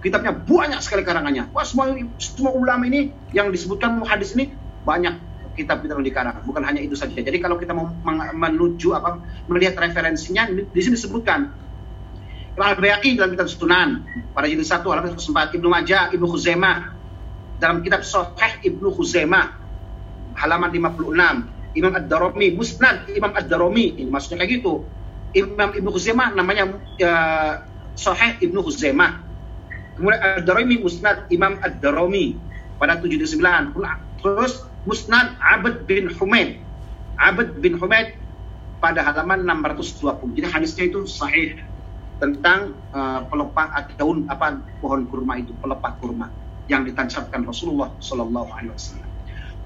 kitabnya 0.00 0.30
banyak 0.30 0.78
sekali 0.78 1.02
karangannya. 1.02 1.50
Wah, 1.50 1.66
semua 1.66 1.90
semua 2.22 2.54
ulama 2.54 2.86
ini 2.86 3.10
yang 3.34 3.50
disebutkan 3.50 3.98
hadis 4.06 4.38
ini 4.38 4.54
banyak 4.86 5.18
kitab-kitab 5.58 5.98
yang 5.98 6.06
dikarang. 6.06 6.36
Bukan 6.46 6.62
hanya 6.62 6.78
itu 6.78 6.94
saja. 6.94 7.16
Jadi 7.18 7.42
kalau 7.42 7.58
kita 7.58 7.74
mau 7.74 7.90
menuju 8.30 8.94
apa 8.94 9.18
melihat 9.50 9.80
referensinya 9.80 10.46
di 10.46 10.80
sini 10.80 10.94
disebutkan 10.94 11.50
Imam 12.56 12.66
Al-Bayhaqi 12.72 13.18
dalam 13.18 13.34
kitab 13.34 13.50
Sunan 13.50 14.06
pada 14.32 14.46
jilid 14.46 14.64
1 14.64 14.80
halaman 14.86 15.18
104 15.18 15.58
Ibnu 15.58 15.68
Majah, 15.68 16.14
Ibnu 16.14 16.26
Khuzaimah 16.30 16.94
dalam 17.58 17.82
kitab 17.82 18.06
Sahih 18.06 18.62
Ibnu 18.62 18.94
Khuzaimah 18.94 19.65
halaman 20.36 20.70
56 20.72 21.76
Imam 21.76 21.92
Ad-Darimi 21.92 22.56
Musnad 22.56 23.04
Imam 23.12 23.32
Ad-Darimi 23.36 24.00
ini 24.00 24.08
maksudnya 24.08 24.44
kayak 24.44 24.60
gitu 24.60 24.84
Imam 25.36 25.76
Ibnu 25.76 25.92
Khuzaimah 25.92 26.32
namanya 26.32 26.72
uh, 27.04 27.52
Sahih 27.96 28.40
Ibnu 28.40 28.64
Khuzaimah. 28.64 29.20
Kemudian 29.96 30.20
Ad-Darimi 30.40 30.80
Musnad 30.80 31.28
Imam 31.28 31.60
Ad-Darimi 31.60 32.36
pada 32.80 33.00
79. 33.00 33.72
Terus 34.20 34.64
Musnad 34.88 35.36
Abd 35.40 35.84
bin 35.84 36.08
Humaid. 36.12 36.60
Abd 37.20 37.60
bin 37.60 37.76
Humaid 37.80 38.16
pada 38.80 39.04
halaman 39.04 39.44
620. 39.44 40.36
Jadi 40.36 40.46
hadisnya 40.48 40.84
itu 40.88 41.04
sahih 41.08 41.60
tentang 42.16 42.72
uh, 42.96 43.24
pelepah 43.28 43.76
daun 44.00 44.24
apa 44.32 44.60
pohon 44.80 45.04
kurma 45.08 45.36
itu, 45.36 45.52
pelepah 45.60 46.00
kurma 46.00 46.32
yang 46.68 46.84
ditancapkan 46.84 47.44
Rasulullah 47.44 47.92
Shallallahu 48.00 48.50
Alaihi 48.52 48.72
Wasallam. 48.72 49.05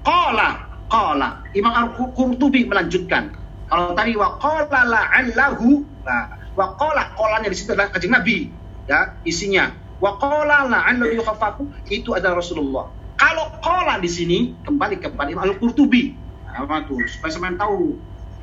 Qala 0.03 0.49
qala 0.91 1.45
Imam 1.55 1.73
Al-Qurtubi 1.73 2.67
melanjutkan. 2.67 3.37
Kalau 3.71 3.95
tadi 3.95 4.19
wa 4.19 4.35
qala 4.43 4.83
la'allahu 4.83 5.69
nah, 6.03 6.41
Wa 6.59 6.75
qala 6.75 7.15
qolanya 7.15 7.49
di 7.49 7.57
situ 7.57 7.73
adalah 7.73 7.95
kanjeng 7.95 8.13
Nabi. 8.13 8.51
Ya, 8.91 9.15
isinya. 9.23 9.71
Wa 10.03 10.19
qala 10.19 10.67
la'allahu 10.67 11.15
yukhaffafu 11.15 11.63
itu 11.89 12.13
adalah 12.13 12.43
Rasulullah. 12.43 12.91
Kalau 13.21 13.61
qala 13.63 14.01
di 14.01 14.11
sini 14.11 14.39
kembali 14.65 14.99
kepada 14.99 15.31
Imam 15.31 15.47
Al-Qurtubi. 15.47 16.17
Apa 16.51 16.83
tuh? 16.89 16.99
Supaya 17.07 17.31
sampean 17.31 17.57
tahu. 17.57 17.95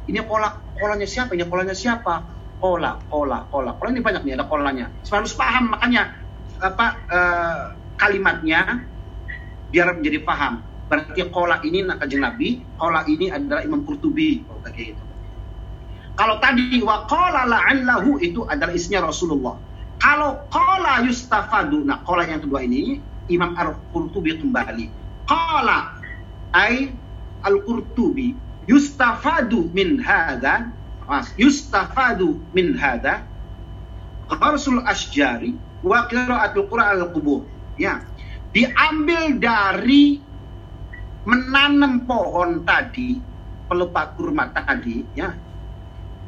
Ini 0.07 0.23
kola 0.23 0.55
kolanya 0.79 1.03
siapa? 1.03 1.35
Ini 1.35 1.43
kolanya 1.51 1.75
siapa? 1.75 2.23
Kola, 2.63 2.95
kola, 3.11 3.43
kola. 3.51 3.75
Kola 3.75 3.89
ini 3.91 3.99
banyak 3.99 4.23
nih 4.23 4.33
ada 4.39 4.47
kolanya. 4.47 4.87
Harus 5.03 5.35
paham 5.35 5.75
makanya 5.75 6.15
apa 6.57 6.85
uh, 7.11 7.63
kalimatnya 7.99 8.87
biar 9.69 9.99
menjadi 9.99 10.23
paham. 10.23 10.63
Berarti 10.87 11.21
kola 11.31 11.59
ini 11.67 11.83
kanjeng 11.83 12.23
Nabi, 12.23 12.63
kola 12.79 13.03
ini 13.11 13.27
adalah 13.27 13.61
Imam 13.63 13.83
Qurtubi. 13.83 14.47
Oh, 14.47 14.59
kayak 14.63 14.95
gitu. 14.95 15.03
Kalau 16.17 16.41
tadi 16.41 16.81
wa 16.81 17.05
qala 17.05 17.45
la'allahu 17.45 18.17
itu 18.25 18.41
adalah 18.49 18.73
isinya 18.73 19.05
Rasulullah. 19.05 19.53
Kalau 20.01 20.41
qala 20.49 21.05
yustafadu, 21.05 21.85
nah 21.85 22.01
qala 22.01 22.25
yang 22.25 22.41
kedua 22.41 22.65
ini 22.65 22.97
Imam 23.29 23.53
Al-Qurtubi 23.53 24.33
kembali. 24.41 24.89
Qala 25.29 25.93
ay 26.57 26.89
Al-Qurtubi 27.45 28.33
yustafadu 28.65 29.69
min 29.77 30.01
hadha 30.01 30.73
yustafadu 31.37 32.41
min 32.51 32.75
hadha 32.75 33.23
gharsul 34.27 34.83
asjari 34.89 35.55
wa 35.85 36.09
qiraatul 36.09 36.65
Qur'an 36.65 36.97
al-qubur. 36.97 37.45
Ya. 37.77 38.01
Diambil 38.57 39.37
dari 39.37 40.17
menanam 41.27 42.07
pohon 42.07 42.63
tadi, 42.63 43.19
pelupa 43.67 44.15
kurma 44.15 44.47
tadi, 44.55 45.03
ya, 45.11 45.35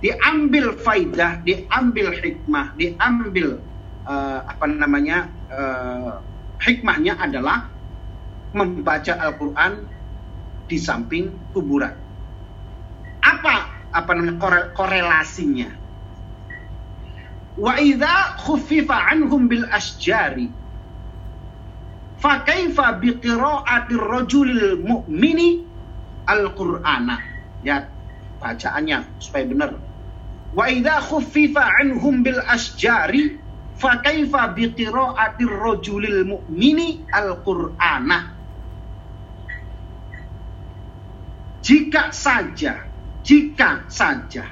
diambil 0.03 0.75
faidah, 0.75 1.39
diambil 1.47 2.11
hikmah, 2.11 2.75
diambil 2.75 3.63
uh, 4.03 4.43
apa 4.43 4.65
namanya 4.67 5.31
uh, 5.47 6.19
hikmahnya 6.59 7.15
adalah 7.15 7.71
membaca 8.51 9.15
Al-Quran 9.23 9.87
di 10.67 10.75
samping 10.75 11.31
kuburan. 11.55 11.95
Apa 13.23 13.71
apa 13.95 14.11
namanya 14.11 14.35
korelasinya? 14.75 15.69
Wa 17.55 17.75
idza 17.79 18.39
khuffifa 18.43 19.15
anhum 19.15 19.47
bil 19.47 19.63
asjari 19.71 20.51
fa 22.19 22.43
kaifa 22.43 22.99
bi 22.99 23.15
qira'ati 23.15 23.95
rajulil 23.95 24.83
mu'mini 24.83 25.63
al-Qur'ana. 26.27 27.15
Ya, 27.63 27.87
bacaannya 28.39 29.19
supaya 29.19 29.43
benar 29.47 29.71
Wa 30.49 30.65
idza 30.65 30.97
khuffifa 31.05 31.61
anhum 31.83 32.25
bil 32.25 32.41
asjari 32.41 33.37
fa 33.77 34.01
kaifa 34.01 34.49
bi 34.55 34.73
qira'atir 34.73 35.49
rajulil 35.49 36.25
mu'mini 36.25 37.05
al-Qur'ana. 37.13 38.35
Jika 41.59 42.09
saja, 42.09 42.81
jika 43.21 43.85
saja 43.91 44.47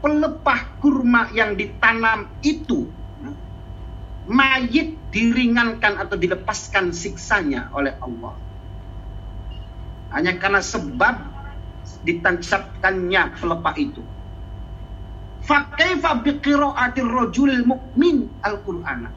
pelepah 0.00 0.80
kurma 0.80 1.28
yang 1.32 1.56
ditanam 1.56 2.28
itu 2.40 2.88
mayit 4.30 4.94
diringankan 5.10 5.98
atau 5.98 6.14
dilepaskan 6.14 6.94
siksanya 6.94 7.66
oleh 7.74 7.98
Allah. 7.98 8.38
Hanya 10.14 10.38
karena 10.38 10.62
sebab 10.62 11.18
ditancapkannya 12.06 13.22
pelepah 13.36 13.76
itu 13.78 14.02
Fakaifa 15.40 16.20
biqiraatir 16.20 17.08
rajul 17.08 17.64
mukmin 17.64 18.28
Al-Qur'an. 18.44 19.08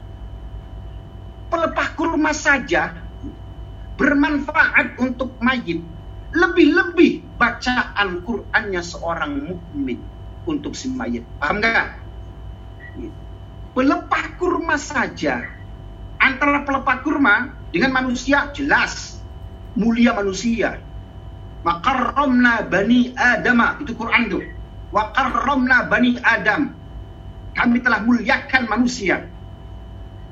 Pelepah 1.52 1.88
kurma 1.94 2.32
saja 2.32 2.96
bermanfaat 4.00 4.98
untuk 4.98 5.36
mayit. 5.38 5.84
Lebih-lebih 6.34 7.38
bacaan 7.38 8.24
Qur'annya 8.26 8.82
seorang 8.82 9.46
mukmin 9.52 10.02
untuk 10.48 10.74
si 10.74 10.90
mayit. 10.90 11.22
Paham 11.38 11.62
gak? 11.62 12.02
Pelepah 13.74 14.38
kurma 14.38 14.78
saja 14.78 15.42
antara 16.22 16.62
pelepah 16.62 17.02
kurma 17.02 17.58
dengan 17.74 17.90
manusia 17.90 18.54
jelas 18.54 19.18
mulia 19.74 20.14
manusia. 20.14 20.78
Maka 21.66 22.14
bani 22.70 23.16
Adama 23.18 23.80
itu 23.82 23.96
Quran 23.98 24.30
tuh 24.30 24.44
wa 24.94 25.10
karramna 25.10 25.90
bani 25.90 26.14
Adam. 26.22 26.70
Kami 27.54 27.82
telah 27.82 28.02
muliakan 28.06 28.62
manusia. 28.70 29.26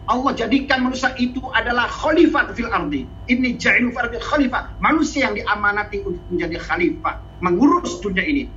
Allah 0.07 0.35
jadikan 0.35 0.83
manusia 0.83 1.15
itu 1.19 1.43
adalah 1.55 1.87
khalifah 1.87 2.51
fil 2.55 2.71
ardi. 2.71 3.07
Ini 3.27 3.59
ja'ilu 3.59 3.95
fil 3.95 4.23
khalifah. 4.23 4.79
Manusia 4.83 5.31
yang 5.31 5.35
diamanati 5.39 6.03
untuk 6.03 6.27
menjadi 6.31 6.59
khalifah. 6.59 7.23
Mengurus 7.43 8.03
dunia 8.03 8.27
ini. 8.27 8.51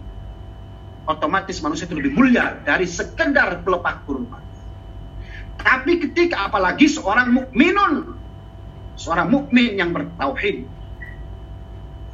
Otomatis 1.06 1.62
manusia 1.62 1.86
itu 1.86 1.94
lebih 1.94 2.18
mulia 2.18 2.58
dari 2.66 2.90
sekedar 2.90 3.62
pelepah 3.62 3.96
kurma. 4.10 4.42
Tapi 5.60 5.92
ketika 6.04 6.52
apalagi 6.52 6.90
seorang 6.90 7.32
mukminun, 7.32 8.16
seorang 8.96 9.28
mukmin 9.32 9.80
yang 9.80 9.92
bertauhid, 9.96 10.68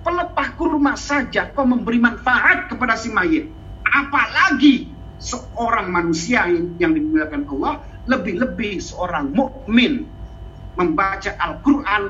pelepah 0.02 0.50
kurma 0.58 0.98
saja 0.98 1.50
kau 1.54 1.66
memberi 1.66 2.02
manfaat 2.02 2.70
kepada 2.70 2.98
si 2.98 3.14
mayit. 3.14 3.50
Apalagi 3.86 4.90
seorang 5.22 5.94
manusia 5.94 6.50
yang, 6.82 6.92
dimuliakan 6.98 7.46
Allah, 7.58 7.86
lebih-lebih 8.10 8.82
seorang 8.82 9.30
mukmin 9.30 10.10
membaca 10.74 11.36
Al-Quran 11.38 12.10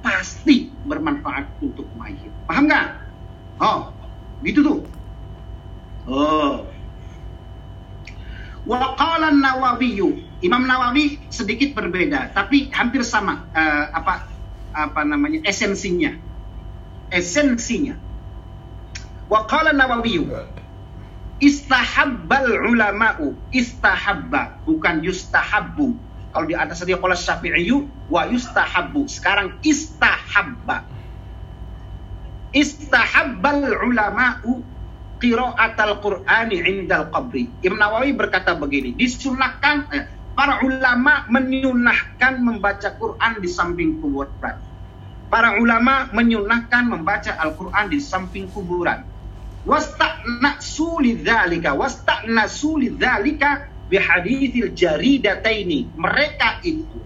pasti 0.00 0.72
bermanfaat 0.86 1.44
untuk 1.60 1.84
mayit. 2.00 2.32
Paham 2.48 2.70
nggak? 2.70 2.88
Oh, 3.60 3.92
gitu 4.46 4.60
tuh. 4.62 4.78
Oh. 6.08 6.64
Wa 8.64 8.96
qala 8.96 9.34
Nawawi, 9.34 10.00
Imam 10.38 10.62
Nawawi 10.62 11.18
sedikit 11.34 11.74
berbeda, 11.74 12.30
tapi 12.30 12.70
hampir 12.70 13.02
sama 13.02 13.50
uh, 13.50 13.84
apa 13.90 14.30
apa 14.70 15.00
namanya 15.02 15.42
esensinya. 15.42 16.14
Esensinya. 17.10 17.98
Wa 19.26 19.50
qala 19.50 19.74
Nawawi, 19.74 20.22
istahabbal 21.42 22.70
ulama'u, 22.70 23.34
istahabba 23.50 24.62
bukan 24.62 25.02
yustahabbu. 25.02 25.98
Kalau 26.30 26.46
di 26.46 26.54
atas 26.54 26.86
dia 26.86 27.02
qala 27.02 27.18
Syafi'i 27.18 27.74
wa 28.06 28.22
yustahabbu. 28.30 29.10
Sekarang 29.10 29.58
istahabba. 29.66 30.86
Istahabbal 32.54 33.74
ulama'u 33.74 34.62
qiraatal 35.18 35.98
Qur'ani 35.98 36.62
indal 36.62 37.10
qabri. 37.10 37.50
Imam 37.66 37.82
Nawawi 37.82 38.14
berkata 38.14 38.54
begini, 38.54 38.94
disunahkan 38.94 39.76
eh, 39.90 40.04
para 40.38 40.62
ulama 40.62 41.26
menyunahkan 41.26 42.38
membaca 42.38 42.94
Quran 42.94 43.42
di 43.42 43.50
samping 43.50 43.98
kuburan. 43.98 44.54
Para 45.26 45.58
ulama 45.58 46.06
menyunahkan 46.14 46.86
membaca 46.86 47.34
Al-Quran 47.42 47.90
di 47.90 47.98
samping 47.98 48.46
kuburan. 48.54 49.02
Wasta'nasu 49.66 51.02
lidzalika, 51.02 51.74
wasta'nasu 51.74 52.78
lidzalika 52.78 53.66
bihadithil 53.90 54.78
jaridataini. 54.78 55.90
Mereka 55.98 56.62
itu 56.62 57.02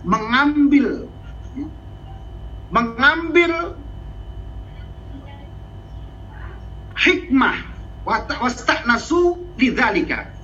mengambil 0.00 1.12
mengambil 2.72 3.76
hikmah 6.96 7.68
wasta'nasu 8.08 9.44
lidzalika 9.60 10.35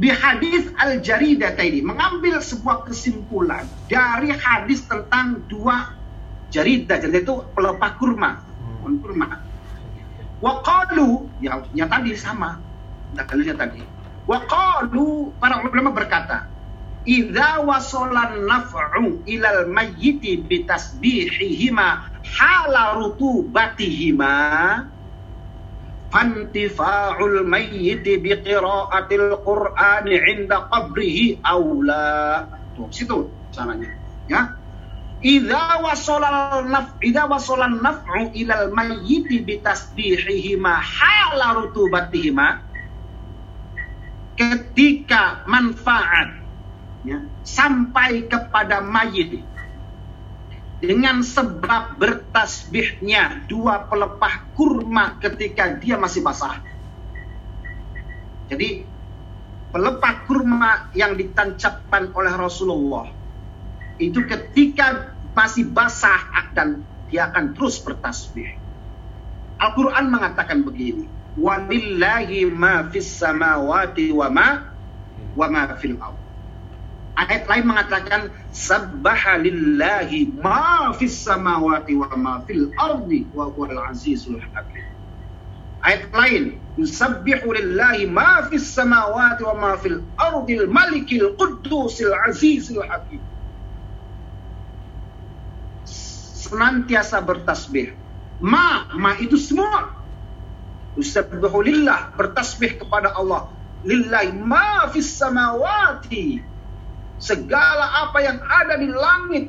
bihadis 0.00 0.72
al 0.80 0.98
jaridataini 1.04 1.84
mengambil 1.84 2.40
sebuah 2.40 2.88
kesimpulan 2.88 3.68
dari 3.92 4.32
hadis 4.32 4.80
tentang 4.88 5.44
dua 5.46 5.92
jaridah 6.48 6.96
jaridah 6.98 7.20
itu 7.20 7.36
pelepah 7.52 7.92
kurma 8.00 8.40
pohon 8.80 8.96
kurma. 9.04 9.44
Waqalu 10.40 11.28
ya, 11.44 11.60
ya 11.76 11.84
tadi 11.84 12.16
sama 12.16 12.56
dalilnya 13.12 13.60
tadi. 13.60 13.84
Waqalu 14.24 15.36
para 15.36 15.60
ulama 15.60 15.92
berkata 15.92 16.48
idza 17.04 17.60
wasolan 17.60 18.48
naf'u 18.48 19.20
ilal 19.28 19.68
mayyiti 19.68 20.40
bitasbihihima 20.40 22.08
hala 22.24 22.96
rutubatihima 22.96 24.32
fantifa'ul 26.10 27.46
mayyiti 27.46 28.18
biqira'atil 28.18 29.38
qur'ani 29.40 30.14
'inda 30.18 30.66
qabrihi 30.66 31.38
aula. 31.42 32.46
Tuh, 32.74 32.90
situ 32.90 33.30
caranya. 33.54 33.88
Ya. 34.26 34.58
Idza 35.20 35.84
wasolal 35.84 36.64
naf 36.64 36.96
idza 37.04 37.28
wasolal 37.28 37.76
naf'u 37.76 38.32
ilal 38.32 38.72
mayyiti 38.72 39.44
bitasbihihima 39.44 40.80
hala 40.80 41.60
rutubatihima 41.60 42.64
ketika 44.40 45.44
manfaat 45.44 46.40
ya, 47.04 47.20
sampai 47.44 48.24
kepada 48.32 48.80
mayit 48.80 49.44
dengan 50.80 51.20
sebab 51.20 52.00
bertasbihnya 52.00 53.44
dua 53.44 53.84
pelepah 53.84 54.48
kurma 54.56 55.20
ketika 55.20 55.76
dia 55.76 56.00
masih 56.00 56.24
basah. 56.24 56.56
Jadi 58.48 58.88
pelepah 59.70 60.14
kurma 60.26 60.90
yang 60.96 61.14
ditancapkan 61.14 62.10
oleh 62.16 62.32
Rasulullah 62.34 63.06
itu 64.00 64.24
ketika 64.24 65.14
masih 65.36 65.68
basah 65.70 66.48
dan 66.56 66.82
dia 67.12 67.28
akan 67.28 67.52
terus 67.52 67.78
bertasbih. 67.84 68.56
Al-Quran 69.60 70.08
mengatakan 70.08 70.64
begini, 70.64 71.04
walillahi 71.36 72.48
ma 72.48 72.88
fis 72.88 73.20
samawati 73.20 74.08
wa 74.10 74.28
ma 74.32 74.48
wa 75.36 75.46
ma 75.52 75.76
fil 75.76 76.00
ardh. 76.00 76.19
Ayat 77.20 77.44
lain 77.52 77.68
mengatakan 77.68 78.32
sabbaha 78.48 79.36
lillahi 79.44 80.32
ma 80.40 80.88
fis 80.96 81.20
samawati 81.20 81.92
wa 81.92 82.08
ma 82.16 82.34
fil 82.48 82.72
ardi 82.80 83.28
wa 83.36 83.52
huwal 83.52 83.76
azizul 83.92 84.40
hakim. 84.40 84.88
Ayat 85.84 86.08
lain 86.16 86.64
yusabbihu 86.80 87.52
lillahi 87.52 88.08
ma 88.08 88.48
fis 88.48 88.72
samawati 88.72 89.44
wa 89.44 89.52
ma 89.52 89.72
fil 89.76 90.00
ardi 90.16 90.64
al 90.64 90.72
malikil 90.72 91.36
quddusil 91.36 92.08
azizil 92.24 92.80
hakim. 92.88 93.20
Senantiasa 96.40 97.20
bertasbih. 97.20 98.00
Ma, 98.40 98.88
ma 98.96 99.12
itu 99.20 99.36
semua. 99.36 99.92
Yusabbihu 100.96 101.60
lillah, 101.60 102.16
bertasbih 102.16 102.80
kepada 102.80 103.12
Allah. 103.12 103.52
Lillahi 103.84 104.32
ma 104.40 104.88
fis 104.88 105.20
samawati 105.20 106.48
segala 107.20 108.08
apa 108.08 108.18
yang 108.24 108.40
ada 108.40 108.74
di 108.80 108.88
langit 108.88 109.44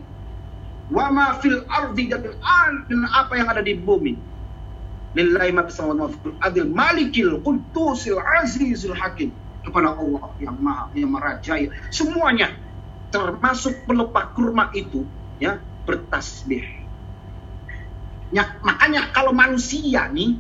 wa 0.92 1.08
ma 1.08 1.40
fil 1.40 1.64
ardi 1.72 2.12
dan 2.12 3.02
apa 3.16 3.34
yang 3.40 3.48
ada 3.48 3.64
di 3.64 3.80
bumi. 3.80 4.20
Lillahi 5.16 5.52
ma 5.56 5.64
fis 5.66 5.80
adil 6.44 6.68
malikil 6.68 7.40
qudusil 7.42 8.20
azizul 8.44 8.94
hakim. 8.94 9.32
Kepada 9.62 9.94
Allah 9.94 10.34
yang 10.42 10.58
maha 10.58 10.90
yang 10.98 11.14
merajai 11.14 11.70
semuanya 11.94 12.50
termasuk 13.14 13.86
pelepah 13.86 14.34
kurma 14.34 14.74
itu 14.74 15.06
ya 15.38 15.62
bertasbih. 15.86 16.66
Ya, 18.32 18.58
makanya 18.64 19.12
kalau 19.12 19.36
manusia 19.36 20.08
nih 20.10 20.40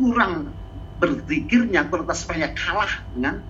kurang 0.00 0.56
berzikirnya 0.96 1.84
bertasbihnya 1.84 2.56
kalah 2.56 2.90
dengan 3.12 3.44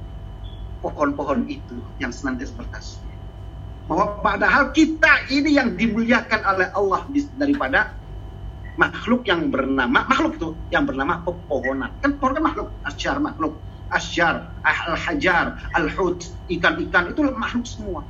pohon-pohon 0.87 1.51
itu 1.51 1.83
yang 1.99 2.15
senantiasa 2.15 2.55
bertasbih. 2.55 3.11
Bahwa 3.91 4.23
padahal 4.23 4.71
kita 4.71 5.27
ini 5.35 5.59
yang 5.59 5.75
dimuliakan 5.75 6.41
oleh 6.47 6.71
Allah 6.75 7.03
daripada 7.35 7.95
makhluk 8.79 9.27
yang 9.27 9.51
bernama 9.51 10.05
makhluk 10.07 10.39
itu 10.39 10.49
yang 10.71 10.87
bernama 10.87 11.19
pepohonan. 11.27 11.91
Kan 11.99 12.15
pohon 12.23 12.39
kan 12.39 12.45
makhluk, 12.45 12.69
asyar 12.87 13.17
makhluk, 13.19 13.59
asyar, 13.91 14.53
al-hajar, 14.63 15.59
al-hut, 15.75 16.31
ikan-ikan 16.51 17.11
itu 17.11 17.21
makhluk 17.35 17.67
semua. 17.67 18.01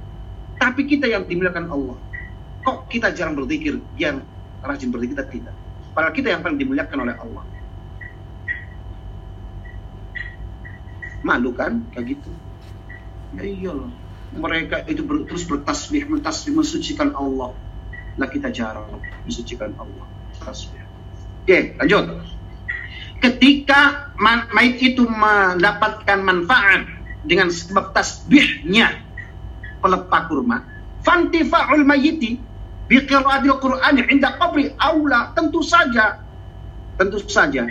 Tapi 0.60 0.84
kita 0.84 1.08
yang 1.08 1.24
dimuliakan 1.24 1.68
Allah. 1.72 1.96
Kok 2.66 2.90
kita 2.90 3.14
jarang 3.14 3.38
berzikir, 3.38 3.78
yang 3.96 4.20
rajin 4.64 4.90
berzikir 4.90 5.14
kita 5.16 5.24
tidak. 5.30 5.54
Padahal 5.94 6.12
kita 6.12 6.28
yang 6.34 6.42
paling 6.44 6.58
dimuliakan 6.60 6.98
oleh 7.08 7.14
Allah. 7.16 7.44
Malu 11.24 11.50
kan 11.56 11.82
kayak 11.94 12.18
gitu. 12.18 12.30
Ya 13.36 13.44
iyalah. 13.44 13.90
Mereka 14.36 14.90
itu 14.90 15.06
ber, 15.06 15.24
terus 15.28 15.46
bertasbih, 15.46 16.08
mentasbih, 16.10 16.52
mensucikan 16.56 17.14
Allah. 17.16 17.52
Lah 18.16 18.28
kita 18.28 18.48
jarang 18.52 18.88
mensucikan 19.24 19.72
Allah. 19.76 20.06
Tasbih. 20.40 20.82
Oke, 21.46 21.78
lanjut. 21.78 22.04
Ketika 23.22 24.12
mayit 24.52 24.76
itu 24.82 25.08
mendapatkan 25.08 26.20
manfaat 26.20 26.84
dengan 27.24 27.48
sebab 27.48 27.96
tasbihnya 27.96 28.92
pelepah 29.80 30.22
kurma, 30.28 30.60
fantifa'ul 31.06 31.86
mayiti 31.86 32.36
biqiraatil 32.90 33.58
Qur'ani 33.62 34.10
inda 34.10 34.34
qabri 34.38 34.74
aula 34.78 35.34
tentu 35.34 35.62
saja 35.62 36.22
tentu 36.98 37.18
saja 37.26 37.66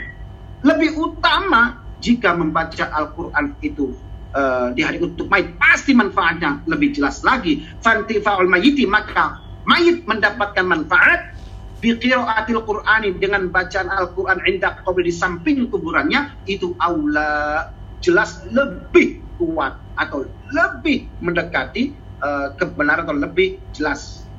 lebih 0.63 0.95
utama 0.95 1.83
jika 2.03 2.35
membaca 2.35 2.91
Al-Qur'an 2.91 3.55
itu 3.63 3.95
uh, 4.35 4.67
di 4.75 4.83
hari 4.83 4.99
untuk 5.01 5.31
mayit 5.31 5.55
pasti 5.57 5.95
manfaatnya 5.95 6.61
lebih 6.67 6.93
jelas 6.93 7.23
lagi. 7.23 7.63
Fantifaul 7.81 8.51
mayiti 8.51 8.83
maka 8.85 9.39
mayit 9.65 10.03
mendapatkan 10.05 10.67
manfaat 10.67 11.33
biqiraatil 11.79 12.61
Qur'ani 12.67 13.15
dengan 13.17 13.49
bacaan 13.49 13.89
Al-Qur'an 13.89 14.43
indah 14.45 14.83
qabri 14.83 15.07
di 15.09 15.13
samping 15.15 15.71
kuburannya 15.71 16.35
itu 16.45 16.75
aula. 16.83 17.71
Jelas 18.03 18.43
lebih 18.53 19.23
kuat 19.41 19.81
atau 19.97 20.29
lebih 20.53 21.09
mendekati 21.23 21.95
uh, 22.21 22.53
kebenaran 22.59 23.07
atau 23.07 23.17
lebih 23.17 23.57
jelas 23.73 24.29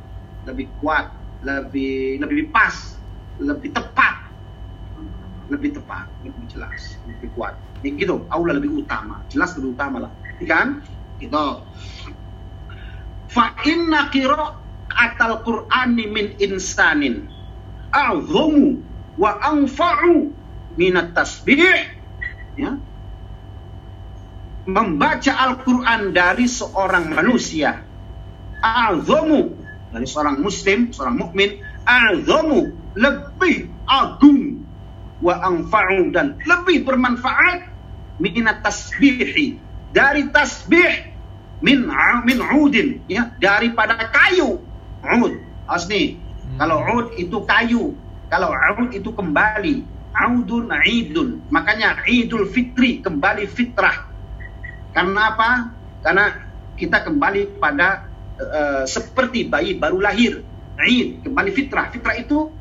lebih 0.47 0.71
kuat 0.79 1.11
lebih 1.43 2.23
lebih 2.23 2.47
pas 2.55 2.95
lebih 3.43 3.75
tepat. 3.75 4.29
Lebih 5.47 5.79
tepat 5.79 6.11
lebih 6.27 6.45
jelas 6.51 6.99
lebih 7.07 7.31
kuat 7.39 7.55
ya 7.87 7.93
gitu 7.95 8.27
aula 8.27 8.59
lebih 8.59 8.83
utama 8.83 9.23
jelas 9.31 9.55
lebih 9.55 9.79
utama 9.79 10.09
lah. 10.09 10.13
Kan? 10.43 10.85
Gitu. 11.17 11.47
Fa 13.33 13.47
inna 13.65 14.09
qira'atal 14.13 15.45
qur'ani 15.45 16.05
min 16.09 16.27
insanin. 16.41 17.29
A'zamu 17.93 18.81
wa 19.17 19.31
anfa'u 19.41 20.33
minat 20.77 21.17
tasbih. 21.17 21.61
Ya. 22.57 22.77
Membaca 24.67 25.33
Al-Quran 25.47 26.11
dari 26.11 26.51
seorang 26.51 27.13
manusia. 27.13 27.81
A'zamu 28.61 29.53
dari 29.93 30.07
seorang 30.09 30.43
muslim, 30.43 30.93
seorang 30.93 31.17
mukmin. 31.17 31.61
A'zamu 31.87 32.73
lebih 32.97 33.73
agung. 33.89 34.65
Wa 35.17 35.41
anfa'u 35.41 36.13
dan 36.13 36.37
lebih 36.45 36.85
bermanfaat 36.85 37.76
minat 38.17 38.65
tasbihi 38.65 39.61
dari 39.93 40.29
tasbih 40.33 41.13
min 41.61 41.89
min 42.25 42.39
udin 42.41 43.01
ya 43.09 43.33
daripada 43.41 43.97
kayu. 44.13 44.61
Ud 45.07 45.35
asni 45.69 46.21
Hmm. 46.47 46.63
kalau 46.63 46.79
ud 46.79 47.19
itu 47.19 47.43
kayu 47.43 47.99
kalau 48.31 48.55
ud 48.79 48.95
itu 48.95 49.11
kembali. 49.11 49.83
Audun 50.17 50.73
idun. 50.89 51.45
Makanya 51.53 52.01
idul 52.09 52.49
fitri 52.49 53.05
kembali 53.05 53.45
fitrah. 53.45 54.09
Karena 54.97 55.37
apa? 55.37 55.51
Karena 56.01 56.33
kita 56.73 57.05
kembali 57.05 57.61
pada 57.61 58.09
eh, 58.41 58.85
seperti 58.89 59.45
bayi 59.45 59.77
baru 59.77 60.01
lahir. 60.01 60.41
Id 60.81 61.21
kembali 61.21 61.51
fitrah. 61.53 61.93
Fitrah 61.93 62.17
itu 62.17 62.53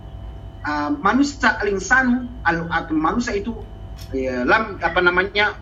uh, 0.65 0.91
manusia 0.99 1.55
al-insanu 1.61 2.27
al, 2.47 2.65
al- 2.71 2.91
manusia 2.91 3.37
itu 3.37 3.53
ya, 4.11 4.43
lam 4.47 4.79
apa 4.79 4.99
namanya 5.01 5.55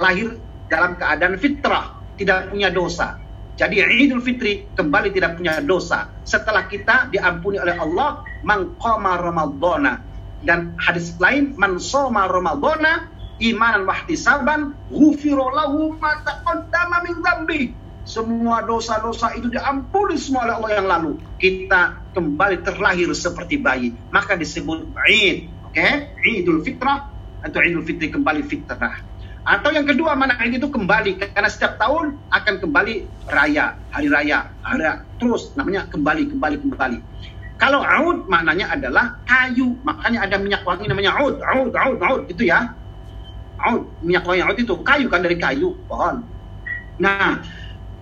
lahir 0.00 0.36
dalam 0.68 0.94
keadaan 1.00 1.36
fitrah 1.40 1.96
tidak 2.20 2.52
punya 2.52 2.68
dosa. 2.68 3.16
Jadi 3.58 3.82
Idul 3.82 4.22
Fitri 4.22 4.70
kembali 4.78 5.10
tidak 5.10 5.34
punya 5.34 5.58
dosa. 5.58 6.06
Setelah 6.22 6.70
kita 6.70 7.10
diampuni 7.10 7.58
oleh 7.58 7.74
Allah 7.74 8.22
mangqama 8.46 9.18
ramadhana. 9.18 9.98
Dan 10.38 10.78
hadis 10.78 11.18
lain 11.18 11.58
man 11.58 11.82
soma 11.82 12.30
ramadhana 12.30 13.10
imanan 13.42 13.82
wahtisaban 13.82 14.78
ghufira 14.94 15.42
lahu 15.50 15.98
ma 15.98 16.22
taqaddama 16.22 17.02
min 17.02 17.14
dzambi 17.18 17.62
semua 18.08 18.64
dosa-dosa 18.64 19.36
itu 19.36 19.52
diampuni 19.52 20.16
semua 20.16 20.48
oleh 20.48 20.54
Allah 20.56 20.72
yang 20.80 20.86
lalu. 20.88 21.12
Kita 21.36 21.98
kembali 22.16 22.64
terlahir 22.64 23.12
seperti 23.12 23.60
bayi. 23.60 23.92
Maka 24.08 24.38
disebut 24.38 24.88
Id 25.10 25.50
oke? 25.68 25.88
Idul 26.24 26.64
Fitrah 26.64 27.17
atau 27.44 27.58
Idul 27.62 27.84
Fitri 27.86 28.10
kembali 28.10 28.42
fitrah 28.46 29.02
atau 29.48 29.72
yang 29.72 29.88
kedua 29.88 30.12
mana 30.12 30.36
Id 30.44 30.60
itu 30.60 30.68
kembali. 30.68 31.16
Karena 31.32 31.48
setiap 31.48 31.80
tahun 31.80 32.20
akan 32.28 32.54
kembali 32.60 33.08
raya 33.32 33.80
hari 33.88 34.12
raya. 34.12 34.52
Hari 34.60 34.84
terus 35.16 35.56
namanya 35.56 35.88
kembali 35.88 36.36
kembali 36.36 36.56
kembali. 36.68 36.98
Kalau 37.56 37.80
aud 37.80 38.28
maknanya 38.28 38.76
adalah 38.76 39.16
kayu. 39.24 39.72
Makanya 39.88 40.28
ada 40.28 40.36
minyak 40.36 40.68
wangi 40.68 40.84
namanya 40.84 41.16
aud. 41.16 41.40
Aud 41.40 41.72
aud 41.72 41.98
aud. 42.04 42.22
Itu 42.28 42.44
ya. 42.44 42.76
Aud 43.56 43.88
minyak 44.04 44.28
wangi 44.28 44.44
aud 44.44 44.56
itu. 44.60 44.74
Kayu 44.84 45.08
kan 45.08 45.24
dari 45.24 45.40
kayu. 45.40 45.80
Pohon 45.88 46.28
nah 46.98 47.38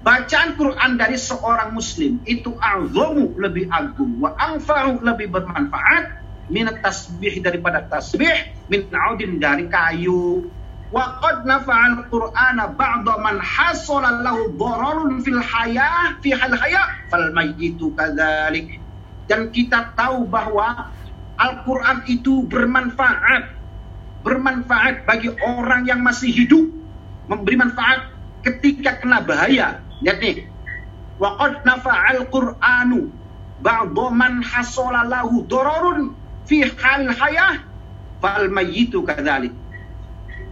bacaan 0.00 0.56
Quran 0.56 0.96
dari 0.96 1.20
seorang 1.20 1.76
muslim 1.76 2.16
itu 2.24 2.56
azamu 2.56 3.36
lebih 3.36 3.68
agung 3.68 4.16
wa 4.24 4.32
anfa'u 4.40 5.04
lebih 5.04 5.28
bermanfaat 5.28 6.25
minat 6.46 6.82
tasbih 6.82 7.42
daripada 7.42 7.82
tasbih 7.86 8.54
min 8.70 8.86
audin 8.94 9.38
dari 9.42 9.66
kayu. 9.66 10.46
Wa 10.94 11.18
qad 11.18 11.42
nafa'al 11.42 12.06
qur'ana 12.06 12.70
ba'da 12.70 13.18
man 13.18 13.42
hasala 13.42 14.22
lahu 14.22 14.54
dararun 14.54 15.18
fil 15.18 15.42
hayah 15.42 16.14
fi 16.22 16.30
hal 16.30 16.54
hayah 16.54 16.86
fal 17.10 17.26
mayyitu 17.34 17.90
kadzalik. 17.98 18.78
Dan 19.26 19.50
kita 19.50 19.90
tahu 19.98 20.30
bahwa 20.30 20.94
Al-Quran 21.36 22.06
itu 22.06 22.46
bermanfaat. 22.46 23.50
Bermanfaat 24.22 25.02
bagi 25.04 25.34
orang 25.42 25.90
yang 25.90 26.06
masih 26.06 26.30
hidup. 26.30 26.70
Memberi 27.26 27.58
manfaat 27.58 28.06
ketika 28.46 29.02
kena 29.02 29.26
bahaya. 29.26 29.82
Lihat 30.06 30.18
nih. 30.22 30.46
Waqad 31.18 31.66
nafa'al 31.66 32.30
qur'anu 32.30 33.10
ba'da 33.58 34.06
man 34.14 34.46
hasala 34.46 35.02
lahu 35.10 35.42
dararun 35.50 36.14
fi 36.46 36.64
hal 36.64 37.10
hayah 37.10 37.62
fal 38.22 38.46
mayyitu 38.48 39.02
kadzalik 39.02 39.52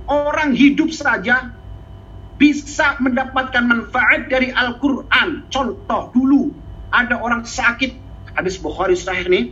orang 0.08 0.52
hidup 0.52 0.92
saja 0.92 1.54
bisa 2.34 2.98
mendapatkan 2.98 3.62
manfaat 3.62 4.26
dari 4.26 4.50
Al-Quran. 4.50 5.48
Contoh 5.48 6.10
dulu, 6.10 6.50
ada 6.90 7.18
orang 7.22 7.46
sakit, 7.46 7.94
hadis 8.34 8.58
Bukhari 8.58 8.98
sahih 8.98 9.26
nih, 9.30 9.44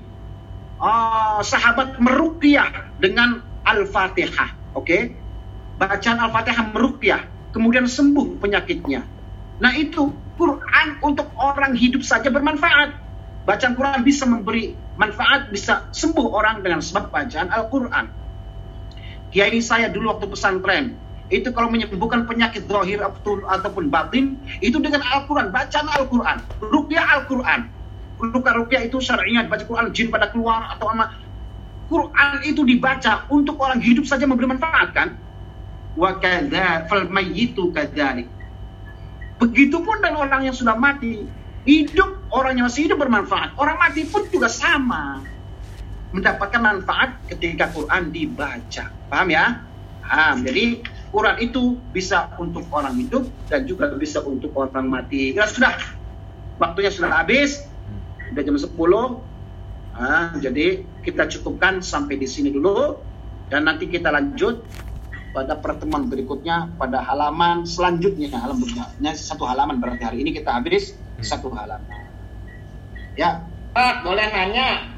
ah, 0.82 1.40
sahabat 1.40 2.03
meruqyah 2.03 2.99
dengan 2.99 3.40
Al-Fatihah, 3.62 4.74
oke? 4.74 4.99
Bacaan 5.78 6.18
Al-Fatihah 6.18 6.74
meruqyah, 6.74 7.22
kemudian 7.55 7.86
sembuh 7.86 8.43
penyakitnya. 8.43 9.07
Nah 9.62 9.72
itu 9.78 10.11
Quran 10.34 10.99
untuk 11.07 11.30
orang 11.38 11.78
hidup 11.78 12.03
saja 12.03 12.34
bermanfaat. 12.34 12.99
Bacaan 13.47 13.78
Quran 13.78 14.03
bisa 14.03 14.26
memberi 14.26 14.74
manfaat, 15.01 15.49
bisa 15.49 15.88
sembuh 15.93 16.32
orang 16.32 16.61
dengan 16.61 16.80
sebab 16.84 17.09
bacaan 17.09 17.49
Al-Quran. 17.49 18.07
Kiai 19.32 19.61
saya 19.64 19.88
dulu 19.88 20.12
waktu 20.12 20.28
pesantren, 20.28 20.93
itu 21.32 21.49
kalau 21.57 21.72
menyembuhkan 21.72 22.28
penyakit 22.28 22.68
zahir 22.68 23.01
ataupun 23.01 23.88
batin, 23.88 24.36
itu 24.61 24.76
dengan 24.76 25.01
Al-Quran, 25.01 25.49
bacaan 25.49 25.88
Al-Quran, 25.88 26.36
rukyah 26.61 27.07
Al-Quran. 27.20 27.72
Rukyah 28.22 28.86
itu 28.86 29.03
syar'inya 29.03 29.51
baca 29.51 29.66
Quran, 29.66 29.90
jin 29.90 30.07
pada 30.07 30.30
keluar 30.30 30.70
atau 30.76 30.86
ama. 30.93 31.11
Quran 31.90 32.38
itu 32.47 32.62
dibaca 32.62 33.26
untuk 33.26 33.59
orang 33.59 33.82
hidup 33.82 34.07
saja 34.07 34.30
memberi 34.30 34.47
manfaat 34.47 34.95
kan? 34.95 35.18
Wa 35.99 36.22
kadza 36.22 36.86
fal 36.86 37.11
mayyitu 37.11 37.74
kadzalik. 37.74 38.30
Begitupun 39.43 39.99
dengan 40.07 40.22
orang 40.22 40.47
yang 40.47 40.55
sudah 40.55 40.78
mati, 40.78 41.26
hidup 41.63 42.19
orang 42.35 42.59
yang 42.59 42.67
masih 42.67 42.91
hidup 42.91 42.99
bermanfaat. 42.99 43.55
Orang 43.55 43.79
mati 43.79 44.07
pun 44.07 44.27
juga 44.31 44.51
sama 44.51 45.23
mendapatkan 46.13 46.61
manfaat 46.61 47.17
ketika 47.31 47.73
Quran 47.73 48.13
dibaca. 48.13 48.93
Paham 49.09 49.29
ya? 49.33 49.63
Paham. 50.05 50.45
Jadi 50.45 50.85
Quran 51.13 51.37
itu 51.41 51.79
bisa 51.95 52.33
untuk 52.37 52.67
orang 52.73 52.99
hidup 52.99 53.29
dan 53.49 53.65
juga 53.65 53.93
bisa 53.97 54.21
untuk 54.25 54.53
orang 54.59 54.89
mati. 54.91 55.33
Ya 55.33 55.49
sudah. 55.49 55.77
Waktunya 56.61 56.91
sudah 56.93 57.11
habis. 57.23 57.65
Sudah 58.33 58.43
jam 58.43 58.57
10. 58.57 58.73
Nah, 59.93 60.33
jadi 60.41 60.89
kita 61.05 61.29
cukupkan 61.29 61.85
sampai 61.85 62.17
di 62.17 62.25
sini 62.25 62.49
dulu 62.49 62.97
dan 63.53 63.69
nanti 63.69 63.85
kita 63.93 64.09
lanjut 64.09 64.65
pada 65.37 65.57
pertemuan 65.61 66.09
berikutnya 66.09 66.73
pada 66.81 67.05
halaman 67.05 67.65
selanjutnya 67.69 68.33
halaman 68.33 68.65
berikutnya 68.65 69.13
satu 69.17 69.45
halaman 69.49 69.81
berarti 69.81 70.05
hari 70.05 70.19
ini 70.25 70.33
kita 70.33 70.49
habis 70.49 70.97
satu 71.23 71.49
halaman 71.55 72.11
ya 73.16 73.41
Pak, 73.73 74.05
boleh 74.05 74.29
nanya? 74.29 74.85